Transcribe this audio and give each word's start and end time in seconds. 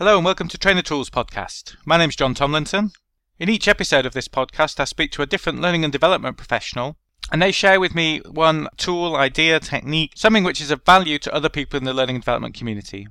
Hello 0.00 0.16
and 0.16 0.24
welcome 0.24 0.48
to 0.48 0.56
Trainer 0.56 0.80
Tools 0.80 1.10
Podcast. 1.10 1.76
My 1.84 1.98
name 1.98 2.08
is 2.08 2.16
John 2.16 2.32
Tomlinson. 2.32 2.92
In 3.38 3.50
each 3.50 3.68
episode 3.68 4.06
of 4.06 4.14
this 4.14 4.28
podcast, 4.28 4.80
I 4.80 4.84
speak 4.84 5.12
to 5.12 5.20
a 5.20 5.26
different 5.26 5.60
learning 5.60 5.84
and 5.84 5.92
development 5.92 6.38
professional, 6.38 6.96
and 7.30 7.42
they 7.42 7.52
share 7.52 7.78
with 7.78 7.94
me 7.94 8.20
one 8.20 8.68
tool, 8.78 9.14
idea, 9.14 9.60
technique, 9.60 10.12
something 10.16 10.42
which 10.42 10.58
is 10.58 10.70
of 10.70 10.86
value 10.86 11.18
to 11.18 11.34
other 11.34 11.50
people 11.50 11.76
in 11.76 11.84
the 11.84 11.92
learning 11.92 12.16
and 12.16 12.24
development 12.24 12.54
community. 12.54 13.08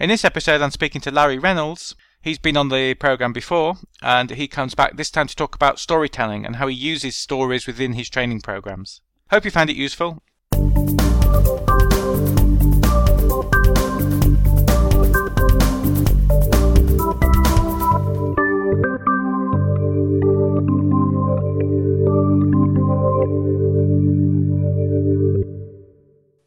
In 0.00 0.08
this 0.08 0.24
episode, 0.24 0.62
I'm 0.62 0.70
speaking 0.70 1.02
to 1.02 1.10
Larry 1.10 1.38
Reynolds. 1.38 1.94
He's 2.22 2.38
been 2.38 2.56
on 2.56 2.70
the 2.70 2.94
program 2.94 3.34
before, 3.34 3.74
and 4.00 4.30
he 4.30 4.48
comes 4.48 4.74
back 4.74 4.96
this 4.96 5.10
time 5.10 5.26
to 5.26 5.36
talk 5.36 5.54
about 5.54 5.78
storytelling 5.78 6.46
and 6.46 6.56
how 6.56 6.66
he 6.66 6.74
uses 6.74 7.14
stories 7.14 7.66
within 7.66 7.92
his 7.92 8.08
training 8.08 8.40
programs. 8.40 9.02
Hope 9.28 9.44
you 9.44 9.50
find 9.50 9.68
it 9.68 9.76
useful. 9.76 10.22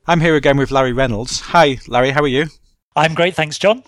I'm 0.10 0.22
here 0.22 0.36
again 0.36 0.58
with 0.58 0.72
Larry 0.72 0.92
Reynolds. 0.92 1.40
Hi, 1.40 1.78
Larry, 1.88 2.10
how 2.10 2.24
are 2.24 2.28
you? 2.28 2.48
I'm 2.96 3.14
great, 3.14 3.36
thanks, 3.36 3.60
John. 3.60 3.84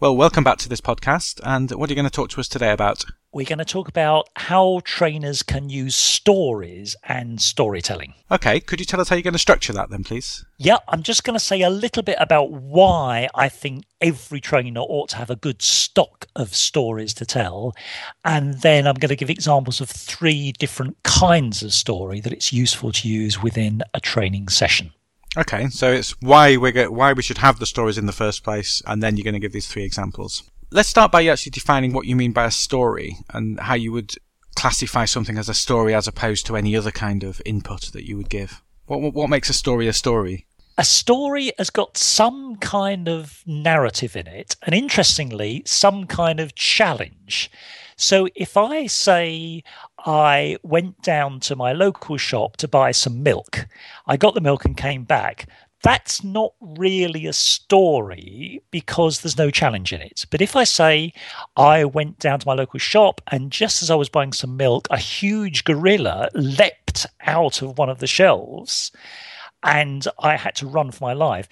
Well, 0.00 0.16
welcome 0.16 0.42
back 0.42 0.56
to 0.60 0.70
this 0.70 0.80
podcast. 0.80 1.38
And 1.44 1.70
what 1.70 1.90
are 1.90 1.92
you 1.92 1.94
going 1.94 2.08
to 2.08 2.10
talk 2.10 2.30
to 2.30 2.40
us 2.40 2.48
today 2.48 2.72
about? 2.72 3.04
We're 3.30 3.44
going 3.44 3.58
to 3.58 3.66
talk 3.66 3.86
about 3.86 4.30
how 4.36 4.80
trainers 4.84 5.42
can 5.42 5.68
use 5.68 5.94
stories 5.94 6.96
and 7.04 7.42
storytelling. 7.42 8.14
Okay, 8.30 8.58
could 8.58 8.80
you 8.80 8.86
tell 8.86 9.02
us 9.02 9.10
how 9.10 9.16
you're 9.16 9.22
going 9.22 9.34
to 9.34 9.38
structure 9.38 9.74
that 9.74 9.90
then, 9.90 10.02
please? 10.02 10.46
Yeah, 10.56 10.78
I'm 10.88 11.02
just 11.02 11.24
going 11.24 11.38
to 11.38 11.44
say 11.44 11.60
a 11.60 11.68
little 11.68 12.02
bit 12.02 12.16
about 12.18 12.52
why 12.52 13.28
I 13.34 13.50
think 13.50 13.84
every 14.00 14.40
trainer 14.40 14.80
ought 14.80 15.10
to 15.10 15.16
have 15.16 15.28
a 15.28 15.36
good 15.36 15.60
stock 15.60 16.24
of 16.34 16.54
stories 16.54 17.12
to 17.12 17.26
tell. 17.26 17.74
And 18.24 18.62
then 18.62 18.86
I'm 18.86 18.94
going 18.94 19.10
to 19.10 19.16
give 19.16 19.28
examples 19.28 19.82
of 19.82 19.90
three 19.90 20.52
different 20.52 21.02
kinds 21.02 21.62
of 21.62 21.74
story 21.74 22.20
that 22.20 22.32
it's 22.32 22.50
useful 22.50 22.92
to 22.92 23.08
use 23.10 23.42
within 23.42 23.82
a 23.92 24.00
training 24.00 24.48
session. 24.48 24.92
Okay, 25.36 25.68
so 25.68 25.92
it's 25.92 26.12
why 26.22 26.56
we 26.56 26.72
get 26.72 26.92
why 26.92 27.12
we 27.12 27.22
should 27.22 27.38
have 27.38 27.58
the 27.58 27.66
stories 27.66 27.98
in 27.98 28.06
the 28.06 28.12
first 28.12 28.42
place, 28.42 28.82
and 28.86 29.02
then 29.02 29.16
you're 29.16 29.24
going 29.24 29.34
to 29.34 29.40
give 29.40 29.52
these 29.52 29.66
three 29.66 29.84
examples. 29.84 30.42
Let's 30.70 30.88
start 30.88 31.12
by 31.12 31.26
actually 31.26 31.50
defining 31.50 31.92
what 31.92 32.06
you 32.06 32.16
mean 32.16 32.32
by 32.32 32.46
a 32.46 32.50
story 32.50 33.18
and 33.32 33.60
how 33.60 33.74
you 33.74 33.92
would 33.92 34.14
classify 34.54 35.04
something 35.04 35.36
as 35.36 35.48
a 35.48 35.54
story 35.54 35.94
as 35.94 36.08
opposed 36.08 36.46
to 36.46 36.56
any 36.56 36.74
other 36.74 36.90
kind 36.90 37.22
of 37.22 37.42
input 37.44 37.92
that 37.92 38.08
you 38.08 38.16
would 38.16 38.30
give. 38.30 38.62
What 38.86 39.12
what 39.12 39.30
makes 39.30 39.50
a 39.50 39.52
story 39.52 39.86
a 39.88 39.92
story? 39.92 40.46
A 40.78 40.84
story 40.84 41.52
has 41.58 41.70
got 41.70 41.96
some 41.96 42.56
kind 42.56 43.08
of 43.08 43.42
narrative 43.46 44.16
in 44.16 44.26
it, 44.26 44.56
and 44.62 44.74
interestingly, 44.74 45.62
some 45.66 46.06
kind 46.06 46.40
of 46.40 46.54
challenge. 46.54 47.50
So 47.96 48.28
if 48.34 48.56
I 48.56 48.86
say 48.86 49.62
I 50.06 50.56
went 50.62 51.02
down 51.02 51.40
to 51.40 51.56
my 51.56 51.72
local 51.72 52.16
shop 52.16 52.56
to 52.58 52.68
buy 52.68 52.92
some 52.92 53.24
milk, 53.24 53.66
I 54.06 54.16
got 54.16 54.34
the 54.34 54.40
milk 54.40 54.64
and 54.64 54.76
came 54.76 55.02
back. 55.02 55.48
That's 55.82 56.24
not 56.24 56.54
really 56.60 57.26
a 57.26 57.32
story 57.32 58.62
because 58.70 59.20
there's 59.20 59.36
no 59.36 59.50
challenge 59.50 59.92
in 59.92 60.00
it. 60.00 60.24
But 60.30 60.40
if 60.40 60.56
I 60.56 60.64
say 60.64 61.12
I 61.56 61.84
went 61.84 62.18
down 62.18 62.40
to 62.40 62.46
my 62.46 62.54
local 62.54 62.78
shop 62.78 63.20
and 63.30 63.52
just 63.52 63.82
as 63.82 63.90
I 63.90 63.94
was 63.94 64.08
buying 64.08 64.32
some 64.32 64.56
milk, 64.56 64.86
a 64.90 64.96
huge 64.96 65.64
gorilla 65.64 66.30
leapt 66.34 67.06
out 67.20 67.60
of 67.60 67.76
one 67.76 67.90
of 67.90 67.98
the 67.98 68.06
shelves 68.06 68.90
and 69.62 70.06
I 70.20 70.36
had 70.36 70.54
to 70.56 70.66
run 70.66 70.92
for 70.92 71.04
my 71.04 71.12
life, 71.12 71.48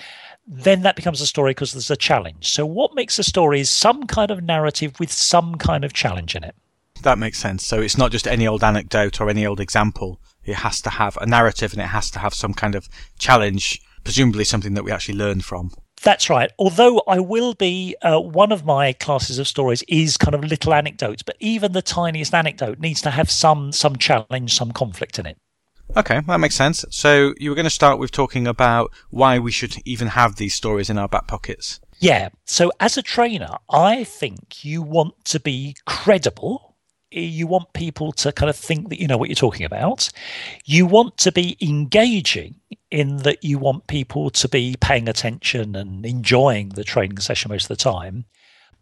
then 0.46 0.82
that 0.82 0.96
becomes 0.96 1.20
a 1.20 1.26
story 1.26 1.50
because 1.50 1.72
there's 1.72 1.90
a 1.90 1.96
challenge. 1.96 2.52
So, 2.52 2.64
what 2.64 2.94
makes 2.94 3.18
a 3.18 3.24
story 3.24 3.60
is 3.60 3.70
some 3.70 4.04
kind 4.04 4.30
of 4.30 4.42
narrative 4.42 4.98
with 5.00 5.12
some 5.12 5.56
kind 5.56 5.84
of 5.84 5.92
challenge 5.92 6.34
in 6.36 6.44
it. 6.44 6.54
That 7.02 7.18
makes 7.18 7.38
sense. 7.38 7.66
So, 7.66 7.80
it's 7.80 7.98
not 7.98 8.12
just 8.12 8.26
any 8.26 8.46
old 8.46 8.64
anecdote 8.64 9.20
or 9.20 9.28
any 9.28 9.46
old 9.46 9.60
example. 9.60 10.20
It 10.44 10.56
has 10.56 10.80
to 10.82 10.90
have 10.90 11.16
a 11.18 11.26
narrative 11.26 11.72
and 11.72 11.82
it 11.82 11.86
has 11.88 12.10
to 12.12 12.18
have 12.18 12.34
some 12.34 12.54
kind 12.54 12.74
of 12.74 12.88
challenge, 13.18 13.80
presumably 14.04 14.44
something 14.44 14.74
that 14.74 14.84
we 14.84 14.92
actually 14.92 15.16
learn 15.16 15.40
from. 15.40 15.70
That's 16.02 16.28
right. 16.28 16.50
Although 16.58 17.02
I 17.08 17.18
will 17.20 17.54
be, 17.54 17.96
uh, 18.02 18.20
one 18.20 18.52
of 18.52 18.64
my 18.64 18.92
classes 18.92 19.38
of 19.38 19.48
stories 19.48 19.82
is 19.88 20.18
kind 20.18 20.34
of 20.34 20.44
little 20.44 20.74
anecdotes, 20.74 21.22
but 21.22 21.36
even 21.40 21.72
the 21.72 21.80
tiniest 21.80 22.34
anecdote 22.34 22.78
needs 22.78 23.00
to 23.02 23.10
have 23.10 23.30
some 23.30 23.72
some 23.72 23.96
challenge, 23.96 24.54
some 24.54 24.72
conflict 24.72 25.18
in 25.18 25.24
it. 25.24 25.38
Okay, 25.96 26.20
that 26.26 26.40
makes 26.40 26.56
sense. 26.56 26.84
So 26.90 27.34
you 27.38 27.50
were 27.50 27.56
going 27.56 27.64
to 27.64 27.70
start 27.70 27.98
with 27.98 28.10
talking 28.10 28.46
about 28.46 28.92
why 29.10 29.38
we 29.38 29.50
should 29.50 29.76
even 29.86 30.08
have 30.08 30.36
these 30.36 30.54
stories 30.54 30.90
in 30.90 30.98
our 30.98 31.08
back 31.08 31.26
pockets. 31.26 31.80
Yeah. 31.98 32.30
So 32.44 32.72
as 32.80 32.96
a 32.98 33.02
trainer, 33.02 33.56
I 33.70 34.04
think 34.04 34.64
you 34.64 34.82
want 34.82 35.24
to 35.26 35.40
be 35.40 35.76
credible. 35.86 36.73
You 37.16 37.46
want 37.46 37.72
people 37.72 38.12
to 38.12 38.32
kind 38.32 38.50
of 38.50 38.56
think 38.56 38.88
that 38.88 39.00
you 39.00 39.06
know 39.06 39.16
what 39.16 39.28
you're 39.28 39.36
talking 39.36 39.66
about. 39.66 40.10
You 40.64 40.86
want 40.86 41.16
to 41.18 41.32
be 41.32 41.56
engaging 41.60 42.56
in 42.90 43.18
that 43.18 43.44
you 43.44 43.58
want 43.58 43.86
people 43.86 44.30
to 44.30 44.48
be 44.48 44.76
paying 44.80 45.08
attention 45.08 45.76
and 45.76 46.04
enjoying 46.04 46.70
the 46.70 46.84
training 46.84 47.18
session 47.18 47.50
most 47.50 47.64
of 47.64 47.68
the 47.68 47.76
time 47.76 48.24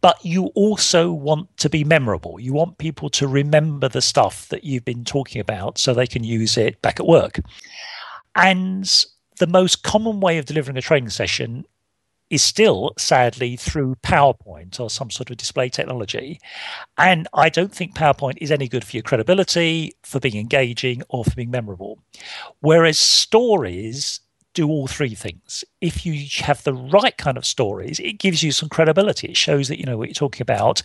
but 0.03 0.23
you 0.25 0.47
also 0.57 1.13
want 1.13 1.57
to 1.59 1.71
be 1.71 1.85
memorable. 1.85 2.39
You 2.39 2.53
want 2.53 2.79
people 2.79 3.09
to 3.11 3.29
remember 3.29 3.89
the 3.89 4.03
stuff 4.03 4.49
that 4.49 4.65
you've 4.65 4.85
been 4.85 5.05
talking 5.05 5.41
about 5.41 5.79
so 5.79 5.95
they 5.95 6.09
can 6.09 6.25
use 6.25 6.59
it 6.59 6.83
back 6.83 6.99
at 6.99 7.07
work. 7.07 7.39
And 8.35 8.85
the 9.39 9.47
most 9.47 9.85
common 9.85 10.19
way 10.19 10.39
of 10.39 10.45
delivering 10.45 10.77
a 10.77 10.83
training 10.83 11.11
session 11.11 11.65
is 12.33 12.43
still, 12.43 12.95
sadly, 12.97 13.57
through 13.57 13.95
PowerPoint 13.97 14.81
or 14.81 14.89
some 14.89 15.11
sort 15.11 15.31
of 15.31 15.37
display 15.37 15.69
technology. 15.69 16.41
And 16.97 17.29
I 17.35 17.51
don't 17.51 17.75
think 17.75 17.95
PowerPoint 17.95 18.39
is 18.41 18.51
any 18.51 18.69
good 18.69 18.85
for 18.85 18.97
your 18.97 19.03
credibility, 19.03 19.93
for 20.03 20.19
being 20.19 20.39
engaging, 20.39 21.03
or 21.11 21.25
for 21.25 21.35
being 21.35 21.51
memorable. 21.51 21.99
Whereas 22.61 22.99
stories 22.99 24.21
do 24.55 24.67
all 24.69 24.87
three 24.87 25.15
things. 25.15 25.63
If 25.83 26.07
you 26.07 26.27
have 26.45 26.63
the 26.65 26.73
right 26.73 27.17
kind 27.19 27.37
of 27.37 27.45
stories, 27.45 28.01
it 28.01 28.15
gives 28.15 28.43
you 28.43 28.51
some 28.51 28.71
credibility. 28.71 29.29
It 29.29 29.37
shows 29.37 29.69
that 29.69 29.79
you 29.79 29.85
know 29.85 29.99
what 29.99 30.09
you're 30.09 30.15
talking 30.15 30.43
about. 30.43 30.83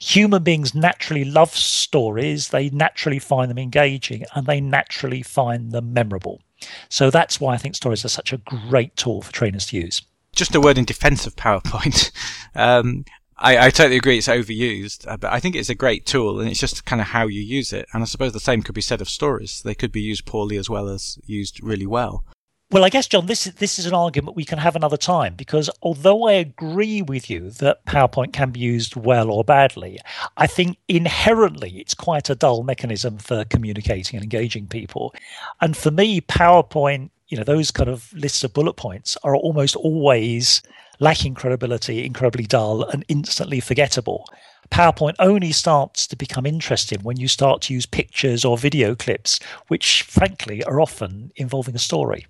Human 0.00 0.42
beings 0.42 0.74
naturally 0.74 1.24
love 1.26 1.50
stories, 1.54 2.48
they 2.48 2.70
naturally 2.70 3.18
find 3.18 3.50
them 3.50 3.58
engaging, 3.58 4.24
and 4.34 4.46
they 4.46 4.60
naturally 4.60 5.22
find 5.22 5.70
them 5.70 5.92
memorable. 5.92 6.40
So 6.88 7.10
that's 7.10 7.40
why 7.40 7.52
I 7.54 7.58
think 7.58 7.74
stories 7.74 8.06
are 8.06 8.10
such 8.10 8.32
a 8.32 8.38
great 8.38 8.96
tool 8.96 9.20
for 9.20 9.32
trainers 9.32 9.66
to 9.66 9.76
use. 9.76 10.00
Just 10.38 10.54
a 10.54 10.60
word 10.60 10.78
in 10.78 10.84
defense 10.84 11.26
of 11.26 11.34
PowerPoint. 11.36 12.12
Um, 12.54 13.04
I, 13.36 13.66
I, 13.66 13.70
totally 13.70 13.98
agree 13.98 14.18
it's 14.18 14.26
overused, 14.26 15.06
uh, 15.06 15.16
but 15.16 15.32
I 15.32 15.38
think 15.38 15.54
it's 15.54 15.68
a 15.68 15.74
great 15.76 16.06
tool 16.06 16.40
and 16.40 16.48
it's 16.48 16.58
just 16.58 16.84
kind 16.84 17.00
of 17.00 17.06
how 17.08 17.28
you 17.28 17.40
use 17.40 17.72
it. 17.72 17.86
And 17.92 18.02
I 18.02 18.06
suppose 18.06 18.32
the 18.32 18.40
same 18.40 18.62
could 18.62 18.74
be 18.74 18.80
said 18.80 19.00
of 19.00 19.08
stories. 19.08 19.62
They 19.64 19.76
could 19.76 19.92
be 19.92 20.00
used 20.00 20.26
poorly 20.26 20.56
as 20.56 20.68
well 20.68 20.88
as 20.88 21.18
used 21.24 21.62
really 21.62 21.86
well. 21.86 22.24
Well, 22.70 22.84
I 22.84 22.90
guess, 22.90 23.06
John, 23.06 23.24
this 23.26 23.46
is 23.46 23.54
this 23.54 23.78
is 23.78 23.86
an 23.86 23.94
argument 23.94 24.36
we 24.36 24.44
can 24.44 24.58
have 24.58 24.76
another 24.76 24.98
time 24.98 25.34
because 25.36 25.70
although 25.80 26.28
I 26.28 26.32
agree 26.32 27.00
with 27.00 27.30
you 27.30 27.48
that 27.50 27.86
PowerPoint 27.86 28.34
can 28.34 28.50
be 28.50 28.60
used 28.60 28.94
well 28.94 29.30
or 29.30 29.42
badly, 29.42 29.98
I 30.36 30.46
think 30.46 30.76
inherently 30.86 31.78
it's 31.78 31.94
quite 31.94 32.28
a 32.28 32.34
dull 32.34 32.64
mechanism 32.64 33.16
for 33.18 33.44
communicating 33.44 34.18
and 34.18 34.24
engaging 34.24 34.66
people. 34.66 35.14
And 35.62 35.78
for 35.78 35.90
me, 35.90 36.20
PowerPoint, 36.20 37.08
you 37.28 37.36
know, 37.36 37.44
those 37.44 37.70
kind 37.70 37.88
of 37.88 38.12
lists 38.12 38.44
of 38.44 38.54
bullet 38.54 38.74
points 38.74 39.16
are 39.22 39.36
almost 39.36 39.76
always 39.76 40.62
lacking 40.98 41.34
credibility, 41.34 42.04
incredibly 42.04 42.46
dull, 42.46 42.82
and 42.84 43.04
instantly 43.08 43.60
forgettable. 43.60 44.26
PowerPoint 44.70 45.14
only 45.18 45.52
starts 45.52 46.06
to 46.06 46.16
become 46.16 46.44
interesting 46.44 47.00
when 47.02 47.16
you 47.16 47.28
start 47.28 47.62
to 47.62 47.74
use 47.74 47.86
pictures 47.86 48.44
or 48.44 48.58
video 48.58 48.94
clips, 48.94 49.38
which 49.68 50.02
frankly 50.02 50.62
are 50.64 50.80
often 50.80 51.32
involving 51.36 51.74
a 51.74 51.78
story. 51.78 52.26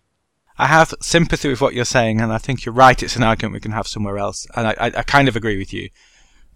I 0.58 0.66
have 0.66 0.94
sympathy 1.00 1.48
with 1.48 1.60
what 1.60 1.75
you're 1.75 1.84
saying, 1.84 2.20
and 2.20 2.32
I 2.32 2.38
think 2.38 2.64
you're 2.64 2.75
right. 2.75 3.00
It's 3.03 3.16
an 3.16 3.22
argument 3.22 3.54
we 3.54 3.60
can 3.60 3.72
have 3.72 3.87
somewhere 3.87 4.19
else, 4.19 4.47
and 4.56 4.66
I, 4.66 4.75
I, 4.78 4.87
I 4.87 5.03
kind 5.04 5.28
of 5.28 5.37
agree 5.37 5.56
with 5.56 5.72
you. 5.72 5.88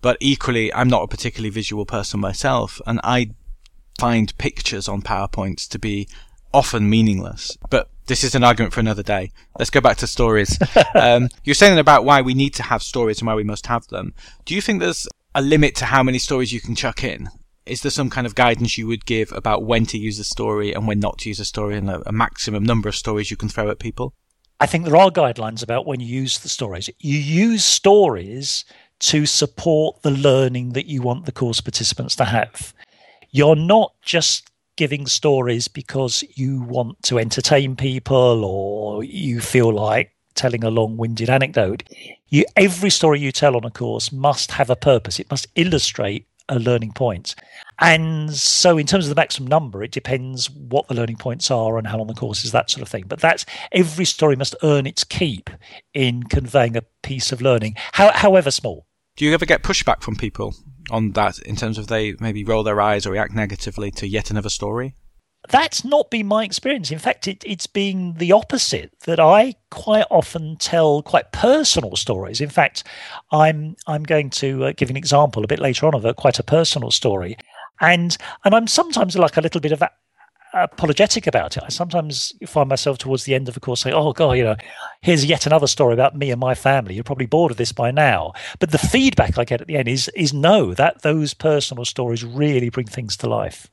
But 0.00 0.16
equally, 0.20 0.74
I'm 0.74 0.88
not 0.88 1.04
a 1.04 1.08
particularly 1.08 1.50
visual 1.50 1.86
person 1.86 2.18
myself, 2.18 2.80
and 2.86 3.00
I 3.04 3.30
find 3.98 4.36
pictures 4.38 4.88
on 4.88 5.02
PowerPoints 5.02 5.68
to 5.68 5.78
be 5.78 6.08
often 6.52 6.90
meaningless. 6.90 7.56
But 7.70 7.91
this 8.06 8.24
is 8.24 8.34
an 8.34 8.44
argument 8.44 8.72
for 8.72 8.80
another 8.80 9.02
day. 9.02 9.30
Let's 9.58 9.70
go 9.70 9.80
back 9.80 9.98
to 9.98 10.06
stories. 10.06 10.58
um, 10.94 11.28
you're 11.44 11.54
saying 11.54 11.78
about 11.78 12.04
why 12.04 12.20
we 12.20 12.34
need 12.34 12.54
to 12.54 12.62
have 12.62 12.82
stories 12.82 13.20
and 13.20 13.26
why 13.26 13.34
we 13.34 13.44
must 13.44 13.66
have 13.66 13.86
them. 13.88 14.14
Do 14.44 14.54
you 14.54 14.60
think 14.60 14.80
there's 14.80 15.06
a 15.34 15.42
limit 15.42 15.74
to 15.76 15.86
how 15.86 16.02
many 16.02 16.18
stories 16.18 16.52
you 16.52 16.60
can 16.60 16.74
chuck 16.74 17.04
in? 17.04 17.28
is 17.66 17.82
there 17.82 17.90
some 17.90 18.10
kind 18.10 18.26
of 18.26 18.34
guidance 18.34 18.76
you 18.76 18.86
would 18.86 19.06
give 19.06 19.32
about 19.32 19.64
when 19.64 19.86
to 19.86 19.98
use 19.98 20.18
a 20.18 20.24
story 20.24 20.72
and 20.72 20.86
when 20.86 20.98
not 20.98 21.18
to 21.18 21.28
use 21.28 21.40
a 21.40 21.44
story 21.44 21.76
and 21.76 21.88
a, 21.88 22.02
a, 22.08 22.12
maximum 22.12 22.64
number 22.64 22.88
of 22.88 22.96
stories 22.96 23.30
you 23.30 23.36
can 23.36 23.48
throw 23.48 23.70
at 23.70 23.78
people? 23.78 24.14
I 24.60 24.66
think 24.66 24.84
there 24.84 24.96
are 24.96 25.10
guidelines 25.10 25.62
about 25.62 25.86
when 25.86 26.00
you 26.00 26.06
use 26.06 26.38
the 26.38 26.48
stories. 26.48 26.90
You 26.98 27.18
use 27.18 27.64
stories 27.64 28.64
to 29.00 29.26
support 29.26 30.02
the 30.02 30.10
learning 30.10 30.72
that 30.72 30.86
you 30.86 31.02
want 31.02 31.26
the 31.26 31.32
course 31.32 31.60
participants 31.60 32.16
to 32.16 32.24
have. 32.24 32.72
You're 33.30 33.56
not 33.56 33.94
just 34.02 34.50
giving 34.76 35.06
stories 35.06 35.68
because 35.68 36.24
you 36.34 36.62
want 36.62 37.02
to 37.04 37.18
entertain 37.18 37.76
people 37.76 38.44
or 38.44 39.04
you 39.04 39.40
feel 39.40 39.72
like 39.72 40.12
telling 40.34 40.64
a 40.64 40.70
long-winded 40.70 41.28
anecdote. 41.28 41.82
You, 42.28 42.44
every 42.56 42.90
story 42.90 43.20
you 43.20 43.32
tell 43.32 43.56
on 43.56 43.64
a 43.64 43.70
course 43.70 44.12
must 44.12 44.52
have 44.52 44.70
a 44.70 44.76
purpose. 44.76 45.20
It 45.20 45.30
must 45.30 45.46
illustrate 45.54 46.26
a 46.48 46.58
learning 46.58 46.92
point. 46.92 47.34
And 47.78 48.32
so, 48.32 48.78
in 48.78 48.86
terms 48.86 49.06
of 49.06 49.08
the 49.08 49.20
maximum 49.20 49.48
number, 49.48 49.82
it 49.82 49.90
depends 49.90 50.50
what 50.50 50.88
the 50.88 50.94
learning 50.94 51.16
points 51.16 51.50
are 51.50 51.78
and 51.78 51.86
how 51.86 51.98
long 51.98 52.06
the 52.06 52.14
course 52.14 52.44
is, 52.44 52.52
that 52.52 52.70
sort 52.70 52.82
of 52.82 52.88
thing. 52.88 53.04
But 53.06 53.20
that's 53.20 53.46
every 53.72 54.04
story 54.04 54.36
must 54.36 54.54
earn 54.62 54.86
its 54.86 55.04
keep 55.04 55.50
in 55.94 56.24
conveying 56.24 56.76
a 56.76 56.82
piece 57.02 57.32
of 57.32 57.40
learning, 57.40 57.74
how, 57.92 58.12
however 58.12 58.50
small. 58.50 58.86
Do 59.16 59.24
you 59.24 59.34
ever 59.34 59.46
get 59.46 59.62
pushback 59.62 60.02
from 60.02 60.16
people 60.16 60.54
on 60.90 61.12
that 61.12 61.38
in 61.40 61.56
terms 61.56 61.78
of 61.78 61.86
they 61.86 62.14
maybe 62.20 62.44
roll 62.44 62.62
their 62.62 62.80
eyes 62.80 63.06
or 63.06 63.12
react 63.12 63.32
negatively 63.32 63.90
to 63.92 64.06
yet 64.06 64.30
another 64.30 64.50
story? 64.50 64.94
that's 65.48 65.84
not 65.84 66.10
been 66.10 66.26
my 66.26 66.44
experience. 66.44 66.90
In 66.90 66.98
fact, 66.98 67.26
it, 67.26 67.42
it's 67.44 67.66
been 67.66 68.14
the 68.14 68.32
opposite. 68.32 68.92
That 69.06 69.18
I 69.18 69.54
quite 69.70 70.06
often 70.10 70.56
tell 70.56 71.02
quite 71.02 71.32
personal 71.32 71.96
stories. 71.96 72.40
In 72.40 72.48
fact, 72.48 72.84
I'm 73.30 73.76
I'm 73.86 74.04
going 74.04 74.30
to 74.30 74.66
uh, 74.66 74.72
give 74.76 74.90
an 74.90 74.96
example 74.96 75.42
a 75.42 75.48
bit 75.48 75.58
later 75.58 75.86
on 75.86 75.94
of 75.94 76.04
a 76.04 76.14
quite 76.14 76.38
a 76.38 76.44
personal 76.44 76.90
story, 76.90 77.36
and 77.80 78.16
and 78.44 78.54
I'm 78.54 78.66
sometimes 78.66 79.16
like 79.16 79.36
a 79.36 79.40
little 79.40 79.60
bit 79.60 79.72
of 79.72 79.82
apologetic 80.54 81.26
about 81.26 81.56
it. 81.56 81.62
I 81.64 81.68
sometimes 81.68 82.32
find 82.46 82.68
myself 82.68 82.98
towards 82.98 83.24
the 83.24 83.34
end 83.34 83.48
of 83.48 83.56
a 83.56 83.60
course 83.60 83.80
saying, 83.80 83.94
"Oh 83.94 84.12
God, 84.12 84.32
you 84.32 84.44
know, 84.44 84.56
here's 85.00 85.24
yet 85.24 85.46
another 85.46 85.66
story 85.66 85.94
about 85.94 86.16
me 86.16 86.30
and 86.30 86.40
my 86.40 86.54
family. 86.54 86.94
You're 86.94 87.04
probably 87.04 87.26
bored 87.26 87.50
of 87.50 87.56
this 87.56 87.72
by 87.72 87.90
now." 87.90 88.32
But 88.58 88.70
the 88.70 88.78
feedback 88.78 89.38
I 89.38 89.44
get 89.44 89.60
at 89.60 89.66
the 89.66 89.76
end 89.76 89.88
is 89.88 90.08
is 90.14 90.32
no, 90.32 90.74
that 90.74 91.02
those 91.02 91.34
personal 91.34 91.84
stories 91.84 92.24
really 92.24 92.68
bring 92.68 92.86
things 92.86 93.16
to 93.18 93.28
life. 93.28 93.68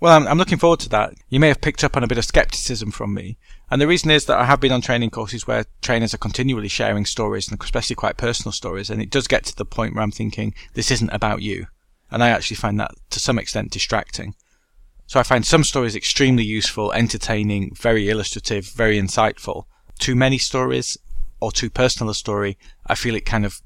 Well, 0.00 0.16
I'm, 0.16 0.26
I'm, 0.26 0.38
looking 0.38 0.56
forward 0.56 0.80
to 0.80 0.88
that. 0.90 1.12
You 1.28 1.38
may 1.38 1.48
have 1.48 1.60
picked 1.60 1.84
up 1.84 1.94
on 1.94 2.02
a 2.02 2.06
bit 2.06 2.16
of 2.16 2.24
skepticism 2.24 2.90
from 2.90 3.12
me. 3.12 3.36
And 3.70 3.82
the 3.82 3.86
reason 3.86 4.10
is 4.10 4.24
that 4.24 4.38
I 4.38 4.46
have 4.46 4.58
been 4.58 4.72
on 4.72 4.80
training 4.80 5.10
courses 5.10 5.46
where 5.46 5.66
trainers 5.82 6.14
are 6.14 6.18
continually 6.18 6.68
sharing 6.68 7.04
stories 7.04 7.50
and 7.50 7.62
especially 7.62 7.96
quite 7.96 8.16
personal 8.16 8.52
stories. 8.52 8.88
And 8.88 9.02
it 9.02 9.10
does 9.10 9.28
get 9.28 9.44
to 9.44 9.56
the 9.56 9.66
point 9.66 9.94
where 9.94 10.02
I'm 10.02 10.10
thinking, 10.10 10.54
this 10.72 10.90
isn't 10.90 11.10
about 11.10 11.42
you. 11.42 11.66
And 12.10 12.24
I 12.24 12.30
actually 12.30 12.56
find 12.56 12.80
that 12.80 12.92
to 13.10 13.20
some 13.20 13.38
extent 13.38 13.72
distracting. 13.72 14.34
So 15.10 15.18
I 15.18 15.24
find 15.24 15.44
some 15.44 15.64
stories 15.64 15.96
extremely 15.96 16.44
useful, 16.44 16.92
entertaining, 16.92 17.74
very 17.74 18.08
illustrative, 18.08 18.66
very 18.66 18.96
insightful. 18.96 19.64
Too 19.98 20.14
many 20.14 20.38
stories 20.38 20.96
or 21.40 21.50
too 21.50 21.68
personal 21.68 22.12
a 22.12 22.14
story, 22.14 22.56
I 22.86 22.94
feel 22.94 23.16
it 23.16 23.26
kind 23.26 23.44
of 23.44 23.60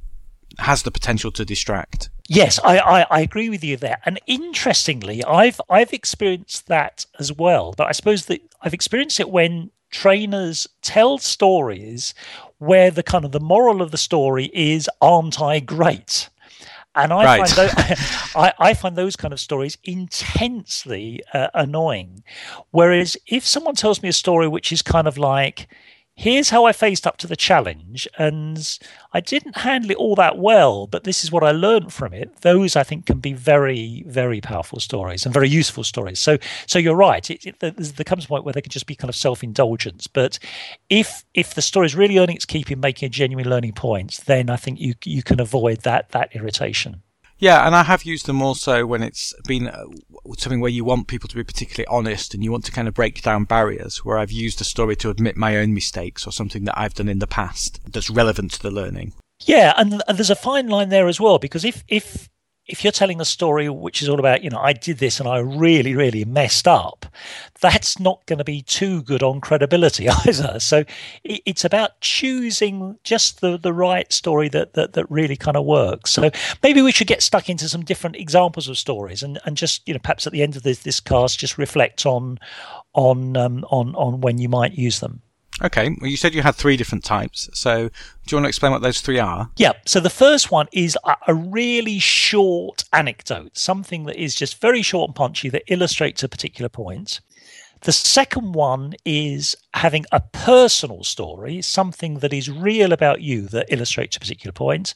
has 0.57 0.85
the 0.85 0.91
potential 0.91 1.31
to 1.33 1.45
distract. 1.45 2.09
Yes, 2.31 2.59
I, 2.65 2.79
I, 2.79 3.07
I, 3.11 3.21
agree 3.21 3.51
with 3.51 3.63
you 3.63 3.77
there. 3.77 4.01
And 4.07 4.19
interestingly, 4.27 5.23
I've 5.23 5.61
I've 5.69 5.93
experienced 5.93 6.69
that 6.69 7.05
as 7.19 7.31
well. 7.31 7.75
But 7.77 7.89
I 7.89 7.93
suppose 7.93 8.25
that 8.25 8.41
I've 8.63 8.73
experienced 8.73 9.21
it 9.21 9.29
when 9.29 9.71
trainers 9.91 10.67
tell 10.81 11.19
stories 11.19 12.15
where 12.57 12.91
the 12.91 13.03
kind 13.03 13.27
of 13.27 13.33
the 13.33 13.39
moral 13.39 13.83
of 13.83 13.91
the 13.91 13.99
story 13.99 14.51
is 14.55 14.89
aren't 15.03 15.43
I 15.43 15.61
great? 15.61 16.31
And 16.97 17.13
I 17.13 17.25
right. 17.25 17.49
find 17.49 17.69
those, 17.69 17.75
I, 18.37 18.53
I, 18.59 18.75
find 18.75 18.97
those 18.97 19.17
kind 19.17 19.33
of 19.33 19.41
stories 19.41 19.79
intensely 19.85 21.21
uh, 21.33 21.49
annoying. 21.55 22.23
Whereas 22.71 23.17
if 23.27 23.45
someone 23.47 23.75
tells 23.75 24.03
me 24.03 24.09
a 24.09 24.13
story 24.13 24.49
which 24.49 24.71
is 24.71 24.83
kind 24.83 25.09
of 25.09 25.19
like, 25.19 25.69
here's 26.17 26.51
how 26.51 26.65
I 26.65 26.73
faced 26.73 27.07
up 27.07 27.17
to 27.19 27.27
the 27.27 27.37
challenge, 27.37 28.09
and 28.19 28.79
I 29.13 29.21
didn't 29.21 29.59
handle 29.59 29.91
it 29.91 29.97
all 29.97 30.15
that 30.17 30.39
well, 30.39 30.87
but 30.87 31.05
this 31.05 31.25
is 31.25 31.33
what 31.33 31.45
I 31.45 31.51
learned 31.51 31.93
from 31.93 32.13
it. 32.13 32.41
Those 32.43 32.77
I 32.77 32.83
think 32.85 33.07
can 33.07 33.19
be 33.19 33.33
very, 33.33 34.05
very 34.07 34.41
powerful 34.41 34.81
stories 34.81 35.25
and 35.25 35.35
very 35.35 35.49
useful 35.49 35.85
stories. 35.85 36.19
So, 36.19 36.39
so 36.67 36.79
you're 36.79 36.97
right. 36.97 37.31
It, 37.31 37.47
it, 37.47 37.61
there 37.61 38.05
comes 38.05 38.25
a 38.25 38.29
point 38.29 38.45
where 38.45 38.53
they 38.53 38.63
can 38.63 38.71
just 38.71 38.87
be 38.87 38.95
kind 38.95 39.09
of 39.09 39.17
self-indulgence. 39.17 40.07
But 40.07 40.39
if 40.89 41.25
if 41.35 41.55
the 41.55 41.63
story 41.63 41.87
is 41.87 41.95
really 41.95 42.19
earning 42.19 42.37
its 42.37 42.45
keep 42.45 42.71
in 42.71 42.81
making 42.81 43.07
a 43.07 43.11
genuine 43.11 43.49
learning 43.49 43.73
point, 43.73 44.21
then 44.27 44.51
I 44.51 44.57
think 44.57 44.81
you 44.81 44.95
you 45.05 45.23
can 45.23 45.41
avoid 45.41 45.81
that 45.81 46.11
that 46.11 46.35
irritation. 46.35 47.04
Yeah, 47.45 47.67
and 47.67 47.77
I 47.77 47.83
have 47.83 48.05
used 48.05 48.25
them 48.25 48.41
also 48.41 48.87
when 48.87 49.03
it's 49.03 49.35
been 49.47 49.69
uh, 49.69 49.85
something 50.39 50.61
where 50.61 50.71
you 50.71 50.83
want 50.83 51.09
people 51.09 51.29
to 51.29 51.37
be 51.37 51.45
particularly 51.45 51.87
honest 51.89 52.33
and 52.33 52.43
you 52.43 52.51
want 52.51 52.65
to 52.65 52.73
kind 52.73 52.89
of 52.89 52.95
break 52.95 53.21
down 53.21 53.45
barriers, 53.45 54.03
where 54.03 54.17
I've 54.17 54.33
used 54.33 54.63
a 54.63 54.65
story 54.65 54.97
to 54.97 55.11
admit 55.11 55.37
my 55.37 55.59
own 55.59 55.75
mistakes 55.75 56.27
or 56.27 56.31
something 56.31 56.65
that 56.65 56.79
I've 56.79 56.95
done 56.95 57.11
in 57.11 57.19
the 57.19 57.27
past 57.27 57.81
that's 57.87 58.09
relevant 58.09 58.53
to 58.53 58.63
the 58.63 58.71
learning. 58.71 59.13
Yeah, 59.43 59.75
and, 59.77 60.03
and 60.09 60.17
there's 60.17 60.31
a 60.31 60.35
fine 60.35 60.69
line 60.69 60.89
there 60.89 61.07
as 61.07 61.21
well 61.21 61.39
because 61.39 61.67
if 61.67 61.85
if 61.87 62.31
if 62.67 62.83
you're 62.83 62.93
telling 62.93 63.21
a 63.21 63.25
story 63.25 63.69
which 63.69 64.01
is 64.01 64.09
all 64.09 64.19
about, 64.19 64.43
you 64.43 64.49
know, 64.49 64.59
I 64.59 64.73
did 64.73 64.99
this 64.99 65.21
and 65.21 65.29
I 65.29 65.39
really, 65.39 65.95
really 65.95 66.25
messed 66.25 66.67
up, 66.67 67.05
that's 67.61 68.01
not 68.01 68.25
going 68.27 68.39
to 68.39 68.45
be 68.45 68.63
too 68.63 69.03
good 69.03 69.23
on 69.23 69.41
credibility 69.41 70.09
either. 70.27 70.59
So 70.61 70.85
it's 71.25 71.65
about 71.65 72.01
choosing 72.01 72.99
just 73.05 73.41
the, 73.41 73.59
the 73.59 73.73
right 73.73 74.11
story 74.13 74.49
that, 74.51 74.73
that, 74.75 74.95
that 74.95 75.11
really 75.11 75.37
kind 75.37 75.57
of 75.57 75.67
works. 75.67 76.11
So 76.11 76.31
maybe 76.63 76.81
we 76.81 76.93
should 76.93 77.07
get 77.07 77.23
stuck 77.23 77.51
into 77.51 77.69
some 77.69 77.85
different 77.85 78.17
examples 78.17 78.69
of 78.69 78.79
stories 78.79 79.23
and, 79.23 79.39
and 79.45 79.57
just, 79.57 79.87
you 79.87 79.93
know, 79.93 80.01
perhaps 80.03 80.27
at 80.27 80.33
the 80.33 80.43
end 80.43 80.57
of 80.57 80.63
this, 80.63 80.81
this 80.81 81.01
cast, 81.01 81.39
just 81.39 81.59
reflect 81.59 82.07
on, 82.07 82.39
on, 82.95 83.37
um, 83.37 83.65
on, 83.69 83.95
on 83.95 84.23
when 84.23 84.39
you 84.39 84.49
might 84.49 84.73
use 84.73 85.01
them. 85.01 85.21
Okay. 85.63 85.97
Well, 86.01 86.11
you 86.11 86.17
said 86.17 86.35
you 86.35 86.43
had 86.43 86.55
three 86.55 86.77
different 86.77 87.05
types. 87.05 87.49
So, 87.55 87.89
do 87.89 87.93
you 88.31 88.37
want 88.37 88.45
to 88.45 88.49
explain 88.49 88.73
what 88.73 88.83
those 88.83 89.01
three 89.01 89.19
are? 89.19 89.51
Yeah. 89.57 89.73
So, 89.87 90.01
the 90.01 90.11
first 90.11 90.51
one 90.51 90.67
is 90.73 90.99
a 91.27 91.35
really 91.35 91.99
short 91.99 92.85
anecdote, 92.93 93.57
something 93.57 94.05
that 94.05 94.17
is 94.17 94.35
just 94.35 94.61
very 94.61 94.83
short 94.83 95.11
and 95.11 95.15
punchy 95.15 95.49
that 95.51 95.63
illustrates 95.69 96.23
a 96.23 96.29
particular 96.29 96.69
point. 96.69 97.21
The 97.83 97.93
second 97.93 98.55
one 98.55 98.95
is 99.05 99.57
having 99.75 100.07
a 100.11 100.21
personal 100.21 101.05
story, 101.05 101.61
something 101.61 102.21
that 102.21 102.33
is 102.33 102.51
real 102.51 102.95
about 102.95 103.21
you 103.21 103.43
that 103.49 103.67
illustrates 103.69 104.17
a 104.17 104.21
particular 104.21 104.53
point. 104.53 104.95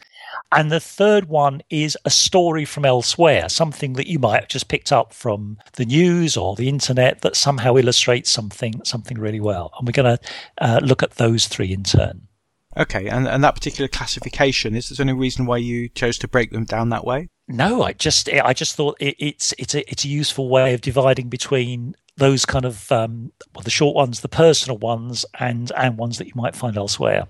And 0.53 0.71
the 0.71 0.81
third 0.81 1.29
one 1.29 1.63
is 1.71 1.97
a 2.05 2.11
story 2.11 2.65
from 2.65 2.85
elsewhere, 2.85 3.49
something 3.49 3.95
that 3.95 4.07
you 4.07 4.19
might 4.19 4.41
have 4.41 4.49
just 4.49 4.69
picked 4.69 4.93
up 4.93 5.13
from 5.13 5.59
the 5.75 5.85
news 5.85 6.37
or 6.37 6.57
the 6.57 6.69
internet 6.69 7.23
that 7.23 7.37
somehow 7.37 7.77
illustrates 7.77 8.31
something 8.31 8.83
something 8.85 9.19
really 9.19 9.41
well. 9.41 9.73
And 9.79 9.87
we're 9.87 9.93
going 9.93 10.19
to 10.19 10.25
uh, 10.59 10.81
look 10.83 11.03
at 11.03 11.13
those 11.13 11.47
three 11.47 11.73
in 11.73 11.83
turn. 11.83 12.29
Okay, 12.77 13.09
and, 13.09 13.27
and 13.27 13.43
that 13.43 13.55
particular 13.55 13.89
classification 13.89 14.75
is 14.77 14.89
there 14.89 15.05
any 15.05 15.13
reason 15.13 15.47
why 15.47 15.57
you 15.57 15.89
chose 15.89 16.17
to 16.19 16.29
break 16.29 16.51
them 16.51 16.65
down 16.65 16.91
that 16.91 17.05
way? 17.05 17.29
No, 17.49 17.83
I 17.83 17.93
just 17.93 18.29
I 18.29 18.53
just 18.53 18.77
thought 18.77 18.97
it, 19.01 19.17
it's 19.19 19.55
it's 19.59 19.75
a 19.75 19.91
it's 19.91 20.05
a 20.05 20.09
useful 20.09 20.49
way 20.49 20.75
of 20.75 20.81
dividing 20.81 21.29
between 21.29 21.95
those 22.17 22.45
kind 22.45 22.65
of 22.65 22.91
um, 22.93 23.33
well, 23.55 23.63
the 23.63 23.71
short 23.71 23.97
ones, 23.97 24.21
the 24.21 24.29
personal 24.29 24.79
ones, 24.79 25.25
and 25.41 25.73
and 25.77 25.97
ones 25.97 26.19
that 26.19 26.27
you 26.27 26.35
might 26.37 26.55
find 26.55 26.77
elsewhere 26.77 27.29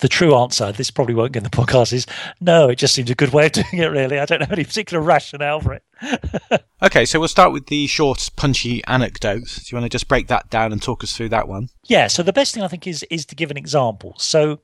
the 0.00 0.08
true 0.08 0.34
answer, 0.34 0.72
this 0.72 0.90
probably 0.90 1.14
won't 1.14 1.32
get 1.32 1.38
in 1.38 1.44
the 1.44 1.50
podcast, 1.50 1.92
is 1.92 2.06
no, 2.40 2.68
it 2.68 2.76
just 2.76 2.94
seems 2.94 3.10
a 3.10 3.14
good 3.14 3.32
way 3.32 3.46
of 3.46 3.52
doing 3.52 3.66
it, 3.72 3.86
really. 3.86 4.18
I 4.18 4.26
don't 4.26 4.40
have 4.40 4.52
any 4.52 4.64
particular 4.64 5.02
rationale 5.02 5.60
for 5.60 5.72
it. 5.74 5.82
okay, 6.82 7.04
so 7.04 7.18
we'll 7.18 7.28
start 7.28 7.52
with 7.52 7.66
the 7.66 7.86
short, 7.86 8.30
punchy 8.36 8.84
anecdote. 8.84 9.44
Do 9.44 9.62
you 9.68 9.76
want 9.76 9.84
to 9.84 9.94
just 9.94 10.08
break 10.08 10.28
that 10.28 10.50
down 10.50 10.72
and 10.72 10.82
talk 10.82 11.02
us 11.02 11.16
through 11.16 11.30
that 11.30 11.48
one? 11.48 11.68
Yeah, 11.84 12.08
so 12.08 12.22
the 12.22 12.32
best 12.32 12.54
thing 12.54 12.62
I 12.62 12.68
think 12.68 12.86
is 12.86 13.02
is 13.04 13.24
to 13.26 13.34
give 13.34 13.50
an 13.50 13.56
example. 13.56 14.14
So 14.18 14.60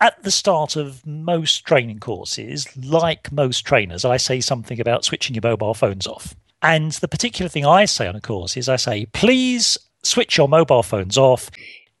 at 0.00 0.22
the 0.22 0.30
start 0.30 0.76
of 0.76 1.06
most 1.06 1.64
training 1.64 2.00
courses, 2.00 2.76
like 2.76 3.32
most 3.32 3.62
trainers, 3.62 4.04
I 4.04 4.18
say 4.18 4.40
something 4.40 4.80
about 4.80 5.04
switching 5.04 5.34
your 5.34 5.42
mobile 5.42 5.74
phones 5.74 6.06
off. 6.06 6.34
And 6.62 6.92
the 6.92 7.08
particular 7.08 7.48
thing 7.48 7.64
I 7.64 7.84
say 7.84 8.06
on 8.06 8.16
a 8.16 8.20
course 8.20 8.56
is 8.56 8.68
I 8.68 8.76
say, 8.76 9.06
please 9.06 9.78
switch 10.02 10.36
your 10.36 10.48
mobile 10.48 10.82
phones 10.82 11.16
off 11.16 11.50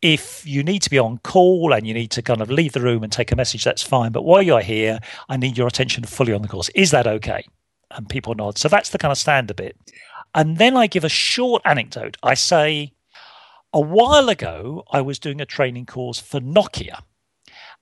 if 0.02 0.46
you 0.46 0.62
need 0.62 0.82
to 0.82 0.90
be 0.90 0.98
on 0.98 1.18
call 1.18 1.72
and 1.72 1.86
you 1.86 1.94
need 1.94 2.10
to 2.12 2.22
kind 2.22 2.40
of 2.40 2.50
leave 2.50 2.72
the 2.72 2.80
room 2.80 3.02
and 3.02 3.12
take 3.12 3.32
a 3.32 3.36
message, 3.36 3.64
that's 3.64 3.82
fine. 3.82 4.12
But 4.12 4.22
while 4.22 4.42
you're 4.42 4.60
here, 4.60 4.98
I 5.28 5.36
need 5.36 5.56
your 5.56 5.66
attention 5.66 6.04
fully 6.04 6.32
on 6.32 6.42
the 6.42 6.48
course. 6.48 6.68
Is 6.74 6.90
that 6.90 7.06
okay? 7.06 7.44
And 7.90 8.08
people 8.08 8.34
nod. 8.34 8.58
So 8.58 8.68
that's 8.68 8.90
the 8.90 8.98
kind 8.98 9.12
of 9.12 9.18
standard 9.18 9.56
bit. 9.56 9.76
And 10.34 10.58
then 10.58 10.76
I 10.76 10.86
give 10.86 11.04
a 11.04 11.08
short 11.08 11.62
anecdote. 11.64 12.16
I 12.22 12.34
say, 12.34 12.92
a 13.72 13.80
while 13.80 14.28
ago, 14.28 14.84
I 14.90 15.00
was 15.00 15.18
doing 15.18 15.40
a 15.40 15.46
training 15.46 15.86
course 15.86 16.20
for 16.20 16.40
Nokia. 16.40 17.02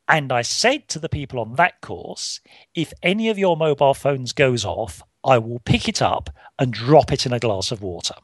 And 0.06 0.30
I 0.32 0.42
said 0.42 0.88
to 0.88 0.98
the 0.98 1.08
people 1.08 1.40
on 1.40 1.54
that 1.54 1.80
course, 1.80 2.40
if 2.74 2.92
any 3.02 3.28
of 3.28 3.38
your 3.38 3.56
mobile 3.56 3.94
phones 3.94 4.32
goes 4.32 4.64
off, 4.64 5.02
I 5.24 5.38
will 5.38 5.60
pick 5.60 5.88
it 5.88 6.02
up 6.02 6.30
and 6.58 6.72
drop 6.72 7.12
it 7.12 7.26
in 7.26 7.32
a 7.32 7.38
glass 7.38 7.72
of 7.72 7.82
water. 7.82 8.14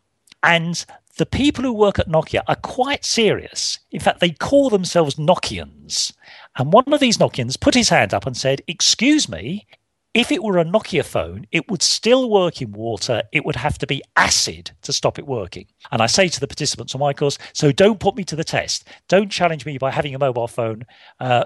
And 0.42 0.84
the 1.20 1.26
people 1.26 1.62
who 1.62 1.74
work 1.74 1.98
at 1.98 2.08
Nokia 2.08 2.40
are 2.48 2.56
quite 2.56 3.04
serious. 3.04 3.78
In 3.90 4.00
fact, 4.00 4.20
they 4.20 4.30
call 4.30 4.70
themselves 4.70 5.16
Nokians. 5.16 6.14
And 6.56 6.72
one 6.72 6.90
of 6.90 6.98
these 6.98 7.18
Nokians 7.18 7.60
put 7.60 7.74
his 7.74 7.90
hand 7.90 8.14
up 8.14 8.24
and 8.24 8.34
said, 8.34 8.62
Excuse 8.66 9.28
me, 9.28 9.66
if 10.14 10.32
it 10.32 10.42
were 10.42 10.56
a 10.56 10.64
Nokia 10.64 11.04
phone, 11.04 11.46
it 11.52 11.70
would 11.70 11.82
still 11.82 12.30
work 12.30 12.62
in 12.62 12.72
water. 12.72 13.22
It 13.32 13.44
would 13.44 13.56
have 13.56 13.76
to 13.80 13.86
be 13.86 14.02
acid 14.16 14.70
to 14.80 14.94
stop 14.94 15.18
it 15.18 15.26
working. 15.26 15.66
And 15.92 16.00
I 16.00 16.06
say 16.06 16.26
to 16.28 16.40
the 16.40 16.46
participants 16.46 16.94
on 16.94 17.02
my 17.02 17.12
course, 17.12 17.36
so 17.52 17.70
don't 17.70 18.00
put 18.00 18.16
me 18.16 18.24
to 18.24 18.34
the 18.34 18.42
test. 18.42 18.88
Don't 19.08 19.30
challenge 19.30 19.66
me 19.66 19.76
by 19.76 19.90
having 19.90 20.14
a 20.14 20.18
mobile 20.18 20.48
phone 20.48 20.86
uh, 21.20 21.44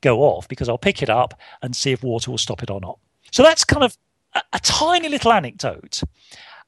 go 0.00 0.22
off 0.22 0.48
because 0.48 0.68
I'll 0.68 0.78
pick 0.78 1.00
it 1.00 1.10
up 1.10 1.38
and 1.62 1.76
see 1.76 1.92
if 1.92 2.02
water 2.02 2.32
will 2.32 2.38
stop 2.38 2.64
it 2.64 2.70
or 2.70 2.80
not. 2.80 2.98
So 3.30 3.44
that's 3.44 3.64
kind 3.64 3.84
of 3.84 3.96
a, 4.34 4.42
a 4.52 4.58
tiny 4.58 5.08
little 5.08 5.32
anecdote 5.32 6.02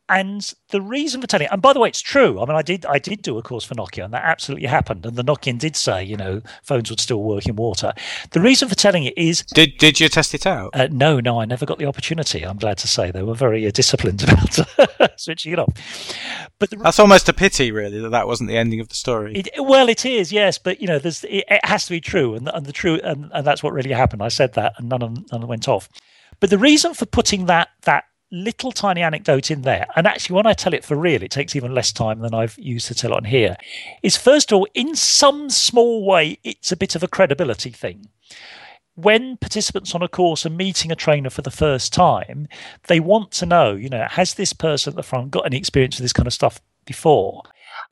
and 0.08 0.52
the 0.68 0.82
reason 0.82 1.20
for 1.20 1.26
telling 1.26 1.46
it, 1.46 1.52
and 1.52 1.62
by 1.62 1.72
the 1.72 1.80
way, 1.80 1.88
it's 1.88 2.02
true. 2.02 2.40
I 2.40 2.44
mean, 2.44 2.56
I 2.56 2.62
did 2.62 2.84
I 2.84 2.98
did 2.98 3.22
do 3.22 3.38
a 3.38 3.42
course 3.42 3.64
for 3.64 3.74
Nokia, 3.74 4.04
and 4.04 4.12
that 4.12 4.24
absolutely 4.24 4.66
happened. 4.66 5.06
And 5.06 5.16
the 5.16 5.24
Nokian 5.24 5.58
did 5.58 5.76
say, 5.76 6.04
you 6.04 6.16
know, 6.16 6.42
phones 6.62 6.90
would 6.90 7.00
still 7.00 7.22
work 7.22 7.46
in 7.46 7.56
water. 7.56 7.92
The 8.32 8.40
reason 8.40 8.68
for 8.68 8.74
telling 8.74 9.04
it 9.04 9.16
is, 9.16 9.42
did 9.42 9.78
did 9.78 10.00
you 10.00 10.08
test 10.08 10.34
it 10.34 10.46
out? 10.46 10.70
Uh, 10.74 10.88
no, 10.90 11.20
no, 11.20 11.40
I 11.40 11.46
never 11.46 11.64
got 11.64 11.78
the 11.78 11.86
opportunity. 11.86 12.42
I'm 12.42 12.58
glad 12.58 12.76
to 12.78 12.88
say 12.88 13.10
they 13.10 13.22
were 13.22 13.34
very 13.34 13.66
uh, 13.66 13.70
disciplined 13.70 14.22
about 14.78 15.18
switching 15.20 15.52
it 15.52 15.58
off. 15.58 15.72
But 16.58 16.70
the, 16.70 16.76
that's 16.76 16.98
almost 16.98 17.28
a 17.30 17.32
pity, 17.32 17.72
really, 17.72 18.00
that 18.00 18.10
that 18.10 18.26
wasn't 18.26 18.50
the 18.50 18.58
ending 18.58 18.80
of 18.80 18.88
the 18.88 18.94
story. 18.94 19.34
It, 19.34 19.48
well, 19.58 19.88
it 19.88 20.04
is, 20.04 20.32
yes, 20.32 20.58
but 20.58 20.82
you 20.82 20.86
know, 20.86 20.98
there's 20.98 21.24
it, 21.24 21.44
it 21.48 21.64
has 21.64 21.86
to 21.86 21.90
be 21.90 22.00
true, 22.00 22.34
and, 22.34 22.50
and 22.52 22.66
the 22.66 22.72
true, 22.72 23.00
and, 23.02 23.30
and 23.32 23.46
that's 23.46 23.62
what 23.62 23.72
really 23.72 23.92
happened. 23.92 24.22
I 24.22 24.28
said 24.28 24.52
that, 24.54 24.74
and 24.76 24.88
none 24.90 25.02
of 25.02 25.32
none 25.32 25.46
went 25.46 25.66
off. 25.66 25.88
But 26.40 26.50
the 26.50 26.58
reason 26.58 26.92
for 26.92 27.06
putting 27.06 27.46
that 27.46 27.68
that 27.82 28.04
little 28.30 28.72
tiny 28.72 29.02
anecdote 29.02 29.50
in 29.50 29.62
there, 29.62 29.86
and 29.96 30.06
actually, 30.06 30.36
when 30.36 30.46
I 30.46 30.52
tell 30.52 30.74
it 30.74 30.84
for 30.84 30.96
real, 30.96 31.22
it 31.22 31.30
takes 31.30 31.54
even 31.54 31.74
less 31.74 31.92
time 31.92 32.20
than 32.20 32.34
I've 32.34 32.58
used 32.58 32.88
to 32.88 32.94
tell 32.94 33.14
on 33.14 33.24
here, 33.24 33.56
is 34.02 34.16
first 34.16 34.50
of 34.50 34.58
all, 34.58 34.68
in 34.74 34.96
some 34.96 35.50
small 35.50 36.04
way, 36.04 36.38
it's 36.42 36.72
a 36.72 36.76
bit 36.76 36.94
of 36.94 37.02
a 37.02 37.08
credibility 37.08 37.70
thing. 37.70 38.08
When 38.96 39.36
participants 39.36 39.94
on 39.94 40.02
a 40.02 40.08
course 40.08 40.46
are 40.46 40.50
meeting 40.50 40.92
a 40.92 40.96
trainer 40.96 41.30
for 41.30 41.42
the 41.42 41.50
first 41.50 41.92
time, 41.92 42.46
they 42.86 43.00
want 43.00 43.32
to 43.32 43.46
know, 43.46 43.74
you 43.74 43.88
know, 43.88 44.06
has 44.08 44.34
this 44.34 44.52
person 44.52 44.92
at 44.92 44.96
the 44.96 45.02
front 45.02 45.32
got 45.32 45.46
any 45.46 45.56
experience 45.56 45.96
with 45.96 46.04
this 46.04 46.12
kind 46.12 46.28
of 46.28 46.32
stuff 46.32 46.60
before? 46.84 47.42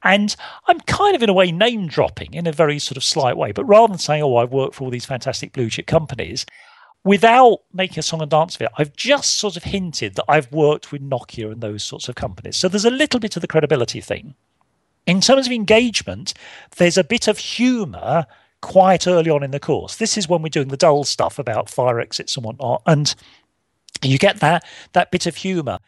And 0.04 0.34
I'm 0.68 0.80
kind 0.80 1.16
of, 1.16 1.22
in 1.22 1.28
a 1.28 1.32
way, 1.32 1.50
name 1.50 1.88
dropping 1.88 2.34
in 2.34 2.46
a 2.46 2.52
very 2.52 2.78
sort 2.78 2.96
of 2.96 3.04
slight 3.04 3.36
way. 3.36 3.50
But 3.50 3.64
rather 3.64 3.92
than 3.92 3.98
saying, 3.98 4.22
oh, 4.22 4.36
I've 4.36 4.52
worked 4.52 4.76
for 4.76 4.84
all 4.84 4.90
these 4.90 5.04
fantastic 5.04 5.52
blue 5.52 5.68
chip 5.70 5.86
companies, 5.86 6.46
without 7.04 7.60
making 7.72 7.98
a 7.98 8.02
song 8.02 8.22
and 8.22 8.30
dance 8.30 8.54
of 8.54 8.62
it, 8.62 8.68
I've 8.78 8.94
just 8.94 9.36
sort 9.36 9.56
of 9.56 9.64
hinted 9.64 10.14
that 10.14 10.24
I've 10.28 10.50
worked 10.52 10.92
with 10.92 11.02
Nokia 11.08 11.50
and 11.50 11.60
those 11.60 11.82
sorts 11.82 12.08
of 12.08 12.14
companies. 12.14 12.56
So 12.56 12.68
there's 12.68 12.84
a 12.84 12.90
little 12.90 13.20
bit 13.20 13.36
of 13.36 13.42
the 13.42 13.48
credibility 13.48 14.00
thing. 14.00 14.34
In 15.06 15.20
terms 15.20 15.46
of 15.46 15.52
engagement, 15.52 16.32
there's 16.76 16.96
a 16.96 17.04
bit 17.04 17.26
of 17.26 17.38
humour 17.38 18.26
quite 18.60 19.08
early 19.08 19.30
on 19.30 19.42
in 19.42 19.50
the 19.50 19.58
course. 19.58 19.96
This 19.96 20.16
is 20.16 20.28
when 20.28 20.42
we're 20.42 20.48
doing 20.48 20.68
the 20.68 20.76
dull 20.76 21.02
stuff 21.02 21.38
about 21.38 21.68
fire 21.68 21.98
exits 21.98 22.36
and 22.36 22.44
whatnot, 22.44 22.82
and 22.86 23.12
you 24.00 24.18
get 24.18 24.38
that 24.38 24.64
that 24.92 25.10
bit 25.10 25.26
of 25.26 25.36
humour. 25.36 25.78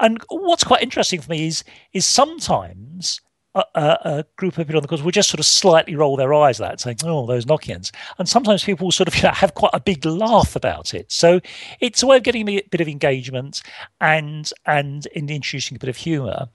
And 0.00 0.20
what's 0.28 0.64
quite 0.64 0.82
interesting 0.82 1.20
for 1.20 1.30
me 1.30 1.46
is 1.46 1.62
is 1.92 2.04
sometimes 2.04 3.20
a, 3.54 3.60
a, 3.74 4.24
group 4.36 4.58
of 4.58 4.66
people 4.66 4.76
on 4.76 4.82
the 4.82 4.88
course 4.88 5.02
will 5.02 5.12
just 5.12 5.30
sort 5.30 5.38
of 5.38 5.46
slightly 5.46 5.94
roll 5.94 6.16
their 6.16 6.34
eyes 6.34 6.60
at 6.60 6.68
that, 6.68 6.80
saying, 6.80 6.98
"Oh, 7.04 7.26
those 7.26 7.46
Nokians." 7.46 7.92
And 8.18 8.28
sometimes 8.28 8.64
people 8.64 8.90
sort 8.90 9.08
of 9.08 9.16
you 9.16 9.22
know, 9.22 9.30
have 9.30 9.54
quite 9.54 9.70
a 9.72 9.80
big 9.80 10.04
laugh 10.04 10.56
about 10.56 10.92
it. 10.92 11.10
So 11.12 11.40
it's 11.80 12.02
a 12.02 12.06
way 12.06 12.16
of 12.16 12.24
getting 12.24 12.48
a 12.48 12.62
bit 12.70 12.80
of 12.80 12.88
engagement 12.88 13.62
and 14.00 14.50
and 14.66 15.06
in 15.06 15.28
introducing 15.28 15.76
a 15.76 15.78
bit 15.78 15.88
of 15.88 15.96
humour. 15.96 16.48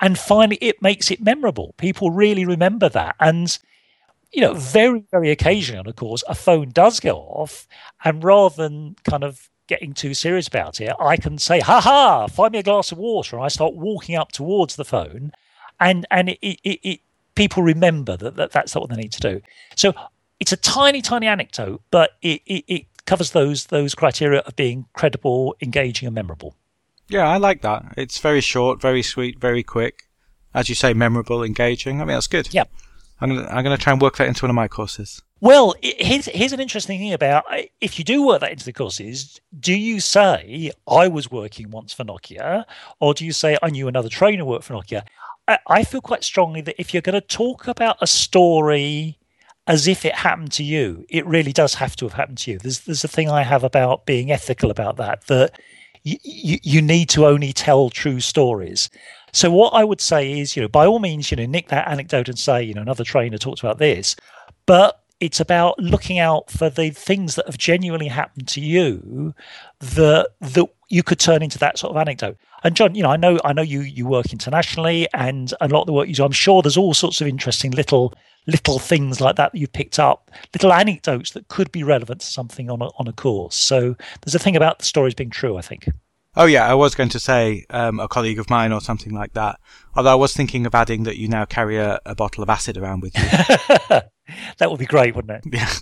And 0.00 0.18
finally, 0.18 0.58
it 0.60 0.80
makes 0.80 1.10
it 1.10 1.22
memorable. 1.22 1.74
People 1.76 2.10
really 2.10 2.44
remember 2.44 2.88
that. 2.88 3.16
And 3.20 3.58
you 4.32 4.40
know, 4.40 4.54
very 4.54 5.04
very 5.10 5.30
occasionally 5.30 5.78
on 5.78 5.86
a 5.86 5.92
course, 5.92 6.24
a 6.26 6.34
phone 6.34 6.70
does 6.70 7.00
go 7.00 7.18
off, 7.18 7.68
and 8.04 8.24
rather 8.24 8.56
than 8.56 8.96
kind 9.04 9.24
of 9.24 9.50
getting 9.66 9.92
too 9.92 10.14
serious 10.14 10.46
about 10.48 10.80
it, 10.80 10.92
I 10.98 11.16
can 11.18 11.36
say, 11.36 11.60
"Ha 11.60 11.80
ha! 11.82 12.28
Find 12.28 12.52
me 12.52 12.60
a 12.60 12.62
glass 12.62 12.92
of 12.92 12.98
water." 12.98 13.36
And 13.36 13.44
I 13.44 13.48
start 13.48 13.74
walking 13.74 14.16
up 14.16 14.32
towards 14.32 14.76
the 14.76 14.84
phone 14.84 15.32
and 15.80 16.06
and 16.10 16.30
it, 16.30 16.38
it, 16.42 16.80
it, 16.82 17.00
people 17.34 17.62
remember 17.62 18.16
that, 18.16 18.36
that 18.36 18.52
that's 18.52 18.74
what 18.74 18.90
they 18.90 18.96
need 18.96 19.12
to 19.12 19.20
do. 19.20 19.40
So 19.74 19.94
it's 20.40 20.52
a 20.52 20.56
tiny, 20.56 21.02
tiny 21.02 21.26
anecdote, 21.26 21.82
but 21.90 22.12
it, 22.22 22.42
it, 22.46 22.64
it 22.66 22.86
covers 23.06 23.30
those 23.30 23.66
those 23.66 23.94
criteria 23.94 24.40
of 24.40 24.56
being 24.56 24.86
credible, 24.92 25.56
engaging, 25.60 26.06
and 26.06 26.14
memorable. 26.14 26.56
Yeah, 27.08 27.28
I 27.28 27.36
like 27.36 27.62
that. 27.62 27.94
It's 27.96 28.18
very 28.18 28.40
short, 28.40 28.80
very 28.80 29.02
sweet, 29.02 29.38
very 29.38 29.62
quick. 29.62 30.08
As 30.52 30.68
you 30.68 30.74
say, 30.74 30.94
memorable, 30.94 31.42
engaging. 31.42 32.00
I 32.00 32.04
mean, 32.04 32.14
that's 32.14 32.26
good. 32.26 32.52
Yeah. 32.52 32.64
I'm 33.20 33.30
gonna 33.30 33.48
I'm 33.48 33.64
gonna 33.64 33.78
try 33.78 33.92
and 33.92 34.02
work 34.02 34.16
that 34.18 34.28
into 34.28 34.44
one 34.44 34.50
of 34.50 34.56
my 34.56 34.68
courses. 34.68 35.22
Well, 35.40 35.74
here's 35.82 36.26
here's 36.26 36.52
an 36.52 36.60
interesting 36.60 36.98
thing 36.98 37.12
about 37.12 37.44
uh, 37.50 37.62
if 37.80 37.98
you 37.98 38.04
do 38.04 38.26
work 38.26 38.40
that 38.40 38.52
into 38.52 38.64
the 38.64 38.72
courses. 38.72 39.40
Do 39.58 39.74
you 39.74 40.00
say 40.00 40.72
I 40.88 41.08
was 41.08 41.30
working 41.30 41.70
once 41.70 41.92
for 41.92 42.04
Nokia, 42.04 42.64
or 43.00 43.14
do 43.14 43.24
you 43.24 43.32
say 43.32 43.56
I 43.62 43.70
knew 43.70 43.88
another 43.88 44.08
trainer 44.08 44.44
worked 44.44 44.64
for 44.64 44.74
Nokia? 44.74 45.02
I 45.48 45.84
feel 45.84 46.00
quite 46.00 46.24
strongly 46.24 46.60
that 46.62 46.80
if 46.80 46.92
you're 46.92 47.02
going 47.02 47.14
to 47.14 47.20
talk 47.20 47.68
about 47.68 47.98
a 48.00 48.06
story 48.06 49.18
as 49.66 49.86
if 49.86 50.04
it 50.04 50.14
happened 50.14 50.52
to 50.52 50.64
you, 50.64 51.04
it 51.08 51.26
really 51.26 51.52
does 51.52 51.74
have 51.74 51.96
to 51.96 52.04
have 52.04 52.14
happened 52.14 52.38
to 52.38 52.52
you. 52.52 52.58
There's 52.58 52.80
there's 52.80 53.04
a 53.04 53.08
thing 53.08 53.28
I 53.30 53.42
have 53.42 53.64
about 53.64 54.06
being 54.06 54.30
ethical 54.30 54.70
about 54.70 54.96
that 54.96 55.26
that 55.26 55.58
you, 56.02 56.18
you, 56.22 56.58
you 56.62 56.82
need 56.82 57.08
to 57.10 57.26
only 57.26 57.52
tell 57.52 57.90
true 57.90 58.20
stories. 58.20 58.90
So 59.32 59.50
what 59.50 59.70
I 59.74 59.84
would 59.84 60.00
say 60.00 60.38
is, 60.38 60.56
you 60.56 60.62
know, 60.62 60.68
by 60.68 60.86
all 60.86 60.98
means, 60.98 61.30
you 61.30 61.36
know, 61.36 61.46
nick 61.46 61.68
that 61.68 61.88
anecdote 61.88 62.28
and 62.28 62.38
say, 62.38 62.62
you 62.62 62.74
know, 62.74 62.82
another 62.82 63.04
trainer 63.04 63.38
talked 63.38 63.60
about 63.60 63.78
this, 63.78 64.16
but 64.66 65.02
it's 65.20 65.40
about 65.40 65.78
looking 65.78 66.18
out 66.18 66.50
for 66.50 66.70
the 66.70 66.90
things 66.90 67.34
that 67.34 67.46
have 67.46 67.58
genuinely 67.58 68.08
happened 68.08 68.48
to 68.48 68.60
you 68.60 69.34
that 69.80 70.28
that 70.40 70.66
you 70.88 71.02
could 71.02 71.18
turn 71.18 71.42
into 71.42 71.58
that 71.58 71.78
sort 71.78 71.90
of 71.90 71.96
anecdote. 71.96 72.36
And 72.62 72.76
John, 72.76 72.94
you 72.94 73.02
know, 73.02 73.10
I 73.10 73.16
know 73.16 73.38
I 73.44 73.52
know 73.52 73.62
you 73.62 73.80
you 73.80 74.06
work 74.06 74.32
internationally, 74.32 75.08
and 75.14 75.52
a 75.60 75.68
lot 75.68 75.82
of 75.82 75.86
the 75.86 75.92
work 75.92 76.08
you 76.08 76.14
do, 76.14 76.24
I'm 76.24 76.32
sure 76.32 76.62
there's 76.62 76.76
all 76.76 76.94
sorts 76.94 77.20
of 77.20 77.26
interesting 77.26 77.70
little 77.72 78.14
little 78.46 78.78
things 78.78 79.20
like 79.20 79.36
that 79.36 79.52
that 79.52 79.58
you've 79.58 79.72
picked 79.72 79.98
up, 79.98 80.30
little 80.54 80.72
anecdotes 80.72 81.32
that 81.32 81.48
could 81.48 81.72
be 81.72 81.82
relevant 81.82 82.20
to 82.20 82.26
something 82.26 82.70
on 82.70 82.82
a 82.82 82.86
on 82.98 83.08
a 83.08 83.12
course. 83.12 83.56
So 83.56 83.96
there's 84.22 84.34
a 84.34 84.38
thing 84.38 84.56
about 84.56 84.78
the 84.78 84.84
stories 84.84 85.14
being 85.14 85.30
true, 85.30 85.56
I 85.56 85.62
think. 85.62 85.88
Oh 86.38 86.44
yeah, 86.44 86.68
I 86.68 86.74
was 86.74 86.94
going 86.94 87.08
to 87.10 87.18
say 87.18 87.64
um, 87.70 87.98
a 87.98 88.08
colleague 88.08 88.38
of 88.38 88.50
mine 88.50 88.70
or 88.70 88.80
something 88.80 89.14
like 89.14 89.32
that. 89.32 89.58
Although 89.94 90.12
I 90.12 90.16
was 90.16 90.34
thinking 90.34 90.66
of 90.66 90.74
adding 90.74 91.04
that 91.04 91.16
you 91.16 91.28
now 91.28 91.46
carry 91.46 91.78
a, 91.78 91.98
a 92.04 92.14
bottle 92.14 92.42
of 92.42 92.50
acid 92.50 92.76
around 92.76 93.00
with 93.00 93.16
you. 93.16 93.22
that 94.58 94.70
would 94.70 94.78
be 94.78 94.86
great, 94.86 95.16
wouldn't 95.16 95.44
it? 95.44 95.52
Yeah. 95.58 95.72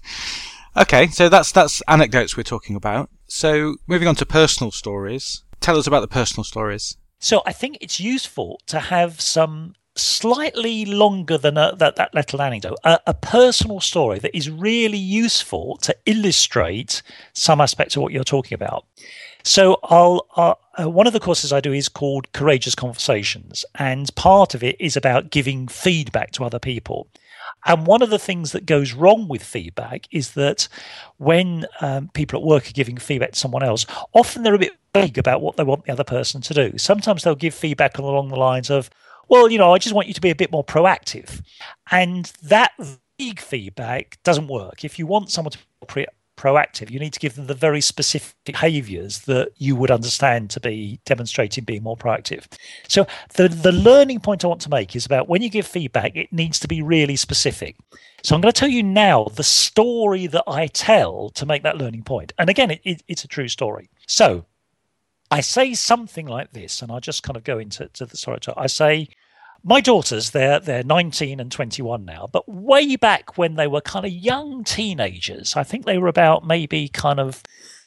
Okay, 0.76 1.06
so 1.06 1.28
that's 1.28 1.52
that's 1.52 1.82
anecdotes 1.86 2.36
we're 2.36 2.42
talking 2.42 2.74
about. 2.74 3.08
So 3.34 3.78
moving 3.88 4.06
on 4.06 4.14
to 4.16 4.26
personal 4.26 4.70
stories. 4.70 5.42
Tell 5.58 5.76
us 5.76 5.88
about 5.88 6.02
the 6.02 6.06
personal 6.06 6.44
stories. 6.44 6.96
So 7.18 7.42
I 7.44 7.52
think 7.52 7.78
it's 7.80 7.98
useful 7.98 8.60
to 8.66 8.78
have 8.78 9.20
some 9.20 9.74
slightly 9.96 10.84
longer 10.84 11.36
than 11.36 11.58
a, 11.58 11.74
that, 11.74 11.96
that 11.96 12.14
little 12.14 12.40
anecdote, 12.40 12.78
a, 12.84 13.00
a, 13.08 13.14
personal 13.14 13.80
story 13.80 14.20
that 14.20 14.36
is 14.36 14.48
really 14.48 14.98
useful 14.98 15.76
to 15.78 15.96
illustrate 16.06 17.02
some 17.32 17.60
aspect 17.60 17.96
of 17.96 18.02
what 18.02 18.12
you're 18.12 18.22
talking 18.22 18.54
about. 18.54 18.86
So 19.42 19.80
I'll 19.82 20.28
uh, 20.36 20.54
uh, 20.78 20.88
one 20.88 21.08
of 21.08 21.12
the 21.12 21.18
courses 21.18 21.52
I 21.52 21.60
do 21.60 21.72
is 21.72 21.88
called 21.88 22.32
Courageous 22.32 22.76
Conversations, 22.76 23.64
and 23.74 24.14
part 24.14 24.54
of 24.54 24.62
it 24.62 24.76
is 24.78 24.96
about 24.96 25.30
giving 25.30 25.66
feedback 25.66 26.30
to 26.32 26.44
other 26.44 26.60
people. 26.60 27.08
And 27.64 27.86
one 27.86 28.02
of 28.02 28.10
the 28.10 28.18
things 28.18 28.52
that 28.52 28.66
goes 28.66 28.92
wrong 28.92 29.28
with 29.28 29.42
feedback 29.42 30.06
is 30.10 30.32
that 30.32 30.68
when 31.16 31.66
um, 31.80 32.10
people 32.14 32.38
at 32.38 32.46
work 32.46 32.68
are 32.68 32.72
giving 32.72 32.98
feedback 32.98 33.32
to 33.32 33.38
someone 33.38 33.62
else, 33.62 33.86
often 34.12 34.42
they're 34.42 34.54
a 34.54 34.58
bit 34.58 34.76
vague 34.94 35.18
about 35.18 35.40
what 35.40 35.56
they 35.56 35.64
want 35.64 35.84
the 35.84 35.92
other 35.92 36.04
person 36.04 36.40
to 36.42 36.54
do. 36.54 36.78
Sometimes 36.78 37.22
they'll 37.22 37.34
give 37.34 37.54
feedback 37.54 37.98
along 37.98 38.28
the 38.28 38.36
lines 38.36 38.70
of, 38.70 38.90
well, 39.28 39.50
you 39.50 39.58
know, 39.58 39.72
I 39.72 39.78
just 39.78 39.94
want 39.94 40.08
you 40.08 40.14
to 40.14 40.20
be 40.20 40.30
a 40.30 40.34
bit 40.34 40.52
more 40.52 40.64
proactive. 40.64 41.42
And 41.90 42.26
that 42.42 42.72
vague 43.18 43.40
feedback 43.40 44.18
doesn't 44.22 44.48
work. 44.48 44.84
If 44.84 44.98
you 44.98 45.06
want 45.06 45.30
someone 45.30 45.52
to 45.52 45.58
be 45.94 46.06
proactive. 46.36 46.90
You 46.90 46.98
need 46.98 47.12
to 47.12 47.20
give 47.20 47.34
them 47.36 47.46
the 47.46 47.54
very 47.54 47.80
specific 47.80 48.34
behaviors 48.44 49.20
that 49.20 49.50
you 49.56 49.76
would 49.76 49.90
understand 49.90 50.50
to 50.50 50.60
be 50.60 51.00
demonstrating 51.04 51.64
being 51.64 51.82
more 51.82 51.96
proactive. 51.96 52.46
So 52.88 53.06
the 53.34 53.48
the 53.48 53.72
learning 53.72 54.20
point 54.20 54.44
I 54.44 54.48
want 54.48 54.60
to 54.62 54.70
make 54.70 54.94
is 54.96 55.06
about 55.06 55.28
when 55.28 55.42
you 55.42 55.50
give 55.50 55.66
feedback, 55.66 56.16
it 56.16 56.32
needs 56.32 56.58
to 56.60 56.68
be 56.68 56.82
really 56.82 57.16
specific. 57.16 57.76
So 58.22 58.34
I'm 58.34 58.40
going 58.40 58.52
to 58.52 58.58
tell 58.58 58.70
you 58.70 58.82
now 58.82 59.24
the 59.24 59.42
story 59.42 60.26
that 60.28 60.44
I 60.46 60.66
tell 60.68 61.30
to 61.30 61.44
make 61.44 61.62
that 61.62 61.76
learning 61.76 62.04
point. 62.04 62.32
And 62.38 62.48
again, 62.48 62.70
it, 62.70 62.80
it, 62.84 63.02
it's 63.06 63.24
a 63.24 63.28
true 63.28 63.48
story. 63.48 63.90
So 64.06 64.46
I 65.30 65.40
say 65.40 65.74
something 65.74 66.26
like 66.26 66.52
this, 66.52 66.80
and 66.80 66.90
I'll 66.90 67.00
just 67.00 67.22
kind 67.22 67.36
of 67.36 67.44
go 67.44 67.58
into 67.58 67.88
to 67.88 68.06
the 68.06 68.16
story. 68.16 68.38
I 68.56 68.66
say, 68.66 69.08
my 69.64 69.80
daughters 69.80 70.30
they're 70.30 70.60
they're 70.60 70.84
19 70.84 71.40
and 71.40 71.50
21 71.50 72.04
now 72.04 72.28
but 72.30 72.48
way 72.48 72.96
back 72.96 73.36
when 73.36 73.54
they 73.54 73.66
were 73.66 73.80
kind 73.80 74.04
of 74.04 74.12
young 74.12 74.62
teenagers 74.62 75.56
i 75.56 75.64
think 75.64 75.84
they 75.84 75.98
were 75.98 76.08
about 76.08 76.46
maybe 76.46 76.88
kind 76.88 77.18
of 77.18 77.42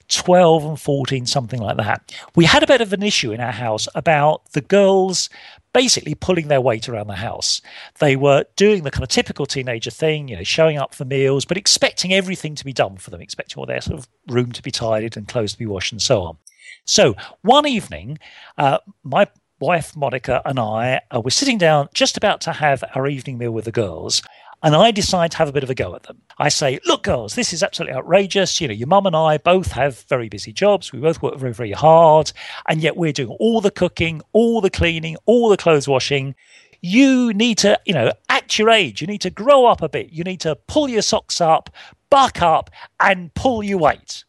12 0.10 0.65
and 0.65 0.79
14 0.79 1.25
something 1.25 1.60
like 1.60 1.77
that. 1.77 2.13
We 2.36 2.46
had 2.46 2.63
a 2.63 2.67
bit 2.67 2.81
of 2.81 2.93
an 2.93 3.03
issue 3.03 3.31
in 3.31 3.41
our 3.41 3.51
house 3.51 3.88
about 3.93 4.51
the 4.53 4.62
girls 4.62 5.29
basically 5.74 6.15
pulling 6.15 6.48
their 6.48 6.62
weight 6.62 6.88
around 6.88 7.07
the 7.07 7.15
house. 7.15 7.62
They 8.00 8.15
were 8.15 8.46
doing 8.55 8.84
the 8.84 8.91
kind 8.91 9.03
of 9.03 9.10
typical 9.10 9.46
teenager 9.46 9.91
thing 9.91 10.29
you 10.29 10.38
know 10.38 10.43
showing 10.43 10.77
up 10.77 10.96
for 10.96 11.05
meals 11.05 11.46
but 11.46 11.57
expecting 11.57 12.13
everything 12.13 12.55
to 12.55 12.65
be 12.65 12.74
done 12.74 12.98
for 12.98 13.12
them 13.12 13.22
expecting 13.22 13.60
all 13.60 13.65
their 13.65 13.81
sort 13.81 14.00
of 14.00 14.07
room 14.27 14.51
to 14.53 14.62
be 14.62 14.72
tidied 14.72 15.17
and 15.17 15.27
clothes 15.27 15.53
to 15.53 15.60
be 15.60 15.65
washed 15.65 15.91
and 15.91 16.01
so 16.01 16.22
on. 16.22 16.38
So 16.86 17.15
one 17.41 17.67
evening 17.67 18.17
uh, 18.57 18.79
my 19.03 19.27
wife 19.60 19.96
Monica 19.96 20.42
and 20.46 20.60
I 20.60 21.02
uh, 21.12 21.22
were 21.22 21.32
sitting 21.32 21.58
down, 21.58 21.90
just 21.94 22.18
about 22.18 22.42
to 22.42 22.54
have 22.54 22.84
our 22.96 23.08
evening 23.08 23.38
meal 23.38 23.52
with 23.52 23.66
the 23.66 23.72
girls. 23.72 24.22
and 24.64 24.76
I 24.76 24.92
decide 24.92 25.32
to 25.32 25.38
have 25.38 25.50
a 25.50 25.52
bit 25.52 25.64
of 25.64 25.70
a 25.70 25.76
go 25.76 25.96
at 25.96 26.04
them. 26.04 26.22
I 26.40 26.50
say, 26.50 26.80
look, 26.86 27.04
girls, 27.04 27.36
this 27.36 27.54
is 27.54 27.62
absolutely 27.64 27.96
outrageous. 27.96 28.60
You 28.60 28.68
know, 28.68 28.74
your 28.74 28.88
mum 28.88 29.06
and 29.06 29.16
I 29.16 29.38
both 29.38 29.72
have 29.72 30.00
very 30.02 30.30
busy 30.30 30.52
jobs. 30.52 30.92
We 30.92 31.00
both 31.00 31.22
work 31.22 31.38
very, 31.38 31.54
very 31.54 31.72
hard. 31.72 32.32
And 32.68 32.82
yet 32.82 32.98
we're 32.98 33.12
doing 33.12 33.36
all 33.40 33.62
the 33.62 33.72
cooking, 33.72 34.22
all 34.34 34.62
the 34.62 34.70
cleaning, 34.70 35.18
all 35.26 35.50
the 35.50 35.58
clothes 35.58 35.88
washing. 35.88 36.36
You 36.82 37.34
need 37.34 37.58
to, 37.60 37.80
you 37.86 37.94
know, 37.94 38.12
act 38.30 38.58
your 38.58 38.70
age. 38.70 39.02
You 39.02 39.08
need 39.08 39.22
to 39.22 39.30
grow 39.30 39.66
up 39.66 39.82
a 39.82 39.90
bit. 39.90 40.12
You 40.12 40.24
need 40.24 40.42
to 40.42 40.56
pull 40.68 40.88
your 40.88 41.02
socks 41.02 41.42
up, 41.42 41.70
buck 42.10 42.42
up, 42.42 42.70
and 43.00 43.34
pull 43.34 43.64
your 43.64 43.80
weight. 43.80 44.24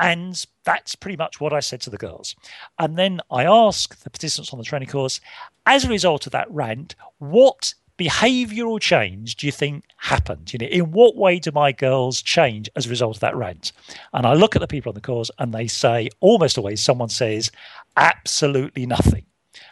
And 0.00 0.44
that's 0.68 0.94
pretty 0.94 1.16
much 1.16 1.40
what 1.40 1.54
I 1.54 1.60
said 1.60 1.80
to 1.80 1.90
the 1.90 1.96
girls. 1.96 2.36
And 2.78 2.98
then 2.98 3.22
I 3.30 3.44
asked 3.44 4.04
the 4.04 4.10
participants 4.10 4.52
on 4.52 4.58
the 4.58 4.66
training 4.66 4.88
course, 4.88 5.18
as 5.64 5.86
a 5.86 5.88
result 5.88 6.26
of 6.26 6.32
that 6.32 6.50
rant, 6.50 6.94
what 7.20 7.72
behavioral 7.98 8.78
change 8.78 9.36
do 9.36 9.46
you 9.46 9.52
think 9.52 9.84
happened? 9.96 10.52
You 10.52 10.58
know, 10.58 10.66
in 10.66 10.90
what 10.90 11.16
way 11.16 11.38
do 11.38 11.52
my 11.52 11.72
girls 11.72 12.20
change 12.20 12.68
as 12.76 12.84
a 12.84 12.90
result 12.90 13.16
of 13.16 13.20
that 13.20 13.34
rant? 13.34 13.72
And 14.12 14.26
I 14.26 14.34
look 14.34 14.56
at 14.56 14.60
the 14.60 14.68
people 14.68 14.90
on 14.90 14.94
the 14.94 15.00
course 15.00 15.30
and 15.38 15.54
they 15.54 15.68
say, 15.68 16.10
almost 16.20 16.58
always, 16.58 16.82
someone 16.82 17.08
says, 17.08 17.50
absolutely 17.96 18.84
nothing. 18.84 19.24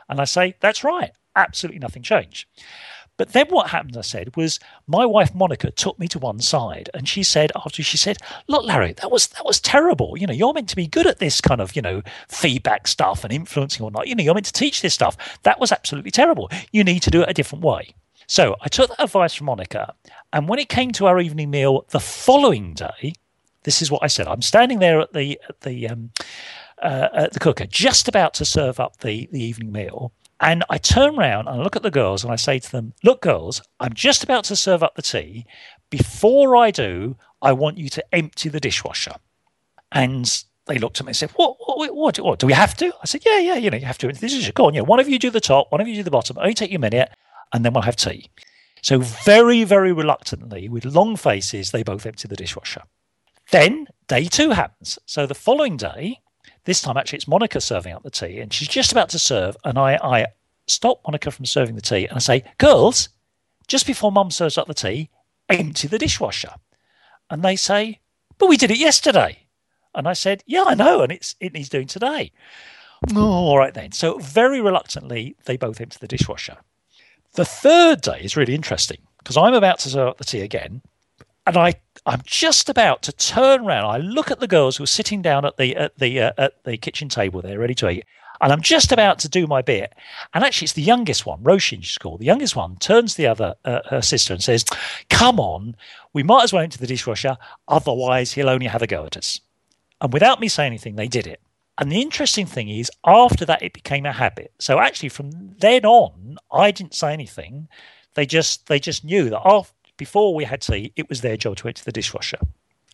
And 0.09 0.19
I 0.19 0.25
say, 0.25 0.55
that's 0.61 0.83
right, 0.83 1.12
absolutely 1.37 1.81
nothing 1.81 2.05
changed. 2.05 2.47
But 3.17 3.33
then 3.33 3.47
what 3.49 3.71
happened, 3.71 3.97
I 3.97 4.03
said, 4.03 4.37
was 4.37 4.61
my 4.87 5.07
wife 5.07 5.35
Monica 5.35 5.71
took 5.71 5.99
me 5.99 6.07
to 6.09 6.19
one 6.19 6.41
side 6.41 6.91
and 6.93 7.09
she 7.09 7.23
said, 7.23 7.51
after 7.57 7.83
she 7.83 7.97
said, 7.97 8.19
Look, 8.47 8.65
Larry, 8.65 8.93
that 8.95 9.11
was 9.11 9.29
that 9.29 9.45
was 9.45 9.61
terrible. 9.61 10.17
You 10.19 10.27
know, 10.27 10.35
you're 10.35 10.53
meant 10.53 10.69
to 10.71 10.77
be 10.77 10.87
good 10.87 11.07
at 11.07 11.19
this 11.19 11.41
kind 11.41 11.61
of, 11.61 11.75
you 11.75 11.83
know, 11.83 12.03
feedback 12.29 12.87
stuff 12.87 13.25
and 13.25 13.33
influencing 13.33 13.85
or 13.85 13.91
not. 13.91 14.07
You 14.07 14.15
know, 14.15 14.23
you're 14.25 14.35
meant 14.35 14.47
to 14.47 14.53
teach 14.53 14.83
this 14.83 14.95
stuff. 14.95 15.17
That 15.45 15.61
was 15.61 15.73
absolutely 15.73 16.11
terrible. 16.11 16.51
You 16.73 16.85
need 16.85 17.01
to 17.03 17.11
do 17.11 17.23
it 17.23 17.31
a 17.31 17.35
different 17.35 17.65
way. 17.65 17.95
So 18.27 18.57
I 18.61 18.69
took 18.69 18.89
that 18.91 19.03
advice 19.03 19.35
from 19.35 19.47
Monica, 19.47 19.95
and 20.33 20.49
when 20.49 20.59
it 20.59 20.69
came 20.69 20.91
to 20.93 21.07
our 21.07 21.21
evening 21.21 21.51
meal 21.51 21.87
the 21.91 22.01
following 22.01 22.75
day, 22.75 23.13
this 23.63 23.81
is 23.81 23.91
what 23.91 24.03
I 24.03 24.09
said. 24.09 24.27
I'm 24.27 24.43
standing 24.43 24.81
there 24.81 25.01
at 25.01 25.13
the 25.13 25.39
at 25.49 25.61
the 25.61 25.89
um, 25.89 26.11
uh, 26.83 27.09
at 27.15 27.33
the 27.33 27.39
cooker, 27.39 27.67
just 27.67 28.09
about 28.09 28.35
to 28.35 28.45
serve 28.45 28.81
up 28.81 28.99
the 28.99 29.29
the 29.31 29.43
evening 29.43 29.71
meal, 29.71 30.13
and 30.40 30.64
I 30.69 30.78
turn 30.78 31.19
around 31.19 31.49
and 31.49 31.61
I 31.61 31.62
look 31.62 31.76
at 31.76 31.83
the 31.83 31.90
girls 31.90 32.25
and 32.25 32.33
I 32.33 32.37
say 32.37 32.59
to 32.59 32.73
them, 32.73 32.93
"Look, 33.02 33.23
girls, 33.23 33.62
I'm 33.81 33.95
just 33.95 34.25
about 34.25 34.45
to 34.45 34.57
serve 34.57 34.83
up 34.83 34.95
the 34.95 35.02
tea. 35.02 35.47
Before 35.90 36.57
I 36.57 36.71
do, 36.71 37.16
I 37.40 37.52
want 37.52 37.78
you 37.78 37.88
to 37.90 38.14
empty 38.14 38.49
the 38.49 38.61
dishwasher." 38.61 39.14
And 39.93 40.45
they 40.66 40.78
looked 40.78 41.00
at 41.00 41.07
me 41.07 41.11
and 41.11 41.16
said, 41.16 41.31
what, 41.37 41.57
what, 41.61 41.95
what, 41.95 42.19
what, 42.19 42.38
do 42.38 42.47
we 42.47 42.52
have 42.52 42.76
to? 42.76 42.93
I 43.00 43.07
said, 43.07 43.23
yeah, 43.25 43.38
yeah, 43.38 43.55
you 43.55 43.71
know, 43.71 43.76
you 43.76 43.87
have 43.87 43.99
to. 43.99 44.09
This 44.09 44.35
is, 44.35 44.45
your 44.45 44.52
go 44.52 44.66
on, 44.66 44.75
yeah, 44.75 44.81
one 44.81 44.99
of 44.99 45.09
you 45.09 45.19
do 45.19 45.31
the 45.31 45.40
top, 45.40 45.71
one 45.71 45.81
of 45.81 45.88
you 45.88 45.95
do 45.95 46.02
the 46.02 46.11
bottom. 46.11 46.37
Only 46.38 46.55
take 46.55 46.71
you 46.71 46.76
a 46.76 46.81
minute 46.81 47.11
and 47.52 47.64
then 47.64 47.73
we'll 47.73 47.83
have 47.83 47.97
tea. 47.97 48.31
So, 48.83 48.99
very, 48.99 49.64
very 49.64 49.93
reluctantly, 49.93 50.69
with 50.69 50.85
long 50.85 51.16
faces, 51.16 51.71
they 51.71 51.83
both 51.83 52.07
empty 52.07 52.28
the 52.28 52.37
dishwasher. 52.37 52.83
Then 53.50 53.87
day 54.07 54.26
two 54.26 54.50
happens. 54.50 54.99
So, 55.07 55.26
the 55.26 55.35
following 55.35 55.76
day, 55.76 56.21
this 56.67 56.83
time 56.83 56.97
actually 56.97 57.17
it's 57.17 57.29
Monica 57.29 57.61
serving 57.61 57.95
up 57.95 58.03
the 58.03 58.11
tea, 58.11 58.41
and 58.41 58.53
she's 58.53 58.69
just 58.69 58.93
about 58.93 59.09
to 59.11 59.19
serve. 59.19 59.57
And 59.65 59.79
I, 59.79 59.97
I 60.03 60.27
stop 60.67 61.01
Monica 61.07 61.31
from 61.31 61.47
serving 61.47 61.77
the 61.77 61.81
tea 61.81 62.07
and 62.07 62.17
I 62.17 62.21
say, 62.21 62.45
Girls, 62.59 63.09
just 63.67 63.87
before 63.87 64.13
mum 64.13 64.31
serves 64.31 64.59
up 64.59 64.67
the 64.67 64.75
tea, 64.75 65.11
empty 65.49 65.89
the 65.89 65.99
dishwasher. 65.99 66.55
And 67.31 67.43
they 67.43 67.57
say, 67.57 68.01
But 68.39 68.49
we 68.49 68.57
did 68.57 68.71
it 68.71 68.79
yesterday. 68.79 69.47
And 69.95 70.07
I 70.07 70.13
said, 70.13 70.43
Yeah, 70.47 70.65
I 70.67 70.75
know, 70.75 71.03
and 71.03 71.13
it's 71.13 71.37
it 71.41 71.53
needs 71.55 71.69
doing 71.69 71.87
today. 71.87 72.33
Oh, 73.15 73.23
all 73.23 73.59
right 73.59 73.75
then. 73.75 73.93
So 73.93 74.19
very 74.19 74.61
reluctantly, 74.61 75.37
they 75.45 75.57
both 75.57 75.81
empty 75.81 75.99
the 76.01 76.09
dishwasher. 76.09 76.57
The 77.35 77.45
third 77.45 78.01
day 78.01 78.21
is 78.23 78.37
really 78.37 78.55
interesting 78.55 78.99
because 79.19 79.37
I'm 79.37 79.55
about 79.55 79.79
to 79.81 79.91
serve 79.91 80.09
up 80.09 80.19
the 80.19 80.25
tea 80.25 80.41
again, 80.41 80.83
and 81.47 81.57
I 81.57 81.75
I'm 82.07 82.23
just 82.25 82.69
about 82.69 83.03
to 83.03 83.13
turn 83.13 83.67
around. 83.67 83.85
I 83.87 83.99
look 83.99 84.31
at 84.31 84.39
the 84.39 84.47
girls 84.47 84.77
who 84.77 84.85
are 84.85 84.89
sitting 84.89 85.23
down 85.23 85.45
at 85.45 85.57
the 85.57 85.75
at 85.75 85.99
the 85.99 86.21
uh, 86.21 86.33
at 86.39 86.63
the 86.65 86.77
kitchen 86.77 87.09
table 87.09 87.43
there, 87.43 87.59
ready 87.59 87.75
to 87.75 87.91
eat, 87.91 88.05
and 88.41 88.53
I'm 88.53 88.61
just 88.61 88.93
about 88.93 89.19
to 89.21 89.29
do 89.29 89.49
my 89.49 89.61
bit. 89.61 89.93
And 90.33 90.45
actually, 90.45 90.67
it's 90.67 90.75
the 90.75 90.83
youngest 90.83 91.27
one, 91.27 91.43
Roshin, 91.43 91.83
she's 91.83 91.99
called. 91.99 92.21
The 92.21 92.27
youngest 92.27 92.55
one 92.55 92.77
turns 92.77 93.15
to 93.15 93.19
the 93.19 93.27
other 93.27 93.57
uh, 93.65 93.81
her 93.91 94.03
sister 94.03 94.33
and 94.33 94.43
says, 94.43 94.65
"Come 95.11 95.41
on, 95.41 95.75
we 96.13 96.23
might 96.23 96.45
as 96.45 96.53
well 96.53 96.63
empty 96.63 96.79
the 96.79 96.87
dishwasher. 96.87 97.37
Otherwise, 97.67 98.33
he'll 98.33 98.49
only 98.49 98.67
have 98.67 98.83
a 98.83 98.87
go 98.87 99.05
at 99.05 99.17
us." 99.17 99.41
And 100.01 100.13
without 100.13 100.41
me 100.41 100.47
saying 100.47 100.69
anything, 100.69 100.95
they 100.95 101.09
did 101.09 101.27
it. 101.27 101.41
And 101.79 101.91
the 101.91 102.01
interesting 102.01 102.47
thing 102.47 102.69
is, 102.69 102.91
after 103.05 103.45
that, 103.47 103.63
it 103.63 103.73
became 103.73 104.07
a 104.07 104.13
habit. 104.13 104.53
So 104.59 104.79
actually, 104.79 105.09
from 105.11 105.57
then 105.59 105.85
on, 105.85 106.39
I 106.52 106.71
didn't 106.71 106.95
say 106.95 107.13
anything. 107.13 107.69
They 108.15 108.26
just 108.26 108.67
they 108.67 108.78
just 108.78 109.04
knew 109.04 109.28
that 109.30 109.43
after, 109.45 109.75
before 109.97 110.35
we 110.35 110.45
had 110.45 110.61
tea, 110.61 110.93
it 110.97 111.09
was 111.09 111.21
their 111.21 111.37
job 111.37 111.56
to 111.56 111.69
empty 111.69 111.82
the 111.85 111.93
dishwasher. 111.93 112.39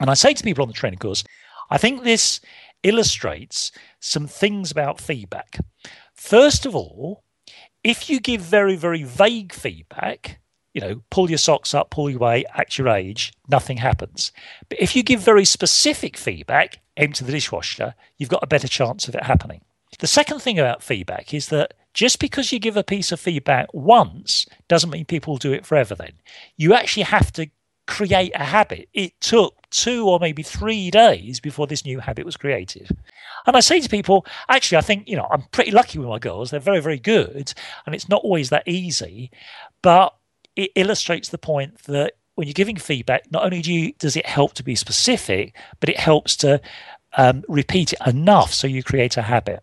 And 0.01 0.11
I 0.11 0.15
say 0.15 0.35
to 0.35 0.43
people 0.45 0.63
on 0.63 0.69
the 0.69 0.75
training 0.75 0.99
course, 0.99 1.25
I 1.71 1.79
think 1.79 2.03
this 2.03 2.41
illustrates 2.83 3.73
some 4.01 4.27
things 4.27 4.71
about 4.71 5.01
feedback. 5.01 5.59
First 6.15 6.67
of 6.67 6.75
all, 6.75 7.23
if 7.85 8.11
you 8.11 8.21
give 8.21 8.41
very 8.41 8.77
very 8.77 9.03
vague 9.03 9.53
feedback, 9.53 10.41
you 10.75 10.81
know, 10.81 11.03
pull 11.11 11.29
your 11.29 11.39
socks 11.39 11.75
up, 11.75 11.91
pull 11.91 12.09
your 12.09 12.19
way, 12.19 12.45
act 12.55 12.79
your 12.79 12.89
age, 12.89 13.33
nothing 13.49 13.77
happens. 13.79 14.33
But 14.69 14.81
if 14.81 14.97
you 14.97 15.03
give 15.03 15.21
very 15.21 15.45
specific 15.45 16.17
feedback, 16.17 16.81
empty 16.97 17.25
the 17.25 17.33
dishwasher, 17.33 17.95
you've 18.17 18.29
got 18.29 18.43
a 18.43 18.47
better 18.47 18.69
chance 18.69 19.09
of 19.09 19.15
it 19.15 19.25
happening. 19.25 19.61
The 19.99 20.07
second 20.07 20.41
thing 20.41 20.59
about 20.59 20.83
feedback 20.83 21.33
is 21.35 21.49
that 21.49 21.75
just 21.95 22.19
because 22.19 22.53
you 22.53 22.59
give 22.59 22.77
a 22.77 22.85
piece 22.85 23.13
of 23.13 23.21
feedback 23.21 23.73
once 23.73 24.47
doesn't 24.69 24.91
mean 24.91 25.05
people 25.05 25.37
do 25.37 25.53
it 25.53 25.67
forever 25.67 25.95
then. 25.95 26.13
You 26.57 26.75
actually 26.75 27.05
have 27.05 27.33
to 27.35 27.49
create 27.87 28.33
a 28.35 28.45
habit. 28.45 28.89
It 28.95 29.21
took 29.21 29.55
two 29.71 30.09
or 30.09 30.19
maybe 30.19 30.43
three 30.43 30.91
days 30.91 31.41
before 31.41 31.67
this 31.67 31.85
new 31.85 32.01
habit 32.01 32.25
was 32.25 32.37
created. 32.37 32.89
And 33.47 33.57
I 33.57 33.61
say 33.61 33.81
to 33.81 33.89
people, 33.89 34.25
actually, 34.49 34.79
I 34.79 34.83
think, 34.83 35.09
you 35.09 35.17
know, 35.17 35.27
I'm 35.31 35.43
pretty 35.53 35.71
lucky 35.71 35.99
with 35.99 36.09
my 36.09 36.19
girls. 36.19 36.51
They're 36.51 36.61
very, 36.61 36.81
very 36.81 36.99
good. 36.99 37.53
And 37.85 37.95
it's 37.95 38.09
not 38.09 38.23
always 38.23 38.51
that 38.51 38.67
easy. 38.67 39.31
But 39.83 40.15
it 40.57 40.71
illustrates 40.75 41.29
the 41.29 41.39
point 41.39 41.83
that 41.85 42.13
when 42.35 42.47
you're 42.47 42.55
giving 42.55 42.77
feedback, 42.77 43.31
not 43.31 43.45
only 43.45 43.61
do 43.61 43.73
you, 43.73 43.93
does 43.99 44.17
it 44.17 44.27
help 44.27 44.55
to 44.55 44.63
be 44.63 44.75
specific, 44.75 45.55
but 45.81 45.89
it 45.89 45.99
helps 45.99 46.37
to 46.37 46.61
um, 47.17 47.45
repeat 47.49 47.93
it 47.93 47.99
enough 48.07 48.53
so 48.53 48.67
you 48.67 48.83
create 48.83 49.17
a 49.17 49.23
habit. 49.23 49.63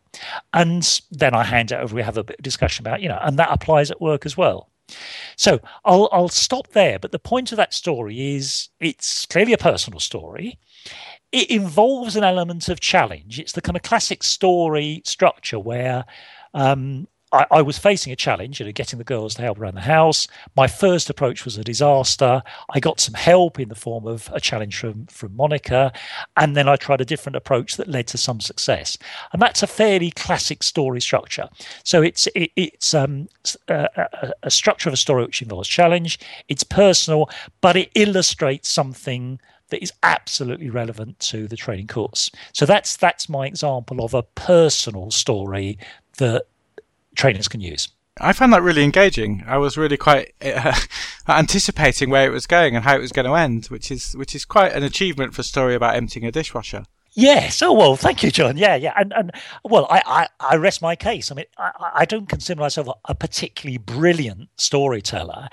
And 0.53 1.01
then 1.11 1.33
I 1.33 1.43
hand 1.43 1.71
it 1.71 1.79
over. 1.79 1.95
We 1.95 2.03
have 2.03 2.17
a 2.17 2.23
discussion 2.41 2.83
about, 2.85 3.01
you 3.01 3.09
know, 3.09 3.19
and 3.21 3.37
that 3.39 3.49
applies 3.51 3.91
at 3.91 4.01
work 4.01 4.25
as 4.25 4.37
well. 4.37 4.69
So 5.35 5.59
I'll 5.85 6.09
I'll 6.11 6.29
stop 6.29 6.69
there. 6.69 6.99
But 6.99 7.11
the 7.11 7.19
point 7.19 7.51
of 7.51 7.57
that 7.57 7.73
story 7.73 8.35
is 8.35 8.69
it's 8.79 9.25
clearly 9.25 9.53
a 9.53 9.57
personal 9.57 9.99
story. 9.99 10.57
It 11.31 11.51
involves 11.51 12.15
an 12.15 12.23
element 12.23 12.69
of 12.69 12.79
challenge. 12.79 13.39
It's 13.39 13.51
the 13.51 13.61
kind 13.61 13.75
of 13.75 13.83
classic 13.83 14.23
story 14.23 15.03
structure 15.05 15.59
where 15.59 16.05
um, 16.55 17.07
I, 17.31 17.45
I, 17.51 17.61
was 17.61 17.77
facing 17.77 18.11
a 18.11 18.15
challenge, 18.15 18.59
you 18.59 18.65
know, 18.65 18.71
getting 18.71 18.97
the 18.97 19.05
girls 19.05 19.35
to 19.35 19.41
help 19.41 19.59
around 19.59 19.75
the 19.75 19.81
house. 19.81 20.27
My 20.55 20.67
first 20.67 21.09
approach 21.09 21.45
was 21.45 21.57
a 21.57 21.63
disaster. 21.63 22.41
I 22.73 22.79
got 22.79 22.99
some 22.99 23.13
help 23.13 23.59
in 23.59 23.69
the 23.69 23.75
form 23.75 24.07
of 24.07 24.29
a 24.33 24.39
challenge 24.39 24.77
from 24.77 25.05
from 25.07 25.35
Monica, 25.35 25.91
and 26.37 26.55
then 26.55 26.67
I 26.67 26.75
tried 26.75 27.01
a 27.01 27.05
different 27.05 27.35
approach 27.35 27.77
that 27.77 27.87
led 27.87 28.07
to 28.07 28.17
some 28.17 28.39
success. 28.39 28.97
And 29.31 29.41
that's 29.41 29.63
a 29.63 29.67
fairly 29.67 30.11
classic 30.11 30.63
story 30.63 31.01
structure. 31.01 31.49
So 31.83 32.01
it's 32.01 32.27
it, 32.35 32.51
it's 32.55 32.93
um, 32.93 33.27
a, 33.67 33.87
a, 33.95 34.33
a 34.43 34.51
structure 34.51 34.89
of 34.89 34.93
a 34.93 34.97
story 34.97 35.25
which 35.25 35.41
involves 35.41 35.69
challenge. 35.69 36.19
It's 36.47 36.63
personal, 36.63 37.29
but 37.61 37.75
it 37.75 37.91
illustrates 37.95 38.69
something 38.69 39.39
that 39.69 39.83
is 39.83 39.93
absolutely 40.01 40.69
relevant 40.69 41.19
to 41.19 41.47
the 41.47 41.55
training 41.55 41.87
course. 41.87 42.31
So 42.53 42.65
that's 42.65 42.97
that's 42.97 43.29
my 43.29 43.45
example 43.45 44.03
of 44.03 44.13
a 44.13 44.23
personal 44.23 45.11
story 45.11 45.77
that 46.17 46.45
trainers 47.15 47.47
can 47.47 47.61
use. 47.61 47.89
I 48.21 48.33
found 48.33 48.51
that 48.53 48.61
really 48.61 48.83
engaging. 48.83 49.43
I 49.47 49.57
was 49.57 49.77
really 49.77 49.97
quite 49.97 50.33
uh, 50.41 50.73
anticipating 51.27 52.09
where 52.09 52.27
it 52.27 52.33
was 52.33 52.45
going 52.45 52.75
and 52.75 52.83
how 52.83 52.95
it 52.95 53.01
was 53.01 53.11
going 53.11 53.25
to 53.25 53.35
end, 53.35 53.67
which 53.67 53.91
is 53.91 54.15
which 54.15 54.35
is 54.35 54.45
quite 54.45 54.73
an 54.73 54.83
achievement 54.83 55.33
for 55.33 55.41
a 55.41 55.45
story 55.45 55.75
about 55.75 55.95
emptying 55.95 56.25
a 56.25 56.31
dishwasher. 56.31 56.83
Yes. 57.19 57.61
Oh 57.61 57.73
well, 57.73 57.95
thank 57.95 58.23
you, 58.23 58.31
John. 58.31 58.55
Yeah, 58.55 58.75
yeah, 58.75 58.93
and 58.95 59.11
and 59.13 59.31
well, 59.65 59.87
I 59.89 60.01
I, 60.39 60.53
I 60.53 60.55
rest 60.55 60.81
my 60.81 60.95
case. 60.95 61.31
I 61.31 61.35
mean, 61.35 61.45
I, 61.57 61.71
I 61.95 62.05
don't 62.05 62.29
consider 62.29 62.59
myself 62.61 62.87
a, 63.05 63.15
particularly 63.15 63.77
brilliant 63.77 64.49
storyteller. 64.57 65.49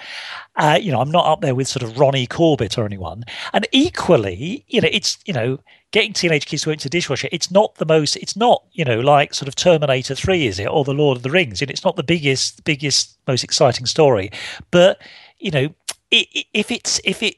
Uh, 0.54 0.78
you 0.80 0.92
know, 0.92 1.00
I'm 1.00 1.10
not 1.10 1.26
up 1.26 1.40
there 1.40 1.54
with 1.54 1.66
sort 1.66 1.82
of 1.82 1.98
Ronnie 1.98 2.26
Corbett 2.26 2.78
or 2.78 2.84
anyone. 2.84 3.24
And 3.52 3.66
equally, 3.72 4.64
you 4.68 4.80
know, 4.80 4.88
it's 4.92 5.18
you 5.26 5.32
know, 5.32 5.58
getting 5.92 6.12
teenage 6.12 6.46
kids 6.46 6.62
to 6.62 6.70
empty 6.70 6.84
the 6.84 6.90
dishwasher, 6.90 7.28
it's 7.32 7.50
not 7.50 7.74
the 7.76 7.86
most, 7.86 8.16
it's 8.16 8.36
not, 8.36 8.62
you 8.72 8.84
know, 8.84 9.00
like 9.00 9.34
sort 9.34 9.48
of 9.48 9.54
Terminator 9.54 10.14
3, 10.14 10.46
is 10.46 10.58
it? 10.58 10.66
Or 10.66 10.84
The 10.84 10.94
Lord 10.94 11.16
of 11.16 11.22
the 11.22 11.30
Rings. 11.30 11.62
And 11.62 11.70
it's 11.70 11.84
not 11.84 11.96
the 11.96 12.02
biggest, 12.02 12.64
biggest, 12.64 13.18
most 13.26 13.42
exciting 13.44 13.86
story. 13.86 14.30
But, 14.70 15.00
you 15.38 15.50
know, 15.50 15.68
if 16.10 16.70
it's, 16.70 17.00
if 17.04 17.22
it, 17.22 17.36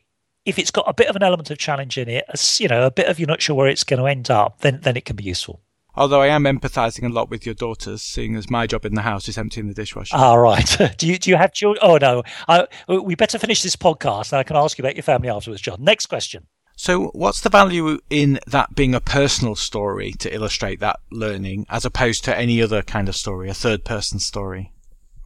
if 0.49 0.59
it's 0.59 0.71
got 0.71 0.89
a 0.89 0.95
bit 0.95 1.09
of 1.09 1.17
an 1.17 1.23
element 1.23 1.51
of 1.51 1.59
challenge 1.59 1.99
in 1.99 2.09
it, 2.09 2.25
you 2.59 2.69
know, 2.69 2.87
a 2.87 2.91
bit 2.91 3.07
of 3.07 3.19
you're 3.19 3.29
not 3.29 3.43
sure 3.43 3.55
where 3.55 3.69
it's 3.69 3.85
going 3.85 4.01
to 4.01 4.07
end 4.07 4.31
up, 4.31 4.61
then 4.61 4.81
then 4.83 4.97
it 4.97 5.05
can 5.05 5.15
be 5.15 5.25
useful. 5.25 5.61
Although 5.95 6.23
I 6.23 6.29
am 6.29 6.45
empathizing 6.45 7.05
a 7.05 7.13
lot 7.13 7.29
with 7.29 7.45
your 7.45 7.55
daughters, 7.55 8.03
seeing 8.03 8.35
as 8.35 8.49
my 8.49 8.67
job 8.67 8.87
in 8.87 8.95
the 8.95 9.03
house 9.03 9.29
is 9.29 9.37
emptying 9.37 9.69
the 9.69 9.75
dishwasher. 9.75 10.17
All 10.17 10.39
ah, 10.39 10.41
right. 10.41 10.95
do 10.99 11.07
you 11.07 11.19
do 11.19 11.29
you 11.29 11.37
have 11.37 11.53
children? 11.53 11.81
Oh 11.83 11.99
no. 11.99 12.23
I, 12.49 12.67
we 12.89 13.15
better 13.15 13.39
finish 13.39 13.63
this 13.63 13.77
podcast, 13.77 14.33
and 14.33 14.39
I 14.39 14.43
can 14.43 14.57
ask 14.57 14.79
you 14.79 14.83
about 14.83 14.97
your 14.97 15.03
family 15.03 15.29
afterwards, 15.29 15.61
John. 15.61 15.83
Next 15.85 16.07
question. 16.07 16.47
So, 16.77 17.07
what's 17.09 17.41
the 17.41 17.51
value 17.51 17.99
in 18.09 18.39
that 18.47 18.77
being 18.77 18.95
a 18.95 19.01
personal 19.01 19.57
story 19.57 20.13
to 20.21 20.33
illustrate 20.33 20.79
that 20.79 21.01
learning, 21.11 21.67
as 21.69 21.85
opposed 21.85 22.25
to 22.25 22.39
any 22.39 22.63
other 22.63 22.83
kind 22.83 23.09
of 23.09 23.17
story, 23.17 23.51
a 23.51 23.55
third-person 23.55 24.21
story, 24.21 24.73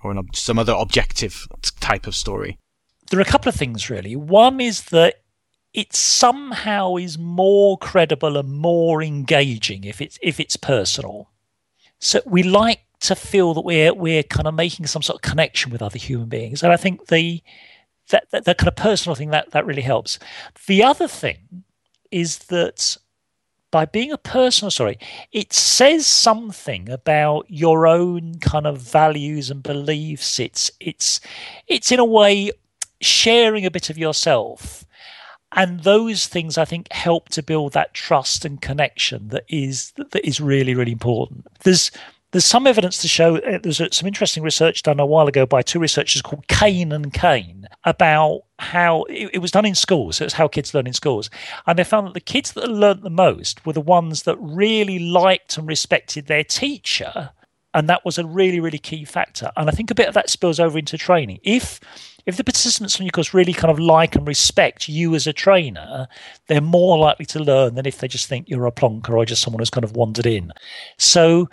or 0.02 0.16
ob- 0.16 0.34
some 0.34 0.58
other 0.58 0.72
objective 0.72 1.46
type 1.78 2.06
of 2.06 2.16
story? 2.16 2.58
There 3.12 3.18
are 3.18 3.22
a 3.22 3.26
couple 3.26 3.50
of 3.50 3.54
things 3.54 3.90
really. 3.90 4.16
One 4.16 4.58
is 4.58 4.84
that 4.84 5.16
it 5.74 5.92
somehow 5.92 6.96
is 6.96 7.18
more 7.18 7.76
credible 7.76 8.38
and 8.38 8.50
more 8.50 9.02
engaging 9.02 9.84
if 9.84 10.00
it's 10.00 10.18
if 10.22 10.40
it's 10.40 10.56
personal. 10.56 11.28
So 11.98 12.22
we 12.24 12.42
like 12.42 12.80
to 13.00 13.14
feel 13.14 13.52
that 13.52 13.66
we're 13.66 13.92
we're 13.92 14.22
kind 14.22 14.46
of 14.46 14.54
making 14.54 14.86
some 14.86 15.02
sort 15.02 15.16
of 15.16 15.30
connection 15.30 15.70
with 15.70 15.82
other 15.82 15.98
human 15.98 16.30
beings, 16.30 16.62
and 16.62 16.72
I 16.72 16.78
think 16.78 17.08
the 17.08 17.42
that, 18.08 18.30
that, 18.30 18.46
that 18.46 18.56
kind 18.56 18.68
of 18.68 18.76
personal 18.76 19.14
thing 19.14 19.28
that 19.28 19.50
that 19.50 19.66
really 19.66 19.82
helps. 19.82 20.18
The 20.66 20.82
other 20.82 21.06
thing 21.06 21.64
is 22.10 22.38
that 22.38 22.96
by 23.70 23.84
being 23.84 24.10
a 24.10 24.16
personal 24.16 24.70
story, 24.70 24.98
it 25.32 25.52
says 25.52 26.06
something 26.06 26.88
about 26.88 27.44
your 27.50 27.86
own 27.86 28.38
kind 28.38 28.66
of 28.66 28.80
values 28.80 29.50
and 29.50 29.62
beliefs. 29.62 30.40
It's 30.40 30.70
it's 30.80 31.20
it's 31.66 31.92
in 31.92 31.98
a 31.98 32.06
way 32.06 32.52
sharing 33.02 33.66
a 33.66 33.70
bit 33.70 33.90
of 33.90 33.98
yourself 33.98 34.84
and 35.54 35.80
those 35.80 36.26
things 36.26 36.56
I 36.56 36.64
think 36.64 36.90
help 36.92 37.28
to 37.30 37.42
build 37.42 37.72
that 37.72 37.94
trust 37.94 38.44
and 38.44 38.60
connection 38.60 39.28
that 39.28 39.44
is 39.48 39.92
that 39.96 40.26
is 40.26 40.40
really 40.40 40.74
really 40.74 40.92
important. 40.92 41.46
There's 41.64 41.90
there's 42.32 42.46
some 42.46 42.66
evidence 42.66 42.98
to 43.02 43.08
show 43.08 43.36
uh, 43.36 43.58
there's 43.62 43.80
some 43.94 44.06
interesting 44.06 44.42
research 44.42 44.82
done 44.82 44.98
a 44.98 45.06
while 45.06 45.28
ago 45.28 45.44
by 45.46 45.62
two 45.62 45.78
researchers 45.78 46.22
called 46.22 46.48
Caine 46.48 46.90
and 46.90 47.12
Caine 47.12 47.66
about 47.84 48.42
how 48.58 49.04
it, 49.08 49.40
was 49.40 49.50
done 49.50 49.66
in 49.66 49.74
schools. 49.74 50.16
So 50.16 50.24
it's 50.24 50.34
how 50.34 50.48
kids 50.48 50.72
learn 50.72 50.86
in 50.86 50.94
schools, 50.94 51.28
and 51.66 51.78
they 51.78 51.84
found 51.84 52.06
that 52.06 52.14
the 52.14 52.20
kids 52.20 52.52
that 52.52 52.70
learned 52.70 53.02
the 53.02 53.10
most 53.10 53.64
were 53.66 53.74
the 53.74 53.80
ones 53.80 54.22
that 54.22 54.36
really 54.38 54.98
liked 54.98 55.58
and 55.58 55.68
respected 55.68 56.26
their 56.26 56.44
teacher, 56.44 57.30
and 57.74 57.88
that 57.88 58.04
was 58.04 58.18
a 58.18 58.26
really 58.26 58.60
really 58.60 58.78
key 58.78 59.04
factor. 59.04 59.50
And 59.56 59.68
I 59.68 59.72
think 59.72 59.90
a 59.90 59.94
bit 59.94 60.08
of 60.08 60.14
that 60.14 60.30
spills 60.30 60.60
over 60.60 60.78
into 60.78 60.98
training. 60.98 61.40
If 61.42 61.80
if 62.24 62.36
the 62.36 62.44
participants 62.44 63.00
on 63.00 63.06
your 63.06 63.10
course 63.10 63.34
really 63.34 63.52
kind 63.52 63.70
of 63.70 63.78
like 63.78 64.14
and 64.14 64.26
respect 64.26 64.88
you 64.88 65.14
as 65.14 65.26
a 65.26 65.32
trainer, 65.32 66.06
they're 66.46 66.60
more 66.60 66.98
likely 66.98 67.26
to 67.26 67.40
learn 67.40 67.74
than 67.74 67.86
if 67.86 67.98
they 67.98 68.08
just 68.08 68.28
think 68.28 68.48
you're 68.48 68.66
a 68.66 68.72
plonker 68.72 69.10
or 69.10 69.24
just 69.24 69.42
someone 69.42 69.60
who's 69.60 69.70
kind 69.70 69.84
of 69.84 69.96
wandered 69.96 70.26
in. 70.26 70.52
So 70.98 71.48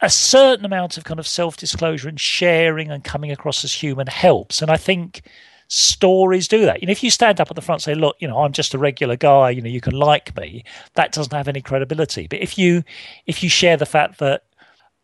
a 0.00 0.10
certain 0.10 0.64
amount 0.64 0.96
of 0.96 1.04
kind 1.04 1.18
of 1.18 1.26
self-disclosure 1.26 2.08
and 2.08 2.20
sharing 2.20 2.90
and 2.90 3.02
coming 3.02 3.32
across 3.32 3.64
as 3.64 3.72
human 3.72 4.06
helps. 4.06 4.62
And 4.62 4.70
I 4.70 4.76
think 4.76 5.22
stories 5.68 6.46
do 6.46 6.64
that. 6.66 6.80
You 6.80 6.86
know, 6.86 6.92
if 6.92 7.02
you 7.02 7.10
stand 7.10 7.40
up 7.40 7.50
at 7.50 7.56
the 7.56 7.62
front 7.62 7.78
and 7.86 7.96
say, 7.96 7.98
look, 7.98 8.16
you 8.20 8.28
know, 8.28 8.38
I'm 8.38 8.52
just 8.52 8.74
a 8.74 8.78
regular 8.78 9.16
guy, 9.16 9.50
you 9.50 9.62
know, 9.62 9.70
you 9.70 9.80
can 9.80 9.94
like 9.94 10.36
me, 10.36 10.64
that 10.94 11.12
doesn't 11.12 11.32
have 11.32 11.48
any 11.48 11.62
credibility. 11.62 12.26
But 12.28 12.40
if 12.40 12.58
you 12.58 12.84
if 13.26 13.42
you 13.42 13.48
share 13.48 13.76
the 13.76 13.86
fact 13.86 14.18
that 14.18 14.44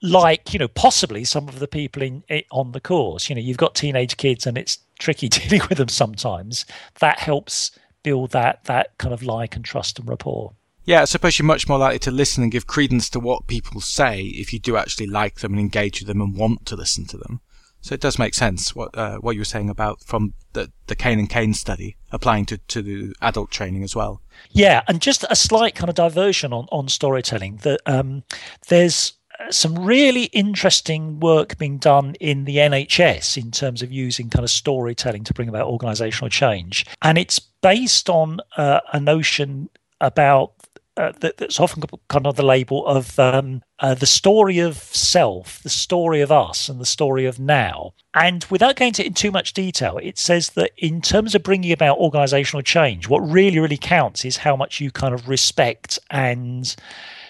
like 0.03 0.53
you 0.53 0.59
know 0.59 0.69
possibly 0.69 1.25
some 1.25 1.49
of 1.49 1.59
the 1.61 1.69
people 1.69 2.03
in 2.03 2.25
on 2.51 2.73
the 2.73 2.81
course 2.81 3.29
you 3.29 3.35
know 3.35 3.41
you've 3.41 3.57
got 3.57 3.75
teenage 3.75 4.17
kids 4.17 4.47
and 4.47 4.59
it's 4.59 4.79
tricky 4.99 5.29
dealing 5.31 5.63
with 5.69 5.79
them 5.79 5.89
sometimes 5.89 6.65
that 7.01 7.19
helps 7.19 7.71
build 8.03 8.33
that 8.33 8.65
that 8.65 8.97
kind 8.99 9.15
of 9.15 9.23
like 9.23 9.55
and 9.55 9.65
trust 9.65 9.99
and 9.99 10.09
rapport 10.09 10.53
yeah, 10.85 11.03
I 11.03 11.05
suppose 11.05 11.39
you're 11.39 11.47
much 11.47 11.69
more 11.69 11.79
likely 11.79 12.01
to 12.01 12.11
listen 12.11 12.43
and 12.43 12.51
give 12.51 12.67
credence 12.67 13.09
to 13.11 13.21
what 13.21 13.47
people 13.47 13.81
say 13.81 14.23
if 14.23 14.53
you 14.53 14.59
do 14.59 14.77
actually 14.77 15.07
like 15.07 15.41
them 15.41 15.53
and 15.53 15.61
engage 15.61 16.01
with 16.01 16.09
them 16.09 16.21
and 16.21 16.37
want 16.37 16.67
to 16.67 16.77
listen 16.77 17.07
to 17.07 17.17
them. 17.17 17.41
So 17.83 17.95
it 17.95 18.01
does 18.01 18.19
make 18.19 18.35
sense 18.35 18.77
what 18.77 18.97
uh, 18.97 19.19
what 19.19 19.35
you 19.35 19.41
were 19.41 19.45
saying 19.45 19.69
about 19.69 20.03
from 20.05 20.35
the 20.53 20.71
the 20.87 20.95
Caine 20.95 21.19
and 21.19 21.29
Caine 21.29 21.53
study 21.53 21.97
applying 22.13 22.47
to, 22.47 22.59
to 22.59 22.81
the 22.81 23.15
adult 23.21 23.51
training 23.51 23.83
as 23.83 23.97
well. 23.97 24.23
Yeah, 24.51 24.83
and 24.87 25.01
just 25.01 25.25
a 25.29 25.35
slight 25.35 25.75
kind 25.75 25.89
of 25.89 25.97
diversion 25.97 26.53
on 26.53 26.67
on 26.71 26.89
storytelling. 26.89 27.57
That 27.63 27.81
um, 27.87 28.23
there's 28.69 29.15
some 29.51 29.79
really 29.79 30.25
interesting 30.25 31.21
work 31.21 31.59
being 31.59 31.79
done 31.79 32.15
in 32.21 32.45
the 32.45 32.57
NHS 32.57 33.37
in 33.37 33.51
terms 33.51 33.83
of 33.83 33.93
using 33.93 34.31
kind 34.31 34.45
of 34.45 34.51
storytelling 34.51 35.25
to 35.25 35.35
bring 35.35 35.49
about 35.49 35.67
organizational 35.67 36.31
change. 36.31 36.87
And 37.03 37.19
it's 37.19 37.39
based 37.39 38.09
on 38.09 38.41
uh, 38.57 38.81
a 38.93 39.01
notion 39.01 39.69
about 40.01 40.53
uh, 40.97 41.13
that, 41.21 41.39
that's 41.39 41.59
often 41.59 41.83
kind 42.09 42.27
of 42.27 42.37
the 42.37 42.45
label 42.45 42.87
of 42.87 43.19
um, 43.19 43.63
uh, 43.79 43.95
the 43.95 44.07
story 44.07 44.59
of 44.59 44.77
self, 44.77 45.63
the 45.63 45.71
story 45.71 46.21
of 46.21 46.31
us, 46.31 46.69
and 46.69 46.79
the 46.79 46.87
story 46.87 47.25
of 47.25 47.41
now. 47.41 47.95
And 48.13 48.45
without 48.51 48.77
going 48.77 48.89
into 48.89 49.09
too 49.11 49.31
much 49.31 49.55
detail, 49.55 49.99
it 50.03 50.19
says 50.19 50.51
that 50.51 50.73
in 50.77 51.01
terms 51.01 51.35
of 51.35 51.43
bringing 51.43 51.73
about 51.73 51.97
organizational 51.97 52.63
change, 52.63 53.09
what 53.09 53.21
really, 53.21 53.59
really 53.59 53.79
counts 53.79 54.25
is 54.27 54.37
how 54.37 54.55
much 54.55 54.81
you 54.81 54.91
kind 54.91 55.15
of 55.15 55.29
respect 55.29 55.99
and 56.11 56.77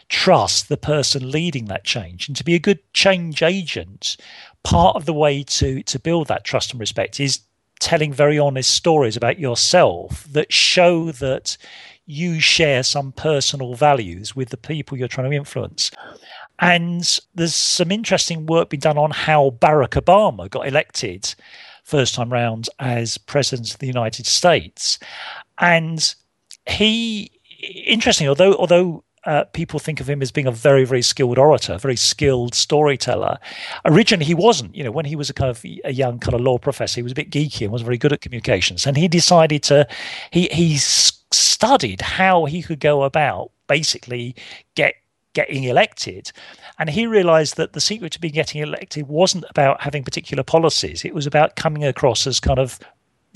trust 0.08 0.68
the 0.68 0.76
person 0.76 1.30
leading 1.30 1.66
that 1.66 1.84
change. 1.84 2.28
And 2.28 2.36
to 2.36 2.44
be 2.44 2.54
a 2.54 2.60
good 2.60 2.80
change 2.92 3.42
agent, 3.42 4.16
part 4.62 4.96
of 4.96 5.06
the 5.06 5.14
way 5.14 5.42
to 5.42 5.82
to 5.82 5.98
build 5.98 6.28
that 6.28 6.44
trust 6.44 6.72
and 6.72 6.80
respect 6.80 7.20
is 7.20 7.40
telling 7.80 8.12
very 8.12 8.38
honest 8.38 8.70
stories 8.70 9.16
about 9.16 9.40
yourself 9.40 10.24
that 10.30 10.52
show 10.52 11.10
that 11.10 11.56
you 12.06 12.38
share 12.40 12.82
some 12.82 13.10
personal 13.12 13.74
values 13.74 14.36
with 14.36 14.50
the 14.50 14.56
people 14.56 14.96
you're 14.96 15.08
trying 15.08 15.30
to 15.30 15.36
influence. 15.36 15.90
And 16.58 17.18
there's 17.34 17.56
some 17.56 17.90
interesting 17.90 18.46
work 18.46 18.70
being 18.70 18.80
done 18.80 18.98
on 18.98 19.10
how 19.10 19.56
Barack 19.58 20.00
Obama 20.00 20.48
got 20.48 20.68
elected 20.68 21.34
first 21.82 22.14
time 22.14 22.32
round 22.32 22.68
as 22.78 23.18
president 23.18 23.72
of 23.72 23.78
the 23.78 23.86
United 23.86 24.26
States. 24.26 24.98
And 25.58 26.14
he 26.68 27.32
interesting, 27.60 28.28
although 28.28 28.54
although 28.54 29.04
uh, 29.24 29.44
people 29.52 29.78
think 29.78 30.00
of 30.00 30.08
him 30.08 30.20
as 30.20 30.32
being 30.32 30.46
a 30.46 30.52
very, 30.52 30.84
very 30.84 31.02
skilled 31.02 31.38
orator, 31.38 31.78
very 31.78 31.96
skilled 31.96 32.54
storyteller. 32.54 33.38
Originally, 33.84 34.24
he 34.24 34.34
wasn't. 34.34 34.74
You 34.74 34.84
know, 34.84 34.90
when 34.90 35.04
he 35.04 35.16
was 35.16 35.30
a 35.30 35.34
kind 35.34 35.50
of 35.50 35.64
a 35.84 35.92
young 35.92 36.18
kind 36.18 36.34
of 36.34 36.40
law 36.40 36.58
professor, 36.58 36.96
he 36.96 37.02
was 37.02 37.12
a 37.12 37.16
bit 37.16 37.30
geeky 37.30 37.62
and 37.62 37.70
wasn't 37.70 37.86
very 37.86 37.98
good 37.98 38.12
at 38.12 38.20
communications. 38.20 38.86
And 38.86 38.96
he 38.96 39.08
decided 39.08 39.62
to 39.64 39.86
he 40.30 40.48
he 40.50 40.76
studied 40.76 42.00
how 42.00 42.46
he 42.46 42.62
could 42.62 42.80
go 42.80 43.04
about 43.04 43.50
basically 43.68 44.34
get 44.74 44.94
getting 45.34 45.64
elected. 45.64 46.32
And 46.78 46.90
he 46.90 47.06
realized 47.06 47.56
that 47.56 47.72
the 47.72 47.80
secret 47.80 48.12
to 48.12 48.20
being 48.20 48.34
getting 48.34 48.60
elected 48.60 49.08
wasn't 49.08 49.44
about 49.48 49.80
having 49.80 50.04
particular 50.04 50.42
policies. 50.42 51.04
It 51.04 51.14
was 51.14 51.26
about 51.26 51.56
coming 51.56 51.84
across 51.84 52.26
as 52.26 52.40
kind 52.40 52.58
of 52.58 52.78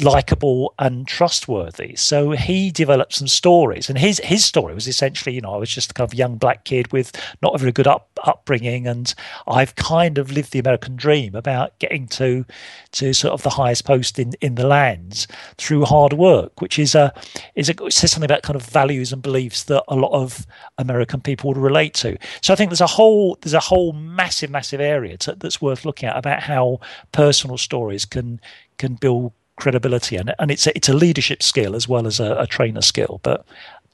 likable 0.01 0.75
and 0.79 1.07
trustworthy. 1.07 1.97
So 1.97 2.33
he 2.33 2.71
developed 2.71 3.15
some 3.15 3.29
stories, 3.29 3.89
and 3.89 3.99
his 3.99 4.21
his 4.23 4.45
story 4.45 4.75
was 4.75 4.87
essentially, 4.87 5.35
you 5.35 5.41
know, 5.41 5.55
I 5.55 5.57
was 5.57 5.71
just 5.71 5.93
a 5.93 5.95
kind 5.95 6.11
of 6.11 6.19
young 6.19 6.37
black 6.37 6.65
kid 6.65 6.93
with 6.93 7.13
not 7.43 7.55
a 7.55 7.59
very 7.59 7.73
good 7.73 7.87
up, 7.87 8.11
upbringing, 8.25 8.87
and 8.87 9.15
I've 9.47 9.75
kind 9.75 10.19
of 10.19 10.31
lived 10.31 10.53
the 10.53 10.59
American 10.59 10.97
dream 10.97 11.35
about 11.35 11.79
getting 11.79 12.09
to 12.09 12.45
to 12.93 13.15
sort 13.15 13.33
of 13.33 13.43
the 13.43 13.51
highest 13.51 13.85
post 13.85 14.19
in 14.19 14.35
in 14.41 14.57
the 14.57 14.67
lands 14.67 15.27
through 15.57 15.85
hard 15.87 16.13
work, 16.13 16.61
which 16.61 16.79
is 16.79 16.95
a 16.95 17.13
is 17.55 17.71
a 17.71 17.75
says 17.91 18.13
something 18.13 18.31
about 18.31 18.43
kind 18.43 18.57
of 18.57 18.65
values 18.67 19.13
and 19.13 19.23
beliefs 19.23 19.65
that 19.65 19.83
a 19.89 19.97
lot 19.97 20.13
of 20.13 20.47
American 20.77 21.21
people 21.21 21.49
would 21.49 21.57
relate 21.57 21.95
to. 21.95 22.19
So 22.43 22.53
I 22.53 22.57
think 22.57 22.71
there's 22.71 22.81
a 22.83 22.87
whole 22.87 23.39
there's 23.41 23.55
a 23.55 23.61
whole 23.61 23.93
massive 23.95 24.51
massive 24.51 24.81
area 24.81 25.17
to, 25.19 25.35
that's 25.35 25.63
worth 25.63 25.87
looking 25.87 26.09
at 26.09 26.19
about 26.19 26.43
how 26.43 26.81
personal 27.13 27.57
stories 27.57 28.05
can 28.05 28.41
can 28.79 28.95
build 28.95 29.33
credibility, 29.57 30.17
and 30.17 30.35
and 30.39 30.51
it's 30.51 30.67
a, 30.67 30.77
it's 30.77 30.89
a 30.89 30.95
leadership 30.95 31.43
skill 31.43 31.75
as 31.75 31.89
well 31.89 32.07
as 32.07 32.21
a, 32.21 32.37
a 32.39 32.47
trainer 32.47 32.83
skill. 32.83 33.21
But 33.23 33.45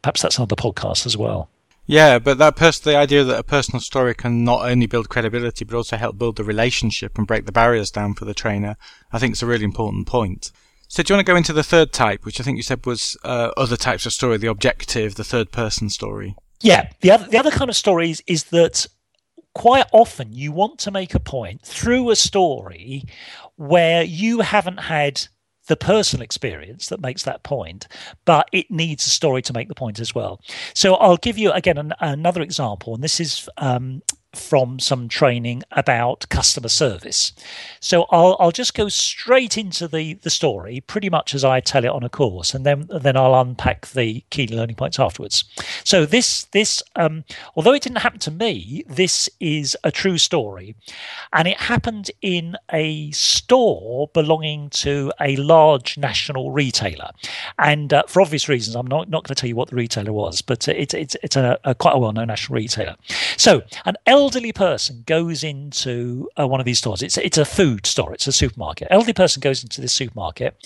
perhaps 0.03 0.23
that's 0.23 0.39
another 0.39 0.57
podcast 0.57 1.07
as 1.07 1.17
well. 1.17 1.49
Yeah, 1.87 2.19
but 2.19 2.39
that 2.39 2.57
pers- 2.57 2.81
the 2.81 2.97
idea 2.97 3.25
that 3.25 3.39
a 3.39 3.43
personal 3.43 3.81
story 3.81 4.15
can 4.15 4.45
not 4.45 4.69
only 4.69 4.87
build 4.87 5.09
credibility 5.09 5.65
but 5.65 5.77
also 5.77 5.97
help 5.97 6.17
build 6.17 6.37
the 6.37 6.45
relationship 6.45 7.19
and 7.19 7.27
break 7.27 7.45
the 7.45 7.53
barriers 7.53 7.91
down 7.91 8.15
for 8.15 8.25
the 8.25 8.35
trainer, 8.35 8.77
I 9.13 9.19
think 9.19 9.33
is 9.33 9.43
a 9.43 9.47
really 9.47 9.65
important 9.65 10.07
point. 10.07 10.53
So 10.87 11.03
do 11.03 11.13
you 11.13 11.17
want 11.17 11.27
to 11.27 11.33
go 11.33 11.37
into 11.37 11.53
the 11.53 11.65
third 11.65 11.93
type, 11.93 12.25
which 12.25 12.39
I 12.39 12.45
think 12.45 12.59
you 12.59 12.63
said 12.63 12.85
was 12.87 13.17
uh, 13.25 13.51
other 13.57 13.77
types 13.77 14.07
of 14.07 14.13
story, 14.13 14.37
the 14.37 14.47
objective, 14.49 15.15
the 15.15 15.25
third 15.25 15.51
person 15.51 15.89
story? 15.91 16.37
Yeah, 16.61 16.91
the 17.01 17.11
other 17.11 17.27
the 17.27 17.39
other 17.39 17.51
kind 17.51 17.69
of 17.69 17.77
stories 17.77 18.23
is 18.27 18.45
that 18.45 18.87
quite 19.55 19.87
often 19.93 20.33
you 20.33 20.53
want 20.53 20.79
to 20.81 20.91
make 20.91 21.15
a 21.15 21.21
point 21.21 21.63
through 21.63 22.11
a 22.11 22.17
story 22.17 23.05
where 23.57 24.03
you 24.03 24.41
haven't 24.41 24.79
had 24.79 25.29
the 25.67 25.77
personal 25.77 26.23
experience 26.23 26.89
that 26.89 27.01
makes 27.01 27.23
that 27.23 27.43
point, 27.43 27.87
but 28.25 28.49
it 28.53 28.71
needs 28.71 29.07
a 29.07 29.11
story 29.11 29.43
to 29.43 29.53
make 29.53 29.69
the 29.69 29.75
point 29.75 30.01
as 30.01 30.15
well. 30.15 30.41
So 30.75 30.95
I'll 30.95 31.17
give 31.17 31.39
you 31.39 31.53
again 31.53 31.79
an, 31.79 31.93
another 32.01 32.43
example, 32.43 32.95
and 32.95 33.03
this 33.03 33.21
is 33.21 33.49
um, 33.59 34.03
from 34.35 34.79
some 34.79 35.09
training 35.09 35.63
about 35.73 36.29
customer 36.29 36.69
service. 36.69 37.33
So 37.81 38.07
I'll, 38.11 38.37
I'll 38.41 38.51
just 38.51 38.75
go 38.75 38.89
straight 38.89 39.59
into 39.59 39.89
the, 39.89 40.15
the 40.15 40.31
story, 40.31 40.81
pretty 40.81 41.11
much 41.11 41.35
as 41.35 41.45
I 41.45 41.61
tell 41.61 41.85
it 41.85 41.91
on 41.91 42.03
a 42.03 42.09
course, 42.09 42.55
and 42.55 42.65
then 42.65 42.89
then 42.91 43.17
I'll 43.17 43.41
unpack 43.41 43.89
the 43.89 44.25
key 44.31 44.47
learning 44.47 44.77
points 44.77 44.99
afterwards. 44.99 45.45
So 45.85 46.07
this 46.07 46.45
this 46.53 46.83
um, 46.97 47.25
although 47.57 47.73
it 47.73 47.83
didn't 47.83 47.99
happen 47.99 48.21
to 48.21 48.31
me, 48.31 48.85
this 48.89 49.29
is 49.41 49.77
a 49.85 49.91
true 49.91 50.19
story, 50.19 50.75
and 51.33 51.47
it 51.49 51.59
happened 51.59 52.11
in 52.21 52.57
a 52.73 53.11
store 53.13 54.09
belonging 54.15 54.71
to 54.71 55.13
a 55.21 55.37
large 55.37 55.99
national 55.99 56.51
retailer. 56.51 57.11
And 57.59 57.93
uh, 57.93 58.05
for 58.09 58.21
obvious 58.23 58.49
reasons, 58.49 58.77
I'm 58.77 58.87
not, 58.87 59.09
not 59.09 59.25
going 59.25 59.35
to 59.35 59.41
tell 59.41 59.49
you 59.49 59.57
what 59.57 59.69
the 59.69 59.77
retailer 59.77 60.13
was, 60.13 60.43
but 60.43 60.67
it's 60.69 60.95
it's 60.95 61.17
it's 61.23 61.37
a, 61.37 61.59
a 61.65 61.75
quite 61.75 61.95
a 61.95 61.99
well 61.99 62.13
known 62.13 62.29
national 62.29 62.57
retailer. 62.57 62.97
So 63.37 63.63
an 63.85 63.97
elderly 64.23 64.53
person 64.53 65.03
goes 65.05 65.43
into 65.43 66.29
uh, 66.39 66.47
one 66.47 66.61
of 66.61 66.65
these 66.65 66.79
stores. 66.79 67.03
It's 67.03 67.19
it's 67.19 67.39
a 67.39 67.45
food 67.45 67.87
store. 67.87 68.15
It's 68.15 68.29
a 68.29 68.33
supermarket. 68.33 68.87
Elderly 68.89 69.13
person 69.13 69.41
goes 69.41 69.65
into 69.65 69.81
this 69.81 69.93
supermarket, 69.93 70.57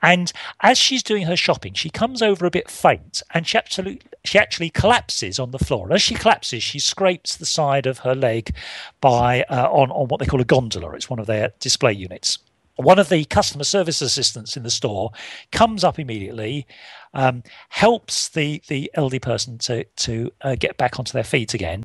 and 0.00 0.32
as 0.62 0.78
she's 0.78 1.02
doing 1.02 1.26
her 1.26 1.36
shopping, 1.36 1.74
she 1.74 1.90
comes 1.90 2.22
over 2.22 2.46
a 2.46 2.50
bit 2.50 2.70
faint, 2.70 3.22
and 3.34 3.46
she 3.46 3.58
absolutely 3.58 4.00
she 4.24 4.38
actually 4.38 4.70
collapses 4.70 5.38
on 5.38 5.50
the 5.50 5.58
floor. 5.58 5.84
And 5.84 5.92
as 5.92 6.00
she 6.00 6.14
collapses, 6.14 6.62
she 6.62 6.78
scrapes 6.78 7.36
the 7.36 7.44
side 7.44 7.86
of 7.86 7.98
her 7.98 8.14
leg 8.14 8.54
by 9.02 9.42
uh, 9.50 9.68
on 9.70 9.90
on 9.90 10.08
what 10.08 10.18
they 10.18 10.26
call 10.26 10.40
a 10.40 10.44
gondola. 10.44 10.92
It's 10.92 11.10
one 11.10 11.18
of 11.18 11.26
their 11.26 11.52
display 11.60 11.92
units 11.92 12.38
one 12.76 12.98
of 12.98 13.08
the 13.08 13.24
customer 13.26 13.64
service 13.64 14.00
assistants 14.00 14.56
in 14.56 14.62
the 14.62 14.70
store 14.70 15.10
comes 15.50 15.84
up 15.84 15.98
immediately, 15.98 16.66
um, 17.14 17.42
helps 17.68 18.28
the 18.30 18.62
the 18.68 18.90
elderly 18.94 19.18
person 19.18 19.58
to 19.58 19.84
to 19.84 20.30
uh, 20.42 20.54
get 20.54 20.76
back 20.76 20.98
onto 20.98 21.12
their 21.12 21.24
feet 21.24 21.54
again, 21.54 21.84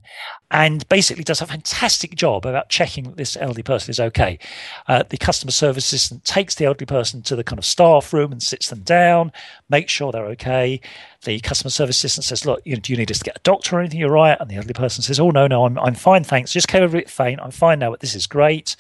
and 0.49 0.87
basically 0.87 1.23
does 1.23 1.41
a 1.41 1.45
fantastic 1.45 2.15
job 2.15 2.45
about 2.45 2.69
checking 2.69 3.03
that 3.03 3.17
this 3.17 3.35
elderly 3.35 3.63
person 3.63 3.89
is 3.89 3.99
okay. 3.99 4.39
Uh, 4.87 5.03
the 5.09 5.17
customer 5.17 5.51
service 5.51 5.85
assistant 5.85 6.23
takes 6.23 6.55
the 6.55 6.65
elderly 6.65 6.85
person 6.85 7.21
to 7.21 7.35
the 7.35 7.43
kind 7.43 7.59
of 7.59 7.65
staff 7.65 8.13
room 8.13 8.31
and 8.31 8.41
sits 8.41 8.69
them 8.69 8.79
down, 8.81 9.31
makes 9.69 9.91
sure 9.91 10.11
they're 10.11 10.25
okay. 10.25 10.79
The 11.23 11.39
customer 11.41 11.71
service 11.71 11.97
assistant 11.97 12.23
says, 12.23 12.45
"Look, 12.45 12.61
you 12.63 12.77
do 12.77 12.93
you 12.93 12.97
need 12.97 13.11
us 13.11 13.17
to 13.17 13.25
get 13.25 13.35
a 13.35 13.41
doctor 13.43 13.75
or 13.75 13.79
anything? 13.81 13.99
You're 13.99 14.11
right." 14.11 14.37
And 14.39 14.49
the 14.49 14.55
elderly 14.55 14.73
person 14.73 15.03
says, 15.03 15.19
"Oh 15.19 15.31
no, 15.31 15.47
no, 15.47 15.65
I'm 15.65 15.77
I'm 15.79 15.95
fine, 15.95 16.23
thanks. 16.23 16.53
Just 16.53 16.67
came 16.69 16.83
a 16.83 16.87
bit 16.87 17.09
faint. 17.09 17.41
I'm 17.41 17.51
fine 17.51 17.79
now, 17.79 17.89
but 17.89 17.99
this 17.99 18.15
is 18.15 18.27
great." 18.27 18.75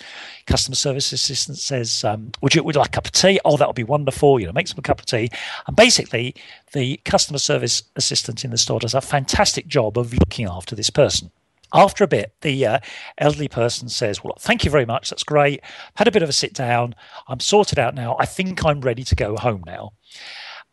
Customer 0.45 0.75
service 0.75 1.11
assistant 1.11 1.57
says, 1.57 2.03
um, 2.05 2.31
"Would 2.41 2.55
you 2.55 2.63
would 2.63 2.75
you 2.75 2.79
like 2.79 2.89
a 2.89 2.91
cup 2.91 3.07
of 3.07 3.11
tea? 3.11 3.39
Oh, 3.43 3.57
that 3.57 3.67
would 3.67 3.75
be 3.75 3.83
wonderful. 3.83 4.39
You 4.39 4.45
know, 4.45 4.53
make 4.53 4.67
some 4.67 4.79
a 4.79 4.83
cup 4.83 4.99
of 4.99 5.05
tea." 5.05 5.29
And 5.65 5.75
basically, 5.75 6.35
the 6.71 7.01
customer 7.03 7.39
service 7.39 7.83
assistant 7.95 8.45
in 8.45 8.51
the 8.51 8.57
store 8.57 8.79
does 8.79 8.93
a 8.93 9.01
fantastic 9.01 9.67
job 9.67 9.97
of 9.97 10.13
looking 10.13 10.47
after 10.47 10.75
this 10.75 10.89
person. 10.89 11.31
After 11.73 12.03
a 12.03 12.07
bit, 12.07 12.33
the 12.41 12.65
uh, 12.65 12.79
elderly 13.17 13.47
person 13.47 13.89
says, 13.89 14.23
Well, 14.23 14.37
thank 14.39 14.63
you 14.63 14.71
very 14.71 14.85
much. 14.85 15.09
That's 15.09 15.23
great. 15.23 15.61
Had 15.95 16.07
a 16.07 16.11
bit 16.11 16.23
of 16.23 16.29
a 16.29 16.33
sit 16.33 16.53
down. 16.53 16.95
I'm 17.27 17.39
sorted 17.39 17.79
out 17.79 17.95
now. 17.95 18.15
I 18.19 18.25
think 18.25 18.65
I'm 18.65 18.81
ready 18.81 19.03
to 19.03 19.15
go 19.15 19.35
home 19.35 19.63
now. 19.65 19.91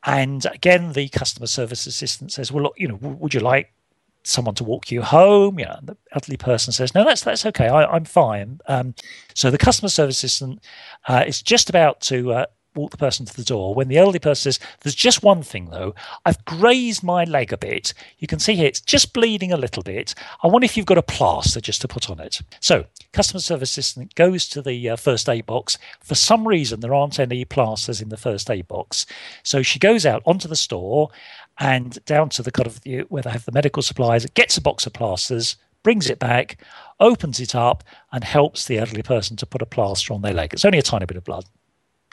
And 0.04 0.44
again, 0.46 0.92
the 0.92 1.08
customer 1.08 1.46
service 1.46 1.86
assistant 1.86 2.32
says, 2.32 2.52
Well, 2.52 2.64
look, 2.64 2.74
you 2.76 2.88
know, 2.88 2.96
would 2.96 3.34
you 3.34 3.40
like 3.40 3.72
someone 4.22 4.54
to 4.56 4.64
walk 4.64 4.90
you 4.90 5.02
home? 5.02 5.56
Know, 5.56 5.78
the 5.82 5.96
elderly 6.12 6.36
person 6.36 6.72
says, 6.72 6.94
No, 6.94 7.04
that's 7.04 7.22
that's 7.22 7.46
okay. 7.46 7.68
I, 7.68 7.96
am 7.96 8.04
fine. 8.04 8.60
Um, 8.66 8.94
so 9.34 9.50
the 9.50 9.58
customer 9.58 9.88
service 9.88 10.18
assistant 10.18 10.60
uh, 11.08 11.24
is 11.26 11.42
just 11.42 11.70
about 11.70 12.00
to 12.02 12.32
uh, 12.32 12.46
walk 12.74 12.90
the 12.90 12.96
person 12.96 13.26
to 13.26 13.36
the 13.36 13.44
door 13.44 13.74
when 13.74 13.88
the 13.88 13.98
elderly 13.98 14.18
person 14.18 14.52
says, 14.52 14.60
There's 14.80 14.94
just 14.94 15.22
one 15.22 15.42
thing 15.42 15.70
though. 15.70 15.94
I've 16.24 16.44
grazed 16.44 17.02
my 17.02 17.24
leg 17.24 17.52
a 17.52 17.58
bit. 17.58 17.94
You 18.18 18.26
can 18.26 18.38
see 18.38 18.54
here 18.54 18.66
it's 18.66 18.80
just 18.80 19.12
bleeding 19.12 19.52
a 19.52 19.56
little 19.56 19.82
bit. 19.82 20.14
I 20.42 20.48
wonder 20.48 20.64
if 20.64 20.76
you've 20.76 20.86
got 20.86 20.98
a 20.98 21.02
plaster 21.02 21.60
just 21.60 21.80
to 21.82 21.88
put 21.88 22.10
on 22.10 22.20
it. 22.20 22.40
So, 22.60 22.86
customer 23.12 23.40
service 23.40 23.70
assistant 23.70 24.14
goes 24.14 24.48
to 24.48 24.62
the 24.62 24.90
uh, 24.90 24.96
first 24.96 25.28
aid 25.28 25.46
box. 25.46 25.78
For 26.00 26.14
some 26.14 26.46
reason, 26.46 26.80
there 26.80 26.94
aren't 26.94 27.20
any 27.20 27.44
plasters 27.44 28.00
in 28.00 28.08
the 28.08 28.16
first 28.16 28.50
aid 28.50 28.68
box. 28.68 29.06
So, 29.42 29.62
she 29.62 29.78
goes 29.78 30.04
out 30.04 30.22
onto 30.26 30.48
the 30.48 30.56
store 30.56 31.10
and 31.58 32.04
down 32.04 32.28
to 32.30 32.42
the 32.42 32.50
kind 32.50 32.66
of 32.66 32.80
where 33.10 33.22
they 33.22 33.30
have 33.30 33.44
the 33.44 33.52
medical 33.52 33.82
supplies, 33.82 34.26
gets 34.26 34.56
a 34.56 34.60
box 34.60 34.86
of 34.86 34.92
plasters, 34.92 35.56
brings 35.84 36.10
it 36.10 36.18
back, 36.18 36.56
opens 36.98 37.38
it 37.38 37.54
up, 37.54 37.84
and 38.10 38.24
helps 38.24 38.64
the 38.64 38.78
elderly 38.78 39.02
person 39.02 39.36
to 39.36 39.46
put 39.46 39.62
a 39.62 39.66
plaster 39.66 40.12
on 40.12 40.22
their 40.22 40.32
leg. 40.32 40.52
It's 40.52 40.64
only 40.64 40.78
a 40.78 40.82
tiny 40.82 41.06
bit 41.06 41.16
of 41.16 41.24
blood 41.24 41.44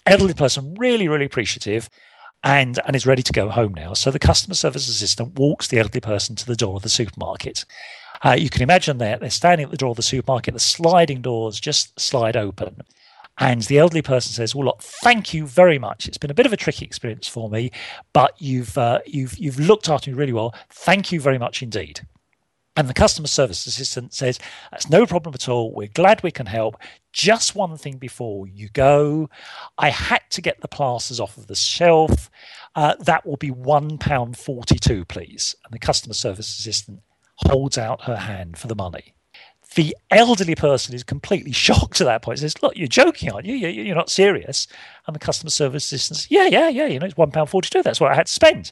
elderly 0.06 0.34
person, 0.34 0.76
really, 0.76 1.08
really 1.08 1.26
appreciative, 1.26 1.90
and 2.44 2.80
and 2.86 2.96
is 2.96 3.06
ready 3.06 3.24
to 3.24 3.34
go 3.34 3.50
home 3.50 3.74
now. 3.74 3.94
So 3.94 4.12
the 4.12 4.20
customer 4.20 4.56
service 4.56 4.90
assistant 4.90 5.38
walks 5.38 5.68
the 5.68 5.80
elderly 5.80 6.02
person 6.02 6.36
to 6.38 6.46
the 6.46 6.56
door 6.56 6.76
of 6.76 6.84
the 6.84 6.90
supermarket. 6.90 7.66
Uh, 8.24 8.36
you 8.38 8.50
can 8.50 8.62
imagine 8.62 8.98
that 9.00 9.20
they're 9.20 9.30
standing 9.30 9.66
at 9.66 9.72
the 9.72 9.78
door 9.78 9.92
of 9.92 9.96
the 9.98 10.04
supermarket. 10.04 10.54
The 10.54 10.60
sliding 10.60 11.22
doors 11.22 11.60
just 11.60 12.00
slide 12.00 12.38
open. 12.38 12.82
And 13.38 13.64
the 13.64 13.80
elderly 13.80 14.02
person 14.02 14.34
says, 14.34 14.54
"Well, 14.54 14.66
look, 14.66 14.82
thank 14.82 15.34
you 15.34 15.48
very 15.48 15.80
much. 15.80 16.08
It's 16.08 16.18
been 16.18 16.30
a 16.30 16.36
bit 16.36 16.46
of 16.46 16.54
a 16.54 16.58
tricky 16.58 16.86
experience 16.86 17.28
for 17.28 17.50
me, 17.50 17.72
but 18.14 18.34
you've 18.40 18.78
uh, 18.78 19.00
you've 19.06 19.38
you've 19.38 19.60
looked 19.60 19.90
after 19.90 20.12
me 20.12 20.18
really 20.18 20.34
well. 20.34 20.54
Thank 20.70 21.12
you 21.12 21.20
very 21.20 21.38
much 21.38 21.64
indeed." 21.64 22.02
And 22.78 22.88
the 22.88 22.94
customer 22.94 23.28
service 23.28 23.66
assistant 23.68 24.14
says, 24.14 24.40
That's 24.72 24.90
no 24.90 25.06
problem 25.06 25.36
at 25.36 25.50
all. 25.50 25.74
We're 25.74 25.90
glad 25.90 26.24
we 26.24 26.32
can 26.32 26.46
help. 26.46 26.78
Just 27.12 27.54
one 27.54 27.76
thing 27.76 27.98
before 27.98 28.48
you 28.48 28.70
go. 28.70 29.30
I 29.78 29.90
had 29.90 30.22
to 30.32 30.42
get 30.42 30.62
the 30.62 30.70
plasters 30.70 31.20
off 31.20 31.38
of 31.38 31.48
the 31.48 31.56
shelf. 31.56 32.30
Uh, 32.76 32.96
that 33.02 33.26
will 33.26 33.36
be 33.36 33.52
£1.42, 33.52 35.08
please. 35.08 35.56
And 35.66 35.74
the 35.74 35.80
customer 35.80 36.14
service 36.14 36.48
assistant 36.60 37.02
holds 37.36 37.78
out 37.78 38.04
her 38.04 38.16
hand 38.16 38.58
for 38.58 38.68
the 38.68 38.76
money. 38.76 39.16
The 39.76 39.96
elderly 40.10 40.56
person 40.56 40.96
is 40.96 41.04
completely 41.04 41.52
shocked 41.54 42.00
at 42.00 42.06
that 42.06 42.22
point. 42.22 42.40
Says, 42.40 42.62
"Look, 42.62 42.78
you're 42.78 42.88
joking, 42.88 43.32
aren't 43.32 43.46
you? 43.46 43.56
You're 43.56 43.96
not 43.96 44.10
serious." 44.10 44.68
And 45.08 45.16
the 45.16 45.20
customer 45.20 45.50
service 45.50 45.86
assistant 45.86 46.20
says, 46.20 46.32
"Yeah, 46.32 46.46
yeah, 46.46 46.70
yeah. 46.70 46.88
You 46.88 47.00
know, 47.00 47.06
it's 47.06 47.18
one 47.18 47.32
pound 47.32 47.50
forty-two. 47.50 47.84
That's 47.84 48.00
what 48.00 48.12
I 48.12 48.16
had 48.16 48.28
to 48.28 48.34
spend." 48.34 48.72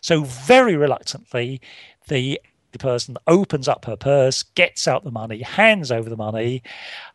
So 0.00 0.24
very 0.24 0.76
reluctantly, 0.76 1.60
the 2.08 2.40
the 2.72 2.78
person 2.78 3.16
opens 3.26 3.68
up 3.68 3.84
her 3.84 3.96
purse, 3.96 4.42
gets 4.42 4.86
out 4.86 5.04
the 5.04 5.10
money, 5.10 5.42
hands 5.42 5.90
over 5.90 6.08
the 6.08 6.16
money. 6.16 6.62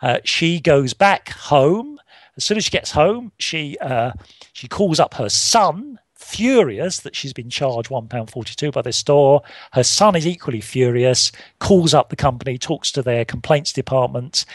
Uh, 0.01 0.19
she 0.23 0.59
goes 0.59 0.93
back 0.93 1.29
home. 1.29 1.99
As 2.35 2.43
soon 2.43 2.57
as 2.57 2.65
she 2.65 2.71
gets 2.71 2.91
home, 2.91 3.31
she 3.37 3.77
uh, 3.79 4.13
she 4.53 4.67
calls 4.67 4.99
up 4.99 5.13
her 5.15 5.29
son, 5.29 5.99
furious 6.15 7.01
that 7.01 7.15
she's 7.15 7.33
been 7.33 7.49
charged 7.49 7.91
one 7.91 8.07
pound 8.07 8.31
forty 8.31 8.55
two 8.55 8.71
by 8.71 8.81
the 8.81 8.91
store. 8.91 9.43
Her 9.73 9.83
son 9.83 10.15
is 10.15 10.25
equally 10.25 10.61
furious. 10.61 11.31
Calls 11.59 11.93
up 11.93 12.09
the 12.09 12.15
company, 12.15 12.57
talks 12.57 12.91
to 12.93 13.03
their 13.03 13.23
complaints 13.23 13.71
department, 13.71 14.45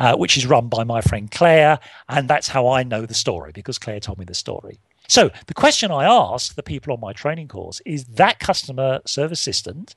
uh, 0.00 0.16
which 0.16 0.36
is 0.36 0.46
run 0.46 0.68
by 0.68 0.82
my 0.82 1.00
friend 1.00 1.30
Claire, 1.30 1.78
and 2.08 2.28
that's 2.28 2.48
how 2.48 2.68
I 2.68 2.82
know 2.82 3.06
the 3.06 3.14
story 3.14 3.52
because 3.52 3.78
Claire 3.78 4.00
told 4.00 4.18
me 4.18 4.24
the 4.24 4.34
story. 4.34 4.80
So 5.10 5.30
the 5.46 5.54
question 5.54 5.90
I 5.90 6.04
ask 6.04 6.54
the 6.54 6.62
people 6.62 6.92
on 6.92 7.00
my 7.00 7.14
training 7.14 7.48
course 7.48 7.80
is 7.86 8.04
that 8.04 8.40
customer 8.40 9.00
service 9.06 9.40
assistant 9.40 9.94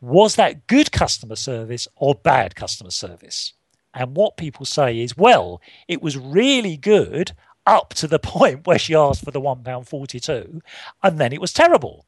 was 0.00 0.36
that 0.36 0.66
good 0.66 0.92
customer 0.92 1.36
service 1.36 1.88
or 1.96 2.14
bad 2.14 2.54
customer 2.54 2.90
service? 2.90 3.52
And 3.94 4.14
what 4.14 4.36
people 4.36 4.66
say 4.66 5.00
is, 5.00 5.16
well, 5.16 5.60
it 5.88 6.02
was 6.02 6.18
really 6.18 6.76
good 6.76 7.32
up 7.66 7.94
to 7.94 8.06
the 8.06 8.18
point 8.18 8.66
where 8.66 8.78
she 8.78 8.94
asked 8.94 9.24
for 9.24 9.30
the 9.30 9.40
£1.42 9.40 10.60
and 11.02 11.18
then 11.18 11.32
it 11.32 11.40
was 11.40 11.52
terrible. 11.52 12.06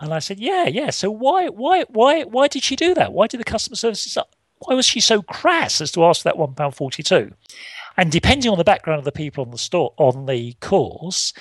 And 0.00 0.12
I 0.12 0.18
said, 0.18 0.40
yeah, 0.40 0.66
yeah. 0.66 0.90
So 0.90 1.10
why, 1.10 1.48
why, 1.48 1.84
why, 1.88 2.24
why 2.24 2.48
did 2.48 2.64
she 2.64 2.74
do 2.74 2.94
that? 2.94 3.12
Why 3.12 3.28
did 3.28 3.38
the 3.38 3.44
customer 3.44 3.76
service, 3.76 4.18
why 4.58 4.74
was 4.74 4.84
she 4.84 5.00
so 5.00 5.22
crass 5.22 5.80
as 5.80 5.92
to 5.92 6.04
ask 6.04 6.22
for 6.22 6.30
that 6.30 6.36
£1.42? 6.36 7.32
And 7.96 8.10
depending 8.10 8.50
on 8.50 8.58
the 8.58 8.64
background 8.64 8.98
of 8.98 9.04
the 9.04 9.12
people 9.12 9.44
on 9.44 9.52
the 9.52 9.58
store 9.58 9.94
on 9.98 10.26
the 10.26 10.54
course, 10.54 11.32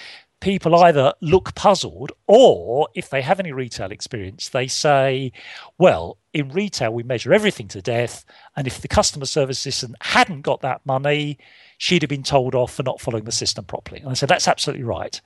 people 0.44 0.76
either 0.76 1.14
look 1.22 1.56
puzzled 1.56 2.12
or 2.28 2.90
if 2.94 3.10
they 3.10 3.22
have 3.22 3.40
any 3.40 3.54
retail 3.54 3.92
experience, 3.92 4.50
they 4.50 4.68
say, 4.68 5.32
well, 5.78 6.18
in 6.34 6.50
retail, 6.50 6.94
we 6.94 7.02
measure 7.02 7.34
everything 7.34 7.70
to 7.70 7.82
death. 7.82 8.26
And 8.58 8.68
if 8.68 8.82
the 8.82 8.90
customer 8.90 9.26
service 9.26 9.60
assistant 9.60 9.96
hadn't 10.02 10.42
got 10.42 10.60
that 10.60 10.86
money, 10.86 11.38
she'd 11.78 12.02
have 12.02 12.10
been 12.10 12.24
told 12.24 12.56
off 12.56 12.74
for 12.74 12.84
not 12.84 13.00
following 13.00 13.24
the 13.24 13.32
system 13.32 13.64
properly. 13.64 14.02
And 14.02 14.10
I 14.10 14.16
said, 14.16 14.28
that's 14.28 14.50
absolutely 14.50 14.84
right. 14.84 15.22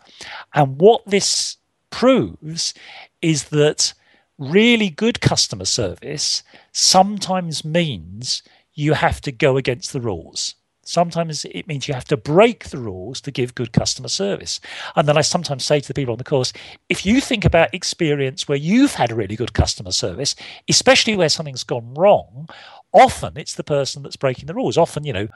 And 0.54 0.80
what 0.80 1.02
this 1.08 1.58
proves 1.90 2.76
is 3.20 3.46
that 3.46 3.96
really 4.38 4.92
good 4.92 5.20
customer 5.20 5.66
service 5.66 6.44
sometimes 6.74 7.66
means 7.66 8.44
you 8.76 8.94
have 8.94 9.20
to 9.22 9.32
go 9.32 9.58
against 9.58 9.94
the 9.94 10.02
rules. 10.02 10.54
Sometimes 10.88 11.44
it 11.46 11.68
means 11.68 11.88
you 11.88 11.94
have 11.94 12.06
to 12.06 12.18
break 12.18 12.70
the 12.70 12.78
rules 12.78 13.20
to 13.22 13.32
give 13.32 13.56
good 13.56 13.74
customer 13.74 14.08
service. 14.08 14.62
And 14.96 15.08
then 15.08 15.18
I 15.18 15.22
sometimes 15.22 15.66
say 15.66 15.82
to 15.82 15.88
the 15.88 15.94
people 15.94 16.14
on 16.14 16.18
the 16.18 16.24
course, 16.24 16.54
if 16.88 17.06
you 17.06 17.20
think 17.20 17.44
about 17.44 17.74
experience 17.74 18.48
where 18.48 18.58
you've 18.58 18.94
had 18.94 19.12
a 19.12 19.16
really 19.16 19.36
good 19.36 19.54
customer 19.54 19.92
service, 19.92 20.34
especially 20.70 21.18
where 21.18 21.28
something's 21.28 21.66
gone 21.66 21.94
wrong, 21.94 22.48
often 22.94 23.34
it's 23.36 23.56
the 23.56 23.66
person 23.66 24.02
that's 24.02 24.16
breaking 24.16 24.46
the 24.46 24.54
rules. 24.54 24.78
Often, 24.78 25.04
you 25.04 25.12
know, 25.12 25.28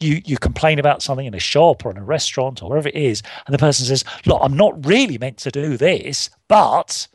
you 0.00 0.22
you 0.24 0.38
complain 0.38 0.78
about 0.78 1.02
something 1.02 1.26
in 1.26 1.34
a 1.34 1.38
shop 1.38 1.84
or 1.84 1.90
in 1.90 1.98
a 1.98 2.04
restaurant 2.04 2.62
or 2.62 2.70
wherever 2.70 2.88
it 2.88 2.94
is, 2.94 3.22
and 3.46 3.54
the 3.54 3.58
person 3.58 3.86
says, 3.86 4.04
"Look, 4.26 4.40
I'm 4.42 4.56
not 4.56 4.86
really 4.86 5.18
meant 5.18 5.36
to 5.38 5.50
do 5.50 5.76
this, 5.76 6.30
but," 6.48 7.06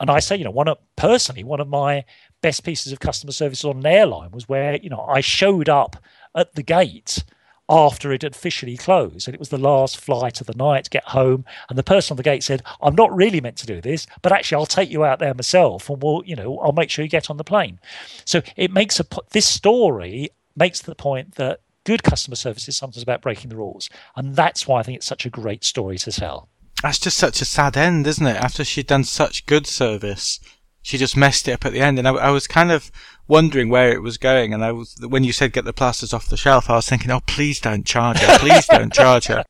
and 0.00 0.10
I 0.10 0.20
say, 0.20 0.36
you 0.36 0.44
know, 0.44 0.50
one 0.50 0.68
of 0.68 0.78
personally, 0.96 1.44
one 1.44 1.60
of 1.60 1.68
my 1.68 2.04
best 2.40 2.64
pieces 2.64 2.92
of 2.92 3.00
customer 3.00 3.32
service 3.32 3.64
on 3.64 3.78
an 3.78 3.86
airline 3.86 4.30
was 4.30 4.48
where 4.48 4.76
you 4.76 4.88
know 4.88 5.00
I 5.00 5.20
showed 5.20 5.68
up 5.68 5.96
at 6.36 6.54
the 6.54 6.62
gate 6.62 7.24
after 7.68 8.12
it 8.12 8.22
had 8.22 8.34
officially 8.34 8.76
closed. 8.76 9.26
And 9.26 9.34
it 9.34 9.40
was 9.40 9.48
the 9.48 9.58
last 9.58 9.96
flight 9.96 10.40
of 10.40 10.46
the 10.46 10.54
night 10.54 10.90
get 10.90 11.04
home. 11.04 11.44
And 11.68 11.76
the 11.76 11.82
person 11.82 12.12
on 12.12 12.16
the 12.16 12.22
gate 12.22 12.44
said 12.44 12.62
i'm 12.80 12.94
not 12.94 13.14
really 13.14 13.40
meant 13.40 13.56
to 13.58 13.66
do 13.66 13.80
this 13.80 14.06
but 14.22 14.32
actually 14.32 14.56
i'll 14.56 14.66
take 14.66 14.90
you 14.90 15.04
out 15.04 15.18
there 15.18 15.34
myself 15.34 15.88
and 15.90 16.02
we'll 16.02 16.22
you 16.24 16.36
know 16.36 16.58
i'll 16.60 16.72
make 16.72 16.90
sure 16.90 17.04
you 17.04 17.08
get 17.08 17.30
on 17.30 17.36
the 17.36 17.44
plane. 17.44 17.80
So 18.24 18.42
it 18.56 18.72
makes 18.72 19.00
a 19.00 19.06
this 19.30 19.48
story 19.48 20.30
makes 20.54 20.80
the 20.82 20.94
point 20.94 21.34
that 21.34 21.60
good 21.84 22.02
customer 22.02 22.36
service 22.36 22.68
is 22.68 22.76
sometimes 22.76 23.02
about 23.02 23.22
breaking 23.22 23.50
the 23.50 23.56
rules. 23.56 23.88
And 24.14 24.36
that's 24.36 24.66
why 24.66 24.80
i 24.80 24.82
think 24.82 24.96
it's 24.96 25.06
such 25.06 25.26
a 25.26 25.30
great 25.30 25.64
story 25.64 25.98
to 25.98 26.12
tell. 26.12 26.48
That's 26.82 26.98
just 26.98 27.16
such 27.16 27.40
a 27.40 27.46
sad 27.46 27.76
end 27.76 28.06
isn't 28.06 28.26
it? 28.26 28.36
After 28.36 28.64
she'd 28.64 28.86
done 28.86 29.04
such 29.04 29.46
good 29.46 29.66
service 29.66 30.38
she 30.86 30.98
just 30.98 31.16
messed 31.16 31.48
it 31.48 31.52
up 31.52 31.66
at 31.66 31.72
the 31.72 31.80
end 31.80 31.98
and 31.98 32.06
I, 32.06 32.12
I 32.12 32.30
was 32.30 32.46
kind 32.46 32.70
of 32.70 32.92
wondering 33.26 33.68
where 33.68 33.90
it 33.90 34.02
was 34.02 34.18
going. 34.18 34.54
And 34.54 34.64
I 34.64 34.70
was, 34.70 34.96
when 35.00 35.24
you 35.24 35.32
said 35.32 35.52
get 35.52 35.64
the 35.64 35.72
plasters 35.72 36.14
off 36.14 36.28
the 36.28 36.36
shelf, 36.36 36.70
I 36.70 36.76
was 36.76 36.88
thinking, 36.88 37.10
oh, 37.10 37.22
please 37.26 37.60
don't 37.60 37.84
charge 37.84 38.18
her. 38.18 38.38
Please 38.38 38.66
don't 38.66 38.92
charge 38.92 39.26
her. 39.26 39.44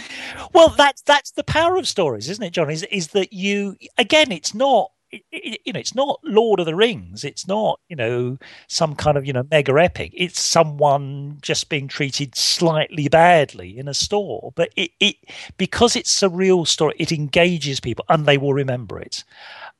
well, 0.52 0.70
that's, 0.70 1.02
that's 1.02 1.30
the 1.30 1.44
power 1.44 1.76
of 1.76 1.86
stories, 1.86 2.28
isn't 2.28 2.42
it, 2.42 2.52
John? 2.52 2.70
Is, 2.70 2.82
is 2.90 3.08
that 3.08 3.32
you, 3.32 3.76
again, 3.98 4.32
it's 4.32 4.52
not, 4.52 4.90
you 5.12 5.72
know, 5.72 5.78
it's 5.78 5.94
not 5.94 6.18
Lord 6.24 6.58
of 6.58 6.66
the 6.66 6.74
Rings. 6.74 7.22
It's 7.22 7.46
not, 7.46 7.78
you 7.88 7.94
know, 7.94 8.38
some 8.66 8.96
kind 8.96 9.16
of, 9.16 9.24
you 9.24 9.32
know, 9.32 9.46
mega 9.48 9.72
epic. 9.80 10.10
It's 10.12 10.40
someone 10.40 11.38
just 11.40 11.68
being 11.68 11.86
treated 11.86 12.34
slightly 12.34 13.06
badly 13.06 13.78
in 13.78 13.86
a 13.86 13.94
store. 13.94 14.52
But 14.56 14.70
it, 14.74 14.90
it 14.98 15.16
because 15.56 15.94
it's 15.94 16.20
a 16.22 16.28
real 16.28 16.64
story, 16.64 16.94
it 16.98 17.12
engages 17.12 17.78
people 17.78 18.04
and 18.08 18.26
they 18.26 18.38
will 18.38 18.54
remember 18.54 18.98
it. 18.98 19.22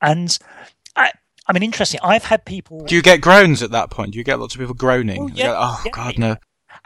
And 0.03 0.38
I, 0.96 1.11
I 1.46 1.53
mean, 1.53 1.62
interesting. 1.62 2.00
I've 2.03 2.24
had 2.24 2.44
people. 2.44 2.85
Do 2.85 2.94
you 2.94 3.03
get 3.03 3.20
groans 3.20 3.62
at 3.62 3.70
that 3.72 3.90
point? 3.90 4.12
Do 4.12 4.18
you 4.18 4.24
get 4.24 4.38
lots 4.38 4.55
of 4.55 4.61
people 4.61 4.74
groaning? 4.74 5.24
Well, 5.24 5.31
yeah, 5.31 5.46
go, 5.46 5.57
oh 5.59 5.83
yeah, 5.85 5.90
God, 5.90 6.18
no. 6.18 6.37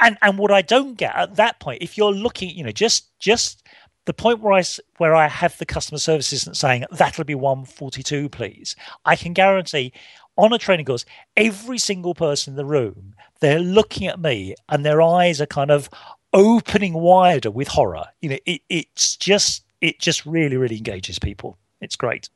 And 0.00 0.16
and 0.22 0.38
what 0.38 0.50
I 0.50 0.62
don't 0.62 0.94
get 0.94 1.14
at 1.14 1.36
that 1.36 1.60
point, 1.60 1.82
if 1.82 1.96
you're 1.96 2.12
looking, 2.12 2.50
you 2.50 2.64
know, 2.64 2.72
just 2.72 3.16
just 3.18 3.62
the 4.06 4.14
point 4.14 4.40
where 4.40 4.52
I 4.52 4.62
where 4.98 5.14
I 5.14 5.28
have 5.28 5.56
the 5.58 5.66
customer 5.66 5.98
service 5.98 6.26
assistant 6.26 6.56
saying 6.56 6.84
that'll 6.90 7.24
be 7.24 7.34
one 7.34 7.64
forty 7.64 8.02
two, 8.02 8.28
please. 8.28 8.76
I 9.04 9.16
can 9.16 9.32
guarantee 9.32 9.92
on 10.36 10.52
a 10.52 10.58
training 10.58 10.86
course, 10.86 11.04
every 11.36 11.78
single 11.78 12.14
person 12.14 12.52
in 12.52 12.56
the 12.56 12.64
room, 12.64 13.14
they're 13.40 13.60
looking 13.60 14.06
at 14.06 14.20
me 14.20 14.54
and 14.68 14.84
their 14.84 15.00
eyes 15.00 15.40
are 15.40 15.46
kind 15.46 15.70
of 15.70 15.88
opening 16.32 16.94
wider 16.94 17.50
with 17.50 17.68
horror. 17.68 18.06
You 18.20 18.30
know, 18.30 18.38
it, 18.44 18.62
it's 18.68 19.16
just 19.16 19.64
it 19.80 20.00
just 20.00 20.26
really 20.26 20.56
really 20.56 20.76
engages 20.76 21.18
people. 21.18 21.58
It's 21.80 21.96
great. 21.96 22.28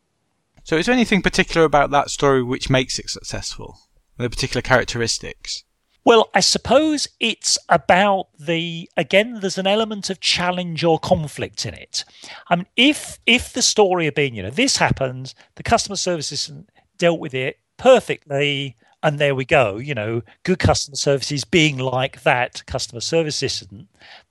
So, 0.69 0.77
is 0.77 0.85
there 0.85 0.95
anything 0.95 1.23
particular 1.23 1.65
about 1.65 1.93
that 1.93 2.11
story 2.11 2.43
which 2.43 2.69
makes 2.69 2.99
it 2.99 3.09
successful? 3.09 3.79
The 4.19 4.29
particular 4.29 4.61
characteristics? 4.61 5.65
Well, 6.05 6.29
I 6.35 6.41
suppose 6.41 7.09
it's 7.19 7.57
about 7.71 8.27
the 8.39 8.91
again. 8.95 9.41
There's 9.41 9.57
an 9.57 9.67
element 9.67 10.11
of 10.11 10.21
challenge 10.21 10.85
or 10.85 10.99
conflict 10.99 11.65
in 11.65 11.73
it. 11.73 12.05
I 12.51 12.57
mean, 12.57 12.67
if 12.77 13.19
if 13.25 13.51
the 13.51 13.63
story 13.63 14.05
had 14.05 14.15
been, 14.15 14.35
you 14.35 14.43
know, 14.43 14.51
this 14.51 14.77
happened, 14.77 15.33
the 15.55 15.63
customer 15.63 15.97
services 15.97 16.53
dealt 16.99 17.19
with 17.19 17.33
it 17.33 17.61
perfectly, 17.79 18.77
and 19.03 19.19
there 19.19 19.35
we 19.35 19.45
go 19.45 19.77
you 19.77 19.95
know 19.95 20.23
good 20.43 20.59
customer 20.59 20.97
services 20.97 21.45
being 21.45 21.79
like 21.79 22.23
that 22.23 22.65
customer 22.67 23.01
service 23.01 23.37
assistant 23.43 23.89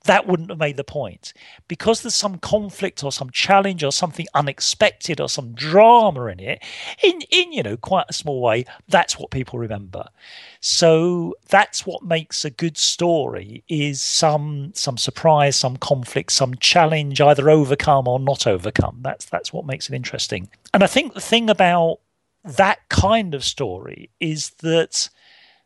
that 0.08 0.26
wouldn't 0.26 0.50
have 0.50 0.60
made 0.60 0.78
the 0.78 0.84
point. 0.84 1.34
Because 1.68 2.02
there's 2.02 2.16
some 2.16 2.38
conflict 2.40 3.04
or 3.04 3.12
some 3.12 3.30
challenge 3.30 3.84
or 3.84 3.92
something 3.92 4.26
unexpected 4.34 5.20
or 5.22 5.30
some 5.30 5.54
drama 5.54 6.26
in 6.28 6.40
it 6.40 6.64
in 7.04 7.22
in 7.30 7.52
you 7.52 7.64
know 7.64 7.78
quite 7.78 8.06
a 8.10 8.14
small 8.14 8.42
way 8.42 8.66
that's 8.88 9.20
what 9.20 9.32
people 9.32 9.60
remember. 9.60 10.06
So 10.60 11.36
that's 11.50 11.86
what 11.86 12.04
makes 12.04 12.44
a 12.44 12.50
good 12.50 12.78
story 12.78 13.64
is 13.70 14.02
some 14.02 14.72
some 14.74 14.98
surprise 14.98 15.56
some 15.56 15.78
conflict 15.78 16.32
some 16.32 16.56
challenge 16.56 17.22
either 17.22 17.50
overcome 17.50 18.08
or 18.08 18.20
not 18.20 18.48
overcome. 18.48 19.00
That's 19.02 19.26
that's 19.26 19.54
what 19.54 19.66
makes 19.66 19.90
it 19.90 19.96
interesting. 19.96 20.50
And 20.74 20.84
i 20.84 20.88
think 20.88 21.14
the 21.14 21.22
thing 21.22 21.50
about 21.50 22.00
that 22.48 22.80
kind 22.90 23.34
of 23.34 23.44
story 23.44 24.10
is 24.20 24.52
that 24.62 25.10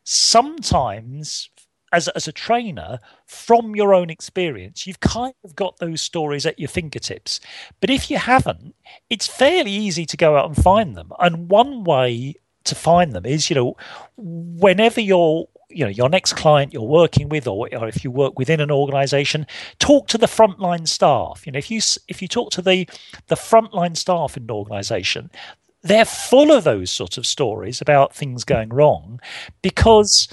sometimes 0.04 1.48
as, 1.92 2.08
as 2.08 2.26
a 2.26 2.32
trainer, 2.32 2.98
from 3.26 3.76
your 3.76 3.94
own 3.94 4.10
experience, 4.10 4.86
you've 4.86 5.00
kind 5.00 5.34
of 5.44 5.54
got 5.54 5.76
those 5.76 6.00
stories 6.00 6.46
at 6.46 6.58
your 6.58 6.68
fingertips. 6.68 7.38
But 7.80 7.90
if 7.90 8.10
you 8.10 8.16
haven't, 8.16 8.74
it's 9.10 9.26
fairly 9.26 9.70
easy 9.70 10.06
to 10.06 10.16
go 10.16 10.36
out 10.36 10.46
and 10.46 10.56
find 10.56 10.96
them. 10.96 11.12
And 11.18 11.50
one 11.50 11.84
way 11.84 12.36
to 12.64 12.74
find 12.74 13.12
them 13.12 13.26
is, 13.26 13.50
you 13.50 13.56
know, 13.56 13.76
whenever 14.16 15.00
you're 15.00 15.46
you 15.74 15.84
know 15.84 15.90
your 15.90 16.10
next 16.10 16.34
client 16.34 16.72
you're 16.72 16.82
working 16.82 17.30
with 17.30 17.46
or, 17.46 17.66
or 17.74 17.88
if 17.88 18.04
you 18.04 18.10
work 18.10 18.38
within 18.38 18.60
an 18.60 18.70
organization 18.70 19.46
talk 19.78 20.06
to 20.06 20.18
the 20.18 20.26
frontline 20.26 20.86
staff 20.86 21.46
you 21.46 21.52
know 21.52 21.58
if 21.58 21.70
you 21.70 21.80
if 22.08 22.20
you 22.20 22.28
talk 22.28 22.50
to 22.50 22.60
the 22.60 22.86
the 23.28 23.34
frontline 23.34 23.96
staff 23.96 24.36
in 24.36 24.42
an 24.42 24.50
organization 24.50 25.30
they're 25.82 26.04
full 26.04 26.52
of 26.52 26.64
those 26.64 26.90
sort 26.90 27.18
of 27.18 27.26
stories 27.26 27.80
about 27.80 28.14
things 28.14 28.44
going 28.44 28.68
wrong 28.68 29.20
because 29.62 30.28